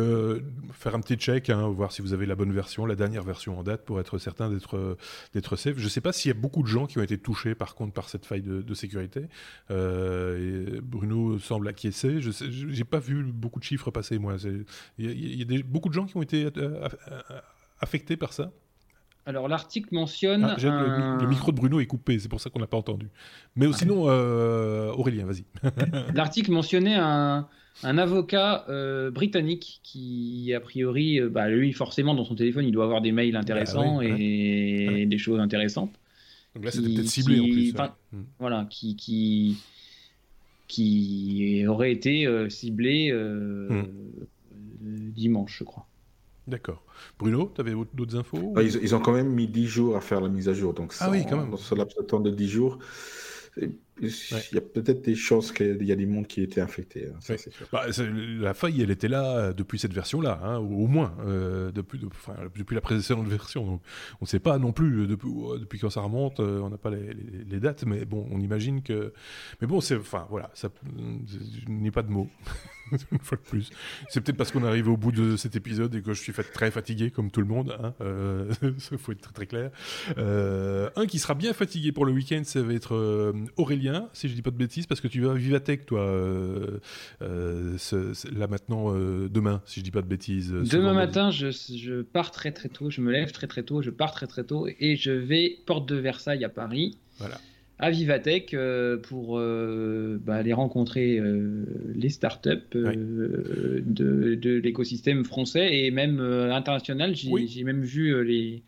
faire 0.72 0.94
un 0.94 1.00
petit 1.00 1.16
check, 1.16 1.50
hein, 1.50 1.68
voir 1.68 1.92
si 1.92 2.02
vous 2.02 2.12
avez 2.12 2.26
la 2.26 2.36
bonne 2.36 2.52
version, 2.52 2.86
la 2.86 2.94
dernière 2.94 3.24
version 3.24 3.58
en 3.58 3.62
date 3.62 3.84
pour 3.84 3.98
être 3.98 4.18
certain 4.18 4.50
d'être 4.50 5.56
safe. 5.56 5.78
Je 5.78 5.88
sais 5.88 6.00
pas 6.00 6.12
s'il 6.12 6.28
y 6.28 6.36
a 6.36 6.38
beaucoup 6.38 6.62
de 6.62 6.68
gens 6.68 6.86
qui 6.86 6.98
ont 6.98 7.02
été 7.02 7.18
touchés 7.18 7.54
par 7.54 7.74
contre 7.74 7.92
par 7.92 8.08
cette 8.08 8.26
faille 8.26 8.42
de, 8.42 8.74
sécurité. 8.74 9.26
Bruno 9.68 11.38
semble 11.38 11.68
acquiescer. 11.68 12.20
Je 12.20 12.64
n'ai 12.66 12.84
pas 12.84 13.00
vu 13.00 13.24
beaucoup 13.24 13.58
de 13.58 13.64
chiffres 13.64 13.90
passer 13.90 14.18
moi. 14.18 14.36
Il 14.98 15.40
y, 15.40 15.42
a, 15.42 15.62
beaucoup 15.64 15.88
de 15.88 15.94
gens 15.94 16.06
qui 16.06 16.16
ont 16.16 16.22
été 16.22 16.48
affecté 17.80 18.16
par 18.16 18.32
ça 18.32 18.52
alors 19.24 19.48
l'article 19.48 19.94
mentionne. 19.94 20.44
Ah, 20.44 20.56
le, 21.20 21.26
micro 21.28 21.52
de 21.52 21.56
Bruno 21.56 21.78
est 21.80 21.86
coupé, 21.86 22.18
c'est 22.18 22.28
pour 22.28 22.40
ça 22.40 22.50
qu'on 22.50 22.58
n'a 22.58 22.66
pas 22.66 22.76
entendu. 22.76 23.08
Mais 23.54 23.72
sinon, 23.72 24.08
euh, 24.08 24.90
Aurélien, 24.92 25.26
vas-y. 25.26 25.44
l'article 26.14 26.50
mentionnait 26.50 26.96
un, 26.96 27.46
avocat 27.84 28.64
euh, 28.68 29.10
britannique 29.10 29.80
qui, 29.84 30.52
a 30.54 30.60
priori, 30.60 31.20
euh, 31.20 31.28
bah, 31.28 31.48
lui, 31.48 31.72
forcément, 31.72 32.14
dans 32.14 32.24
son 32.24 32.34
téléphone, 32.34 32.64
il 32.64 32.72
doit 32.72 32.84
avoir 32.84 33.00
des 33.00 33.12
mails 33.12 33.36
intéressants 33.36 33.98
bah 33.98 34.04
et 34.04 35.06
des 35.06 35.18
choses 35.18 35.38
intéressantes. 35.38 35.92
Donc 36.56 36.64
là, 36.64 36.70
c'était 36.70 36.92
peut-être 36.92 37.06
ciblé 37.06 37.40
en 37.40 37.44
plus. 37.44 37.72
Hmm. 38.12 38.24
Voilà, 38.40 38.66
qui, 38.68 38.96
qui, 38.96 39.56
qui 40.66 41.64
aurait 41.68 41.92
été 41.92 42.26
ciblé 42.50 43.12
hmm. 43.12 43.84
dimanche, 44.80 45.58
je 45.60 45.64
crois. 45.64 45.86
D'accord. 46.46 46.82
Bruno, 47.18 47.52
tu 47.54 47.60
avais 47.60 47.72
d'autres 47.94 48.16
infos 48.16 48.52
ah, 48.56 48.62
ils, 48.62 48.94
ont 48.94 49.00
quand 49.00 49.12
même 49.12 49.28
mis 49.28 49.46
10 49.46 49.66
jours 49.66 49.96
à 49.96 50.00
faire 50.00 50.20
la 50.20 50.28
mise 50.28 50.48
à 50.48 50.54
jour. 50.54 50.74
Donc, 50.74 50.92
ah 51.00 51.08
oui, 51.10 51.24
quand 51.28 51.36
même. 51.36 51.50
Dans 51.50 51.56
ce 51.56 51.74
laps 51.74 51.96
de 51.96 52.02
temps 52.02 52.20
de 52.20 52.30
10 52.30 52.48
jours, 52.48 52.78
il 54.00 54.54
y 54.54 54.58
a 54.58 54.62
peut-être 54.62 55.02
des 55.02 55.14
chances 55.14 55.52
qu'il 55.52 55.84
y 55.84 55.92
a 55.92 55.96
des 55.96 56.06
mondes 56.06 56.26
qui 56.26 56.40
étaient 56.40 56.62
infectés. 56.62 57.08
Hein, 57.08 57.36
bah, 57.70 57.84
la 58.40 58.54
faille, 58.54 58.80
elle 58.80 58.90
était 58.90 59.08
là 59.08 59.36
euh, 59.36 59.52
depuis 59.52 59.78
cette 59.78 59.92
version-là, 59.92 60.40
hein, 60.42 60.56
au 60.56 60.86
moins, 60.86 61.14
euh, 61.26 61.70
depuis, 61.72 62.00
depuis 62.56 62.74
la 62.74 62.80
précédente 62.80 63.28
version. 63.28 63.66
Donc, 63.66 63.82
on 64.20 64.24
ne 64.24 64.26
sait 64.26 64.38
pas 64.38 64.58
non 64.58 64.72
plus 64.72 65.02
euh, 65.02 65.06
depuis, 65.06 65.28
depuis 65.60 65.78
quand 65.78 65.90
ça 65.90 66.00
remonte, 66.00 66.40
on 66.40 66.70
n'a 66.70 66.78
pas 66.78 66.90
les, 66.90 67.60
dates, 67.60 67.84
mais 67.84 68.04
bon, 68.04 68.26
on 68.30 68.40
imagine 68.40 68.82
que. 68.82 69.12
Mais 69.60 69.66
bon, 69.66 69.80
c'est. 69.80 69.96
Enfin, 69.96 70.26
voilà, 70.30 70.50
ça, 70.54 70.70
n'y 71.68 71.88
a 71.88 71.92
pas 71.92 72.02
de 72.02 72.10
mots. 72.10 72.28
une 73.12 73.18
fois 73.20 73.38
de 73.38 73.42
plus. 73.42 73.70
C'est 74.08 74.20
peut-être 74.20 74.36
parce 74.36 74.50
qu'on 74.50 74.64
arrive 74.64 74.88
au 74.88 74.96
bout 74.96 75.12
de 75.12 75.36
cet 75.36 75.54
épisode 75.54 75.94
et 75.94 76.02
que 76.02 76.12
je 76.12 76.20
suis 76.20 76.32
très 76.32 76.70
fatigué, 76.70 77.10
comme 77.10 77.30
tout 77.30 77.40
le 77.40 77.46
monde. 77.46 77.76
Il 78.00 78.06
hein, 78.06 78.72
faut 78.98 79.12
être 79.12 79.20
très, 79.20 79.32
très 79.32 79.46
clair. 79.46 79.70
un 80.16 81.06
qui 81.06 81.18
sera 81.18 81.34
bien 81.34 81.52
fatigué 81.52 81.92
pour 81.92 82.06
le 82.06 82.12
week-end, 82.12 82.42
ça 82.44 82.62
va 82.62 82.72
être 82.72 83.32
Si 84.12 84.28
je 84.28 84.34
dis 84.34 84.42
pas 84.42 84.50
de 84.50 84.56
bêtises, 84.56 84.86
parce 84.86 85.00
que 85.00 85.08
tu 85.08 85.20
vas 85.20 85.32
à 85.32 85.34
Vivatech, 85.34 85.86
toi, 85.86 86.00
euh, 86.00 86.78
euh, 87.22 87.76
là 88.34 88.46
maintenant, 88.46 88.94
euh, 88.94 89.28
demain, 89.28 89.62
si 89.66 89.80
je 89.80 89.84
dis 89.84 89.90
pas 89.90 90.02
de 90.02 90.06
bêtises. 90.06 90.52
Demain 90.52 90.94
matin, 90.94 91.30
je, 91.30 92.02
pars 92.02 92.30
très 92.30 92.52
très 92.52 92.68
tôt, 92.68 92.90
je 92.90 93.00
me 93.00 93.10
lève 93.10 93.32
très 93.32 93.46
très 93.46 93.62
tôt, 93.62 93.82
je 93.82 93.90
pars 93.90 94.12
très 94.12 94.26
très 94.26 94.44
tôt 94.44 94.66
et 94.80 94.96
je 94.96 95.10
vais 95.10 95.58
porte 95.66 95.88
de 95.88 95.96
Versailles 95.96 96.44
à 96.44 96.48
Paris. 96.48 96.96
Voilà. 97.18 97.40
À 97.78 97.90
Vivatech 97.90 98.54
pour 99.02 99.38
bah, 99.38 100.34
aller 100.34 100.52
rencontrer 100.52 101.20
les 101.94 102.08
startups 102.10 102.48
de, 102.74 103.82
de 103.84 104.58
l'écosystème 104.58 105.24
français 105.24 105.78
et 105.78 105.90
même 105.90 106.20
international. 106.20 107.16
J'ai 107.16 107.64
même 107.64 107.82
vu 107.82 108.24
les, 108.24 108.62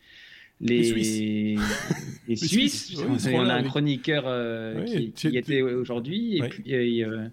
les, 0.65 0.85
Suisses. 0.85 1.61
Les, 2.29 2.37
Suisses. 2.37 2.97
on 3.27 3.49
a 3.49 3.55
un 3.55 3.63
chroniqueur 3.63 4.25
euh, 4.27 4.85
qui, 4.85 5.37
était 5.37 5.63
aujourd'hui. 5.63 6.39
Et 6.39 6.49
puis, 6.49 7.05
euh, 7.05 7.29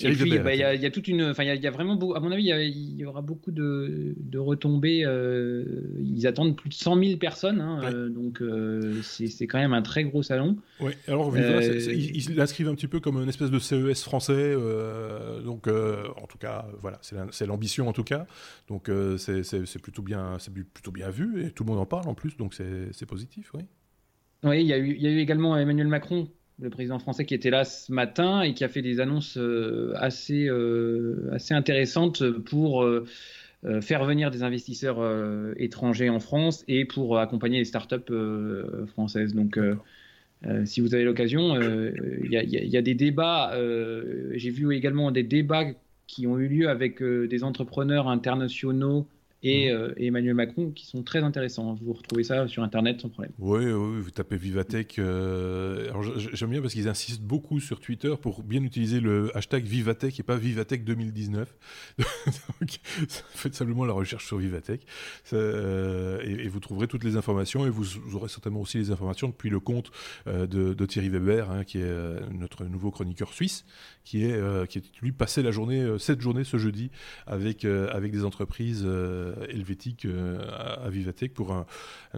et 0.00 0.12
puis, 0.12 0.38
bah, 0.38 0.54
il 0.54 0.60
y, 0.60 0.86
a 0.86 0.90
toute 0.90 1.06
une. 1.06 1.22
Enfin, 1.22 1.44
il 1.44 1.62
y, 1.62 1.66
a 1.66 1.70
vraiment 1.70 1.94
beaucoup. 1.94 2.14
À 2.14 2.20
mon 2.20 2.32
avis, 2.32 2.44
il 2.44 2.96
y, 2.96 3.04
aura 3.04 3.22
beaucoup 3.22 3.52
de, 3.52 4.14
de 4.16 4.38
retombées. 4.38 5.04
Euh, 5.04 5.64
ils 6.00 6.26
attendent 6.26 6.56
plus 6.56 6.68
de 6.68 6.74
100 6.74 6.98
000 6.98 7.16
personnes. 7.18 7.60
Hein, 7.60 7.80
euh, 7.84 8.08
donc, 8.08 8.42
euh, 8.42 9.00
c'est 9.02 9.46
quand 9.46 9.58
même 9.58 9.72
un 9.72 9.82
très 9.82 10.02
gros 10.04 10.22
salon. 10.22 10.56
Oui, 10.80 10.92
alors, 11.06 11.36
ils 11.36 12.34
l'inscrivent 12.34 12.68
un 12.68 12.74
petit 12.74 12.88
peu 12.88 12.98
comme 12.98 13.22
une 13.22 13.28
espèce 13.28 13.50
de 13.50 13.58
CES 13.58 14.02
français. 14.02 14.54
donc, 15.44 15.68
en 15.68 16.26
tout 16.26 16.38
cas, 16.38 16.66
voilà, 16.80 16.98
c'est 17.30 17.46
l'ambition 17.46 17.88
en 17.88 17.92
tout 17.92 18.04
cas. 18.04 18.26
Donc, 18.68 18.90
c'est 19.18 19.80
plutôt, 19.80 20.02
bien, 20.02 20.38
plutôt 20.72 20.90
bien 20.90 21.10
vu 21.10 21.44
et 21.44 21.50
tout 21.50 21.62
le 21.62 21.70
monde 21.70 21.78
en 21.78 21.86
parle 21.86 22.08
en 22.08 22.14
plus. 22.14 22.36
Donc, 22.36 22.54
c'est 22.54 23.06
positif, 23.06 23.52
oui. 23.54 23.62
Oui, 24.42 24.60
il 24.60 24.66
y 24.66 24.72
a 24.72 24.78
eu 24.78 25.18
également 25.18 25.56
Emmanuel 25.56 25.86
Macron 25.86 26.28
le 26.60 26.70
président 26.70 26.98
français 26.98 27.24
qui 27.24 27.34
était 27.34 27.50
là 27.50 27.64
ce 27.64 27.92
matin 27.92 28.42
et 28.42 28.54
qui 28.54 28.64
a 28.64 28.68
fait 28.68 28.82
des 28.82 29.00
annonces 29.00 29.36
euh, 29.36 29.92
assez, 29.96 30.46
euh, 30.46 31.30
assez 31.32 31.54
intéressantes 31.54 32.28
pour 32.30 32.82
euh, 32.82 33.06
faire 33.80 34.04
venir 34.04 34.30
des 34.30 34.42
investisseurs 34.42 34.98
étrangers 35.56 36.10
en 36.10 36.20
France 36.20 36.64
et 36.68 36.84
pour 36.84 37.18
accompagner 37.18 37.58
les 37.58 37.64
startups 37.64 38.12
françaises. 38.88 39.34
Donc, 39.34 39.58
si 40.66 40.82
vous 40.82 40.94
avez 40.94 41.02
l'occasion, 41.02 41.58
il 41.58 42.30
y, 42.30 42.76
a 42.76 42.82
des 42.82 42.94
débats. 42.94 43.58
J'ai 44.34 44.50
vu 44.50 44.76
également 44.76 45.10
des 45.10 45.22
débats 45.22 45.64
qui 46.06 46.26
ont 46.26 46.38
eu 46.38 46.46
lieu 46.46 46.68
avec 46.68 47.02
des 47.02 47.42
entrepreneurs 47.42 48.06
internationaux 48.08 49.08
et, 49.44 49.70
mhm. 49.70 49.76
euh, 49.76 49.94
Emmanuel 49.98 50.34
Macron 50.34 50.70
qui 50.70 50.86
sont 50.86 51.02
très 51.02 51.22
intéressants. 51.22 51.74
Vous 51.74 51.92
retrouvez 51.92 52.24
ça 52.24 52.48
sur 52.48 52.62
Internet 52.62 53.00
sans 53.00 53.10
problème. 53.10 53.32
Oui, 53.38 53.66
oui 53.66 54.00
vous 54.00 54.10
tapez 54.10 54.36
Vivatech. 54.36 54.98
Euh, 54.98 55.92
j'aime 56.32 56.50
bien 56.50 56.62
parce 56.62 56.72
qu'ils 56.72 56.88
insistent 56.88 57.22
beaucoup 57.22 57.60
sur 57.60 57.78
Twitter 57.78 58.14
pour 58.20 58.42
bien 58.42 58.62
utiliser 58.62 59.00
le 59.00 59.30
hashtag 59.36 59.64
Vivatech 59.64 60.18
et 60.18 60.22
pas 60.22 60.36
Vivatech 60.36 60.84
2019. 60.84 61.54
Donc, 61.98 62.70
faites 62.82 63.54
simplement 63.54 63.84
la 63.84 63.92
recherche 63.92 64.26
sur 64.26 64.38
Vivatech 64.38 64.86
euh, 65.34 66.20
et, 66.22 66.48
vous 66.48 66.60
trouverez 66.60 66.88
toutes 66.88 67.04
les 67.04 67.16
informations 67.16 67.66
et 67.66 67.70
vous, 67.70 67.84
aurez 68.14 68.28
certainement 68.28 68.60
aussi 68.60 68.78
les 68.78 68.90
informations 68.90 69.28
depuis 69.28 69.50
le 69.50 69.60
compte 69.60 69.90
de, 70.26 70.86
Thierry 70.86 71.08
Weber, 71.08 71.50
hein, 71.50 71.64
qui 71.64 71.78
est 71.78 72.30
notre 72.30 72.64
nouveau 72.64 72.90
chroniqueur 72.90 73.32
suisse, 73.32 73.64
qui 74.04 74.24
est, 74.24 74.68
qui 74.68 74.78
est 74.78 75.00
lui 75.02 75.12
passé 75.12 75.42
la 75.42 75.50
journée, 75.50 75.84
cette 75.98 76.20
journée 76.20 76.44
ce 76.44 76.56
jeudi 76.56 76.90
avec, 77.26 77.64
avec 77.64 78.12
des 78.12 78.24
entreprises 78.24 78.86
helvétique 79.48 80.06
à, 80.06 80.88
Vivatech 80.88 81.32
pour 81.34 81.52
un, 81.52 81.66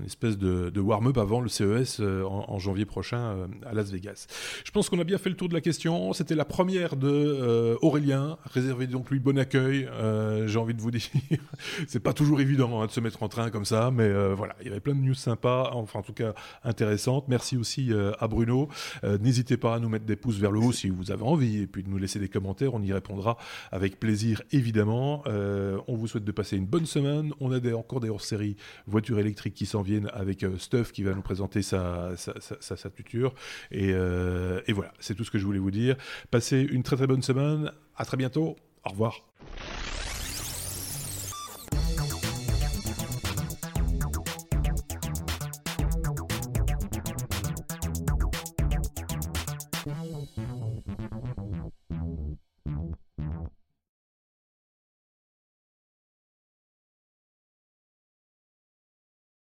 espèce 0.04 0.38
de, 0.38 0.80
warm-up 0.80 1.18
avant 1.18 1.40
le 1.40 1.48
CES 1.48 2.00
en, 2.00 2.58
janvier 2.58 2.84
prochain 2.84 3.48
à 3.64 3.74
Las 3.74 3.90
Vegas. 3.90 4.26
Je 4.64 4.70
pense 4.70 4.88
qu'on 4.88 4.98
a 5.00 5.04
bien 5.04 5.18
fait 5.18 5.30
le 5.30 5.36
tour 5.36 5.48
de 5.48 5.54
la 5.54 5.60
question. 5.60 6.12
C'était 6.12 6.34
la 6.34 6.44
première 6.44 6.96
de 6.96 7.76
Aurélien. 7.82 8.38
Réservez 8.52 8.86
donc 8.86 9.10
lui 9.10 9.18
bon 9.18 9.38
accueil. 9.38 9.88
J'ai 10.46 10.58
envie 10.58 10.74
de 10.74 10.80
vous 10.80 10.90
dire, 10.90 11.02
c'est 11.88 12.00
pas 12.00 12.12
toujours 12.12 12.40
évident 12.40 12.80
hein, 12.80 12.86
de 12.86 12.90
se 12.90 13.00
mettre 13.00 13.22
en 13.22 13.28
train 13.28 13.50
comme 13.50 13.64
ça, 13.64 13.90
mais 13.90 14.10
voilà, 14.34 14.56
il 14.60 14.66
y 14.66 14.70
avait 14.70 14.80
plein 14.80 14.94
de 14.94 15.00
news 15.00 15.14
sympas, 15.14 15.70
enfin 15.72 16.00
en 16.00 16.02
tout 16.02 16.12
cas 16.12 16.34
intéressantes. 16.64 17.26
Merci 17.28 17.56
aussi 17.56 17.90
à 18.18 18.28
Bruno. 18.28 18.68
N'hésitez 19.20 19.56
pas 19.56 19.74
à 19.74 19.78
nous 19.78 19.88
mettre 19.88 20.06
des 20.06 20.16
pouces 20.16 20.38
vers 20.38 20.52
le 20.52 20.60
haut 20.60 20.72
si 20.72 20.88
vous 20.88 21.10
avez 21.10 21.22
envie, 21.22 21.62
et 21.62 21.66
puis 21.66 21.82
de 21.82 21.88
nous 21.88 21.98
laisser 21.98 22.18
des 22.18 22.28
commentaires, 22.28 22.74
on 22.74 22.82
y 22.82 22.92
répondra 22.92 23.36
avec 23.72 23.98
plaisir 23.98 24.42
évidemment. 24.52 25.22
Euh, 25.26 25.78
on 25.88 25.96
vous 25.96 26.06
souhaite 26.06 26.24
de 26.24 26.32
passer 26.32 26.56
une 26.56 26.66
bonne 26.66 26.86
semaine. 26.86 27.05
On 27.40 27.52
a 27.52 27.74
encore 27.74 28.00
des 28.00 28.08
hors-séries 28.08 28.56
voitures 28.86 29.18
électriques 29.18 29.54
qui 29.54 29.66
s'en 29.66 29.82
viennent 29.82 30.10
avec 30.12 30.42
euh, 30.42 30.58
Stuff 30.58 30.92
qui 30.92 31.02
va 31.02 31.14
nous 31.14 31.22
présenter 31.22 31.62
sa, 31.62 32.12
tuture. 32.94 33.34
Et, 33.70 33.90
euh, 33.92 34.60
et 34.66 34.72
voilà, 34.72 34.92
c'est 35.00 35.14
tout 35.14 35.24
ce 35.24 35.30
que 35.30 35.38
je 35.38 35.44
voulais 35.44 35.58
vous 35.58 35.70
dire. 35.70 35.96
Passez 36.30 36.60
une 36.60 36.82
très 36.82 36.96
très 36.96 37.06
bonne 37.06 37.22
semaine. 37.22 37.72
À 37.96 38.04
très 38.04 38.16
bientôt. 38.16 38.56
Au 38.84 38.90
revoir. 38.90 39.22